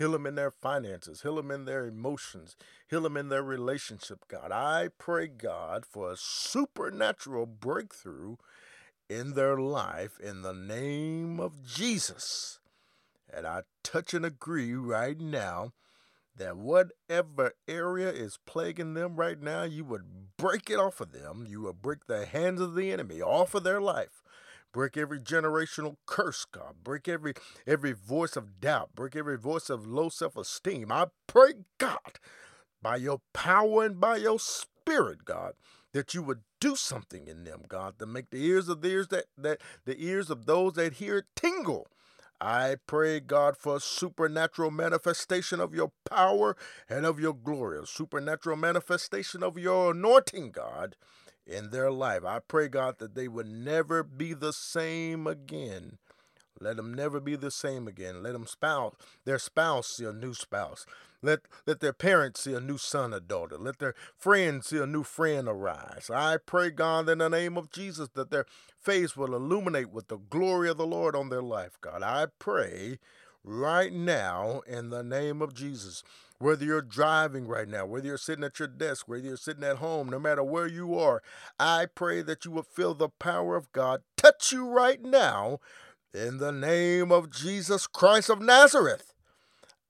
Heal 0.00 0.12
them 0.12 0.24
in 0.24 0.34
their 0.34 0.50
finances. 0.50 1.20
Heal 1.20 1.36
them 1.36 1.50
in 1.50 1.66
their 1.66 1.84
emotions. 1.84 2.56
Heal 2.88 3.02
them 3.02 3.18
in 3.18 3.28
their 3.28 3.42
relationship, 3.42 4.20
God. 4.28 4.50
I 4.50 4.88
pray, 4.96 5.26
God, 5.26 5.84
for 5.84 6.10
a 6.10 6.16
supernatural 6.16 7.44
breakthrough 7.44 8.36
in 9.10 9.34
their 9.34 9.58
life 9.58 10.18
in 10.18 10.40
the 10.40 10.54
name 10.54 11.38
of 11.38 11.62
Jesus. 11.66 12.60
And 13.30 13.46
I 13.46 13.64
touch 13.82 14.14
and 14.14 14.24
agree 14.24 14.72
right 14.72 15.20
now 15.20 15.74
that 16.34 16.56
whatever 16.56 17.52
area 17.68 18.08
is 18.08 18.38
plaguing 18.46 18.94
them 18.94 19.16
right 19.16 19.38
now, 19.38 19.64
you 19.64 19.84
would 19.84 20.38
break 20.38 20.70
it 20.70 20.78
off 20.78 21.02
of 21.02 21.12
them. 21.12 21.44
You 21.46 21.60
would 21.64 21.82
break 21.82 22.06
the 22.06 22.24
hands 22.24 22.62
of 22.62 22.74
the 22.74 22.90
enemy 22.90 23.20
off 23.20 23.54
of 23.54 23.64
their 23.64 23.82
life. 23.82 24.22
Break 24.72 24.96
every 24.96 25.20
generational 25.20 25.96
curse, 26.06 26.44
God. 26.44 26.76
Break 26.84 27.08
every 27.08 27.34
every 27.66 27.92
voice 27.92 28.36
of 28.36 28.60
doubt. 28.60 28.90
Break 28.94 29.16
every 29.16 29.36
voice 29.36 29.68
of 29.68 29.86
low 29.86 30.08
self-esteem. 30.08 30.92
I 30.92 31.06
pray, 31.26 31.54
God, 31.78 32.18
by 32.82 32.96
your 32.96 33.20
power 33.32 33.84
and 33.84 34.00
by 34.00 34.16
your 34.16 34.38
spirit, 34.38 35.24
God, 35.24 35.54
that 35.92 36.14
you 36.14 36.22
would 36.22 36.40
do 36.60 36.76
something 36.76 37.26
in 37.26 37.44
them, 37.44 37.62
God, 37.68 37.98
to 37.98 38.06
make 38.06 38.30
the 38.30 38.44
ears 38.44 38.68
of 38.68 38.80
the 38.80 38.88
ears 38.88 39.08
that, 39.08 39.24
that 39.36 39.60
the 39.84 39.96
ears 40.04 40.30
of 40.30 40.46
those 40.46 40.74
that 40.74 40.94
hear 40.94 41.18
it 41.18 41.24
tingle 41.34 41.88
I 42.40 42.76
pray, 42.86 43.20
God, 43.20 43.58
for 43.58 43.76
a 43.76 43.80
supernatural 43.80 44.70
manifestation 44.70 45.60
of 45.60 45.74
your 45.74 45.92
power 46.08 46.56
and 46.88 47.04
of 47.04 47.20
your 47.20 47.34
glory, 47.34 47.78
a 47.80 47.86
supernatural 47.86 48.56
manifestation 48.56 49.42
of 49.42 49.58
your 49.58 49.90
anointing, 49.90 50.52
God, 50.52 50.96
in 51.50 51.70
their 51.70 51.90
life. 51.90 52.24
I 52.24 52.38
pray, 52.38 52.68
God, 52.68 52.98
that 52.98 53.14
they 53.14 53.28
would 53.28 53.48
never 53.48 54.02
be 54.02 54.34
the 54.34 54.52
same 54.52 55.26
again. 55.26 55.98
Let 56.60 56.76
them 56.76 56.92
never 56.92 57.20
be 57.20 57.36
the 57.36 57.50
same 57.50 57.88
again. 57.88 58.22
Let 58.22 58.34
them 58.34 58.46
spouse, 58.46 58.94
their 59.24 59.38
spouse 59.38 59.88
see 59.88 60.04
a 60.04 60.12
new 60.12 60.34
spouse. 60.34 60.84
Let, 61.22 61.40
let 61.66 61.80
their 61.80 61.92
parents 61.92 62.42
see 62.42 62.54
a 62.54 62.60
new 62.60 62.78
son 62.78 63.12
or 63.12 63.20
daughter. 63.20 63.56
Let 63.58 63.78
their 63.78 63.94
friends 64.16 64.68
see 64.68 64.78
a 64.78 64.86
new 64.86 65.02
friend 65.02 65.48
arise. 65.48 66.10
I 66.12 66.38
pray, 66.38 66.70
God, 66.70 67.08
in 67.08 67.18
the 67.18 67.28
name 67.28 67.56
of 67.56 67.70
Jesus, 67.70 68.08
that 68.14 68.30
their 68.30 68.46
face 68.78 69.16
will 69.16 69.34
illuminate 69.34 69.90
with 69.90 70.08
the 70.08 70.18
glory 70.18 70.68
of 70.70 70.76
the 70.76 70.86
Lord 70.86 71.14
on 71.14 71.28
their 71.28 71.42
life, 71.42 71.78
God. 71.80 72.02
I 72.02 72.26
pray 72.38 72.98
right 73.44 73.92
now 73.92 74.62
in 74.66 74.90
the 74.90 75.02
name 75.02 75.42
of 75.42 75.54
Jesus. 75.54 76.02
Whether 76.38 76.64
you're 76.64 76.80
driving 76.80 77.46
right 77.46 77.68
now, 77.68 77.84
whether 77.84 78.06
you're 78.06 78.16
sitting 78.16 78.44
at 78.44 78.58
your 78.58 78.68
desk, 78.68 79.06
whether 79.06 79.24
you're 79.24 79.36
sitting 79.36 79.64
at 79.64 79.76
home, 79.76 80.08
no 80.08 80.18
matter 80.18 80.42
where 80.42 80.66
you 80.66 80.98
are, 80.98 81.22
I 81.58 81.86
pray 81.86 82.22
that 82.22 82.44
you 82.44 82.50
will 82.50 82.62
feel 82.62 82.94
the 82.94 83.10
power 83.10 83.56
of 83.56 83.70
God 83.72 84.02
touch 84.16 84.50
you 84.50 84.66
right 84.66 85.02
now 85.02 85.60
in 86.14 86.38
the 86.38 86.52
name 86.52 87.12
of 87.12 87.30
Jesus 87.30 87.86
Christ 87.86 88.30
of 88.30 88.40
Nazareth. 88.40 89.12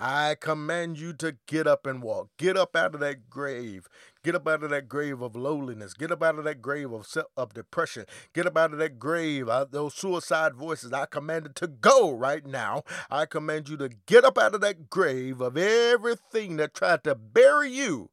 I 0.01 0.35
command 0.41 0.99
you 0.99 1.13
to 1.15 1.37
get 1.47 1.67
up 1.67 1.87
and 1.87 2.03
walk. 2.03 2.31
Get 2.39 2.57
up 2.57 2.75
out 2.75 2.95
of 2.95 3.01
that 3.01 3.29
grave. 3.29 3.87
Get 4.23 4.35
up 4.35 4.47
out 4.47 4.63
of 4.63 4.71
that 4.71 4.89
grave 4.89 5.23
of 5.23 5.35
lowliness. 5.35 5.95
Get 5.95 6.13
up 6.13 6.23
out 6.23 6.39
of 6.39 6.45
that 6.45 6.61
grave 6.61 6.93
of, 6.93 7.07
of 7.37 7.55
depression. 7.55 8.05
Get 8.35 8.47
up 8.47 8.57
out 8.57 8.73
of 8.73 8.79
that 8.79 8.99
grave, 8.99 9.49
of 9.49 9.71
those 9.71 9.95
suicide 9.95 10.55
voices. 10.55 10.93
I 10.93 11.07
command 11.07 11.47
it 11.47 11.55
to 11.57 11.67
go 11.67 12.11
right 12.11 12.45
now. 12.45 12.83
I 13.11 13.25
command 13.25 13.71
you 13.71 13.79
to 13.79 13.89
get 14.07 14.25
up 14.25 14.37
out 14.37 14.55
of 14.55 14.61
that 14.61 14.91
grave 14.91 15.41
of 15.41 15.57
everything 15.57 16.57
that 16.59 16.75
tried 16.75 17.03
to 17.05 17.15
bury 17.15 17.71
you 17.71 18.11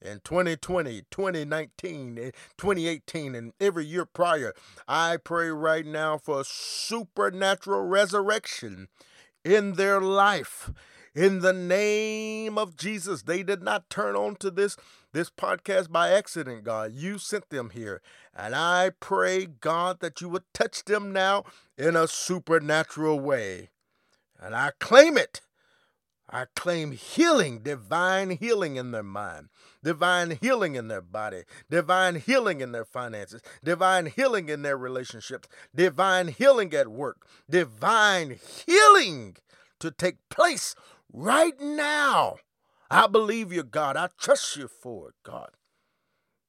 in 0.00 0.20
2020, 0.24 1.02
2019, 1.10 2.18
eh, 2.18 2.30
2018, 2.56 3.34
and 3.34 3.52
every 3.60 3.84
year 3.84 4.06
prior. 4.06 4.54
I 4.86 5.16
pray 5.16 5.48
right 5.48 5.84
now 5.84 6.16
for 6.16 6.40
a 6.40 6.44
supernatural 6.44 7.82
resurrection 7.82 8.88
in 9.44 9.72
their 9.74 10.00
life 10.00 10.70
in 11.14 11.40
the 11.40 11.52
name 11.52 12.58
of 12.58 12.76
Jesus. 12.76 13.22
They 13.22 13.42
did 13.42 13.62
not 13.62 13.90
turn 13.90 14.16
on 14.16 14.36
to 14.36 14.50
this 14.50 14.76
this 15.12 15.30
podcast 15.30 15.90
by 15.90 16.10
accident, 16.10 16.64
God. 16.64 16.92
You 16.92 17.18
sent 17.18 17.50
them 17.50 17.70
here. 17.70 18.00
And 18.34 18.54
I 18.54 18.90
pray, 19.00 19.46
God, 19.46 19.98
that 20.00 20.20
you 20.20 20.28
would 20.28 20.44
touch 20.54 20.84
them 20.84 21.12
now 21.12 21.44
in 21.76 21.96
a 21.96 22.06
supernatural 22.06 23.18
way. 23.18 23.70
And 24.38 24.54
I 24.54 24.70
claim 24.78 25.18
it. 25.18 25.40
I 26.32 26.44
claim 26.54 26.92
healing, 26.92 27.58
divine 27.58 28.30
healing 28.30 28.76
in 28.76 28.92
their 28.92 29.02
mind, 29.02 29.48
divine 29.82 30.38
healing 30.40 30.76
in 30.76 30.86
their 30.86 31.02
body, 31.02 31.42
divine 31.68 32.14
healing 32.14 32.60
in 32.60 32.70
their 32.70 32.84
finances, 32.84 33.42
divine 33.64 34.06
healing 34.06 34.48
in 34.48 34.62
their 34.62 34.78
relationships, 34.78 35.48
divine 35.74 36.28
healing 36.28 36.72
at 36.72 36.86
work, 36.86 37.26
divine 37.50 38.38
healing 38.64 39.38
to 39.80 39.90
take 39.90 40.16
place 40.28 40.76
right 41.12 41.58
now. 41.60 42.36
I 42.90 43.06
believe 43.06 43.52
you, 43.52 43.62
God. 43.62 43.96
I 43.96 44.08
trust 44.18 44.56
you 44.56 44.68
for 44.68 45.10
it, 45.10 45.14
God. 45.24 45.50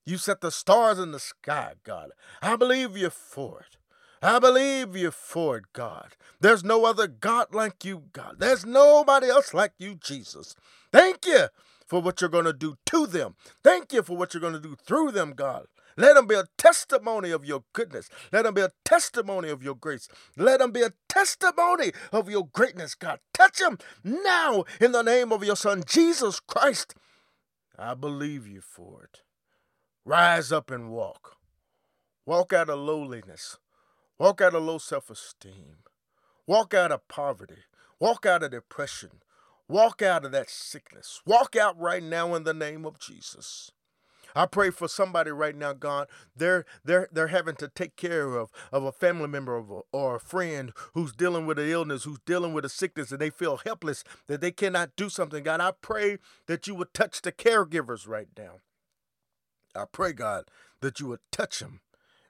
You 0.05 0.17
set 0.17 0.41
the 0.41 0.51
stars 0.51 0.97
in 0.97 1.11
the 1.11 1.19
sky, 1.19 1.73
God. 1.83 2.11
I 2.41 2.55
believe 2.55 2.97
you 2.97 3.09
for 3.09 3.61
it. 3.61 3.77
I 4.23 4.39
believe 4.39 4.95
you 4.95 5.11
for 5.11 5.57
it, 5.57 5.65
God. 5.73 6.15
There's 6.39 6.63
no 6.63 6.85
other 6.85 7.07
God 7.07 7.53
like 7.53 7.83
you, 7.85 8.03
God. 8.13 8.35
There's 8.39 8.65
nobody 8.65 9.29
else 9.29 9.53
like 9.53 9.73
you, 9.77 9.95
Jesus. 9.95 10.55
Thank 10.91 11.25
you 11.25 11.47
for 11.87 12.01
what 12.01 12.21
you're 12.21 12.29
going 12.29 12.45
to 12.45 12.53
do 12.53 12.77
to 12.87 13.07
them. 13.07 13.35
Thank 13.63 13.93
you 13.93 14.03
for 14.03 14.15
what 14.15 14.33
you're 14.33 14.41
going 14.41 14.53
to 14.53 14.59
do 14.59 14.75
through 14.75 15.11
them, 15.11 15.33
God. 15.33 15.65
Let 15.97 16.15
them 16.15 16.27
be 16.27 16.35
a 16.35 16.45
testimony 16.57 17.31
of 17.31 17.45
your 17.45 17.63
goodness. 17.73 18.09
Let 18.31 18.43
them 18.43 18.53
be 18.53 18.61
a 18.61 18.71
testimony 18.85 19.49
of 19.49 19.63
your 19.63 19.75
grace. 19.75 20.07
Let 20.37 20.59
them 20.59 20.71
be 20.71 20.81
a 20.81 20.93
testimony 21.09 21.91
of 22.11 22.29
your 22.29 22.47
greatness, 22.47 22.95
God. 22.95 23.19
Touch 23.33 23.59
them 23.59 23.77
now 24.03 24.65
in 24.79 24.91
the 24.91 25.01
name 25.01 25.31
of 25.31 25.43
your 25.43 25.55
Son, 25.55 25.83
Jesus 25.85 26.39
Christ. 26.39 26.95
I 27.77 27.93
believe 27.93 28.47
you 28.47 28.61
for 28.61 29.03
it. 29.03 29.21
Rise 30.05 30.51
up 30.51 30.71
and 30.71 30.89
walk. 30.91 31.37
Walk 32.25 32.53
out 32.53 32.69
of 32.69 32.79
lowliness. 32.79 33.57
Walk 34.19 34.41
out 34.41 34.55
of 34.55 34.63
low 34.63 34.77
self 34.77 35.09
esteem. 35.09 35.77
Walk 36.47 36.73
out 36.73 36.91
of 36.91 37.07
poverty. 37.07 37.63
Walk 37.99 38.25
out 38.25 38.43
of 38.43 38.51
depression. 38.51 39.21
Walk 39.67 40.01
out 40.01 40.25
of 40.25 40.31
that 40.31 40.49
sickness. 40.49 41.21
Walk 41.25 41.55
out 41.55 41.79
right 41.79 42.03
now 42.03 42.35
in 42.35 42.43
the 42.43 42.53
name 42.53 42.85
of 42.85 42.99
Jesus. 42.99 43.71
I 44.35 44.45
pray 44.45 44.69
for 44.69 44.87
somebody 44.87 45.31
right 45.31 45.55
now, 45.55 45.73
God. 45.73 46.07
They're 46.35 46.65
they're 46.83 47.07
they're 47.11 47.27
having 47.27 47.55
to 47.57 47.67
take 47.67 47.95
care 47.95 48.35
of 48.35 48.51
of 48.71 48.83
a 48.83 48.91
family 48.91 49.27
member 49.27 49.57
a, 49.57 49.63
or 49.91 50.15
a 50.15 50.19
friend 50.19 50.71
who's 50.93 51.13
dealing 51.13 51.45
with 51.45 51.59
an 51.59 51.69
illness, 51.69 52.03
who's 52.03 52.19
dealing 52.25 52.53
with 52.53 52.65
a 52.65 52.69
sickness, 52.69 53.11
and 53.11 53.19
they 53.19 53.29
feel 53.29 53.57
helpless 53.57 54.03
that 54.27 54.41
they 54.41 54.51
cannot 54.51 54.95
do 54.95 55.09
something. 55.09 55.43
God, 55.43 55.61
I 55.61 55.71
pray 55.81 56.17
that 56.47 56.67
you 56.67 56.75
would 56.75 56.93
touch 56.93 57.21
the 57.21 57.31
caregivers 57.31 58.07
right 58.07 58.29
now. 58.37 58.59
I 59.75 59.85
pray, 59.91 60.13
God, 60.13 60.45
that 60.81 60.99
you 60.99 61.07
would 61.07 61.21
touch 61.31 61.59
them 61.59 61.81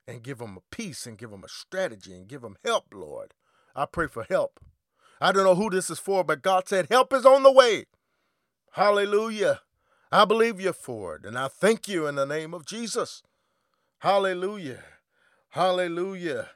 and 0.07 0.23
give 0.23 0.39
them 0.39 0.57
a 0.57 0.75
peace 0.75 1.05
and 1.05 1.17
give 1.17 1.31
them 1.31 1.43
a 1.43 1.49
strategy 1.49 2.13
and 2.13 2.27
give 2.27 2.41
them 2.41 2.57
help, 2.63 2.85
Lord. 2.93 3.33
I 3.75 3.85
pray 3.85 4.07
for 4.07 4.25
help. 4.29 4.59
I 5.19 5.31
don't 5.31 5.43
know 5.43 5.55
who 5.55 5.69
this 5.69 5.89
is 5.89 5.99
for, 5.99 6.23
but 6.23 6.41
God 6.41 6.67
said 6.67 6.87
help 6.89 7.13
is 7.13 7.25
on 7.25 7.43
the 7.43 7.51
way. 7.51 7.85
Hallelujah. 8.73 9.61
I 10.11 10.25
believe 10.25 10.59
you 10.59 10.73
for 10.73 11.15
it, 11.15 11.25
and 11.25 11.37
I 11.37 11.47
thank 11.47 11.87
you 11.87 12.05
in 12.05 12.15
the 12.15 12.25
name 12.25 12.53
of 12.53 12.65
Jesus. 12.65 13.23
Hallelujah. 13.99 14.83
Hallelujah. 15.49 16.49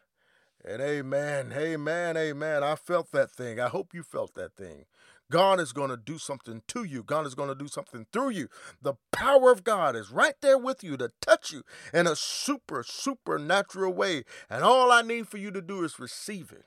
And 0.65 0.81
amen. 0.81 1.53
Amen. 1.55 2.17
Amen. 2.17 2.63
I 2.63 2.75
felt 2.75 3.11
that 3.11 3.31
thing. 3.31 3.59
I 3.59 3.69
hope 3.69 3.93
you 3.93 4.03
felt 4.03 4.33
that 4.35 4.55
thing. 4.55 4.85
God 5.31 5.59
is 5.59 5.73
going 5.73 5.89
to 5.89 5.97
do 5.97 6.17
something 6.17 6.63
to 6.67 6.83
you. 6.83 7.01
God 7.01 7.25
is 7.25 7.33
going 7.33 7.49
to 7.49 7.55
do 7.55 7.67
something 7.67 8.05
through 8.11 8.29
you. 8.29 8.47
The 8.81 8.95
power 9.11 9.51
of 9.51 9.63
God 9.63 9.95
is 9.95 10.11
right 10.11 10.35
there 10.41 10.57
with 10.57 10.83
you 10.83 10.97
to 10.97 11.11
touch 11.21 11.51
you 11.51 11.63
in 11.93 12.07
a 12.07 12.15
super, 12.15 12.83
supernatural 12.83 13.93
way. 13.93 14.23
And 14.49 14.63
all 14.63 14.91
I 14.91 15.01
need 15.01 15.27
for 15.27 15.37
you 15.37 15.51
to 15.51 15.61
do 15.61 15.83
is 15.83 15.99
receive 15.99 16.51
it. 16.51 16.65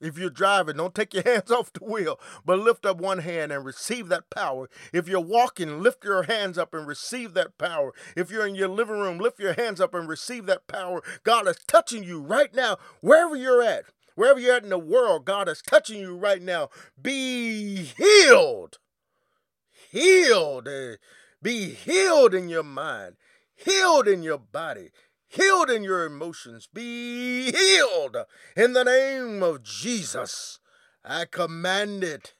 If 0.00 0.18
you're 0.18 0.30
driving, 0.30 0.76
don't 0.76 0.94
take 0.94 1.14
your 1.14 1.22
hands 1.26 1.50
off 1.50 1.72
the 1.72 1.84
wheel, 1.84 2.20
but 2.44 2.58
lift 2.58 2.86
up 2.86 2.98
one 2.98 3.18
hand 3.18 3.52
and 3.52 3.64
receive 3.64 4.08
that 4.08 4.30
power. 4.30 4.68
If 4.92 5.08
you're 5.08 5.20
walking, 5.20 5.82
lift 5.82 6.04
your 6.04 6.24
hands 6.24 6.58
up 6.58 6.74
and 6.74 6.86
receive 6.86 7.34
that 7.34 7.58
power. 7.58 7.92
If 8.16 8.30
you're 8.30 8.46
in 8.46 8.54
your 8.54 8.68
living 8.68 8.98
room, 8.98 9.18
lift 9.18 9.40
your 9.40 9.54
hands 9.54 9.80
up 9.80 9.94
and 9.94 10.08
receive 10.08 10.46
that 10.46 10.66
power. 10.66 11.02
God 11.22 11.46
is 11.48 11.58
touching 11.66 12.04
you 12.04 12.20
right 12.20 12.54
now, 12.54 12.76
wherever 13.00 13.36
you're 13.36 13.62
at. 13.62 13.84
Wherever 14.14 14.40
you're 14.40 14.56
at 14.56 14.64
in 14.64 14.70
the 14.70 14.78
world, 14.78 15.24
God 15.24 15.48
is 15.48 15.62
touching 15.62 16.00
you 16.00 16.16
right 16.16 16.42
now. 16.42 16.70
Be 17.00 17.92
healed. 17.96 18.78
Healed. 19.92 20.66
Eh? 20.66 20.96
Be 21.40 21.70
healed 21.70 22.34
in 22.34 22.48
your 22.48 22.64
mind, 22.64 23.14
healed 23.54 24.08
in 24.08 24.24
your 24.24 24.38
body, 24.38 24.90
healed 25.28 25.70
in 25.70 25.84
your 25.84 26.04
emotions. 26.04 26.68
Be 26.72 27.52
healed 27.52 28.16
in 28.56 28.72
the 28.72 28.84
name 28.84 29.42
of 29.42 29.62
Jesus. 29.62 30.58
I 31.04 31.26
command 31.26 32.02
it. 32.02 32.34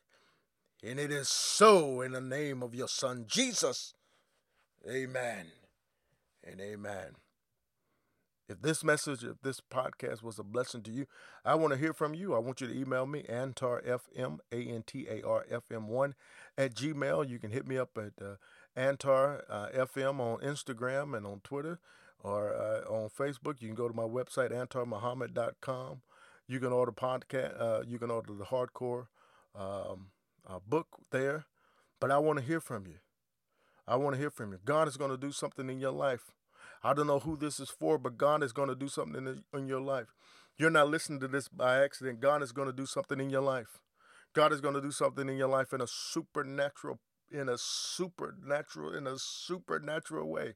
And 0.83 0.99
it 0.99 1.11
is 1.11 1.29
so 1.29 2.01
in 2.01 2.13
the 2.13 2.21
name 2.21 2.63
of 2.63 2.75
your 2.75 2.89
Son, 2.89 3.25
Jesus. 3.27 3.95
Amen 4.89 5.47
and 6.45 6.61
amen. 6.61 7.17
If 8.49 8.63
this 8.63 8.83
message, 8.83 9.25
if 9.25 9.43
this 9.43 9.61
podcast 9.61 10.23
was 10.23 10.39
a 10.39 10.43
blessing 10.43 10.83
to 10.85 10.91
you, 10.91 11.07
I 11.45 11.55
want 11.57 11.75
to 11.75 11.79
hear 11.79 11.93
from 11.93 12.15
you. 12.15 12.35
I 12.35 12.39
want 12.39 12.63
you 12.63 12.67
to 12.67 12.79
email 12.79 13.07
me, 13.07 13.25
antarfm, 13.29 14.39
A-N-T-A-R-F-M1 14.51 16.15
at 16.57 16.75
Gmail. 16.75 17.29
You 17.29 17.39
can 17.39 17.51
hit 17.51 17.69
me 17.69 17.77
up 17.77 17.99
at 17.99 18.25
uh, 18.25 18.37
Antar 18.75 19.43
uh, 19.51 20.01
on 20.01 20.41
Instagram 20.41 21.15
and 21.15 21.27
on 21.27 21.41
Twitter 21.45 21.79
or 22.23 22.55
uh, 22.55 22.81
on 22.93 23.09
Facebook. 23.11 23.61
You 23.61 23.69
can 23.69 23.75
go 23.75 23.89
to 23.89 23.95
my 23.95 24.05
website, 24.05 24.53
antarmuhammad.com. 24.53 26.03
You 26.47 26.61
can 26.61 26.73
order 26.73 26.93
podcast. 26.93 27.61
Uh, 27.61 27.83
you 27.87 27.99
can 27.99 28.11
order 28.11 28.33
the 28.35 28.45
hardcore 28.45 29.07
um, 29.55 30.09
uh, 30.49 30.59
book 30.67 30.87
there. 31.11 31.47
But 32.01 32.11
I 32.11 32.19
want 32.19 32.39
to 32.39 32.45
hear 32.45 32.61
from 32.61 32.87
you. 32.87 32.97
I 33.87 33.97
want 33.97 34.15
to 34.15 34.21
hear 34.21 34.31
from 34.31 34.53
you. 34.53 34.59
God 34.65 34.89
is 34.89 34.97
going 34.97 35.11
to 35.11 35.17
do 35.17 35.33
something 35.33 35.69
in 35.69 35.81
your 35.81 35.93
life. 35.93 36.33
I 36.83 36.95
don't 36.95 37.07
know 37.07 37.19
who 37.19 37.37
this 37.37 37.59
is 37.59 37.71
for, 37.71 37.99
but 37.99 38.17
God 38.19 38.43
is 38.43 38.53
going 38.53 38.69
to 38.69 38.75
do 38.77 38.89
something 38.89 39.27
in, 39.27 39.43
in 39.59 39.67
your 39.67 39.81
life. 39.81 40.15
You're 40.57 40.71
not 40.71 40.89
listening 40.89 41.21
to 41.21 41.29
this 41.29 41.49
by 41.49 41.83
accident. 41.83 42.21
God 42.21 42.43
is 42.43 42.53
going 42.53 42.67
to 42.67 42.73
do 42.73 42.87
something 42.87 43.21
in 43.21 43.31
your 43.31 43.43
life. 43.43 43.79
God 44.35 44.53
is 44.53 44.61
going 44.61 44.75
to 44.75 44.81
do 44.81 44.91
something 44.91 45.29
in 45.29 45.37
your 45.37 45.49
life 45.49 45.73
in 45.73 45.81
a 45.81 45.87
supernatural, 45.87 46.99
in 47.33 47.49
a 47.49 47.57
supernatural, 47.57 48.95
in 48.95 49.07
a 49.07 49.19
supernatural 49.19 50.29
way. 50.29 50.55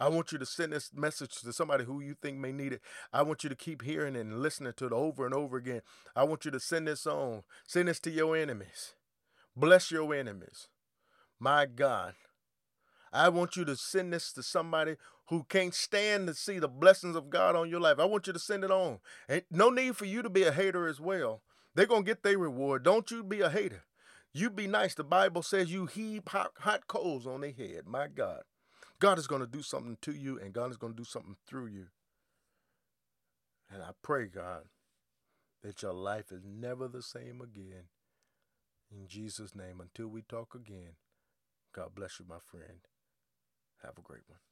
I 0.00 0.08
want 0.08 0.32
you 0.32 0.38
to 0.38 0.46
send 0.46 0.72
this 0.72 0.90
message 0.94 1.36
to 1.42 1.52
somebody 1.52 1.84
who 1.84 2.00
you 2.00 2.16
think 2.20 2.38
may 2.38 2.52
need 2.52 2.72
it. 2.72 2.80
I 3.12 3.22
want 3.22 3.44
you 3.44 3.50
to 3.50 3.54
keep 3.54 3.82
hearing 3.82 4.16
and 4.16 4.40
listening 4.40 4.72
to 4.78 4.86
it 4.86 4.92
over 4.92 5.26
and 5.26 5.34
over 5.34 5.58
again. 5.58 5.82
I 6.16 6.24
want 6.24 6.46
you 6.46 6.50
to 6.50 6.58
send 6.58 6.88
this 6.88 7.06
on. 7.06 7.42
Send 7.66 7.88
this 7.88 8.00
to 8.00 8.10
your 8.10 8.34
enemies. 8.36 8.94
Bless 9.54 9.90
your 9.90 10.14
enemies. 10.14 10.68
My 11.38 11.66
God. 11.66 12.14
I 13.12 13.28
want 13.28 13.56
you 13.56 13.64
to 13.64 13.76
send 13.76 14.12
this 14.12 14.32
to 14.34 14.42
somebody 14.42 14.96
who 15.28 15.44
can't 15.48 15.74
stand 15.74 16.28
to 16.28 16.34
see 16.34 16.58
the 16.58 16.68
blessings 16.68 17.16
of 17.16 17.28
God 17.28 17.56
on 17.56 17.68
your 17.68 17.80
life. 17.80 17.98
I 17.98 18.04
want 18.04 18.26
you 18.26 18.32
to 18.32 18.38
send 18.38 18.64
it 18.64 18.70
on. 18.70 19.00
No 19.50 19.68
need 19.68 19.96
for 19.96 20.06
you 20.06 20.22
to 20.22 20.30
be 20.30 20.44
a 20.44 20.52
hater 20.52 20.86
as 20.86 21.00
well. 21.00 21.42
They're 21.74 21.86
going 21.86 22.04
to 22.04 22.10
get 22.10 22.22
their 22.22 22.38
reward. 22.38 22.84
Don't 22.84 23.10
you 23.10 23.22
be 23.22 23.40
a 23.40 23.50
hater. 23.50 23.84
You 24.32 24.48
be 24.48 24.66
nice. 24.66 24.94
The 24.94 25.04
Bible 25.04 25.42
says 25.42 25.72
you 25.72 25.86
heap 25.86 26.28
hot, 26.28 26.52
hot 26.60 26.86
coals 26.86 27.26
on 27.26 27.40
their 27.40 27.52
head. 27.52 27.82
My 27.86 28.06
God. 28.06 28.42
God 29.00 29.18
is 29.18 29.26
going 29.26 29.40
to 29.40 29.46
do 29.46 29.62
something 29.62 29.96
to 30.02 30.12
you 30.12 30.38
and 30.38 30.52
God 30.52 30.70
is 30.70 30.76
going 30.76 30.92
to 30.92 30.96
do 30.96 31.04
something 31.04 31.36
through 31.46 31.66
you. 31.66 31.86
And 33.72 33.82
I 33.82 33.90
pray, 34.02 34.26
God, 34.26 34.64
that 35.62 35.82
your 35.82 35.94
life 35.94 36.30
is 36.30 36.42
never 36.44 36.86
the 36.86 37.02
same 37.02 37.40
again. 37.40 37.84
In 38.92 39.08
Jesus' 39.08 39.54
name, 39.54 39.80
until 39.80 40.08
we 40.08 40.22
talk 40.22 40.54
again, 40.54 40.96
God 41.74 41.94
bless 41.94 42.18
you, 42.18 42.26
my 42.28 42.38
friend. 42.44 42.80
Have 43.82 43.96
a 43.96 44.02
great 44.02 44.22
one. 44.26 44.49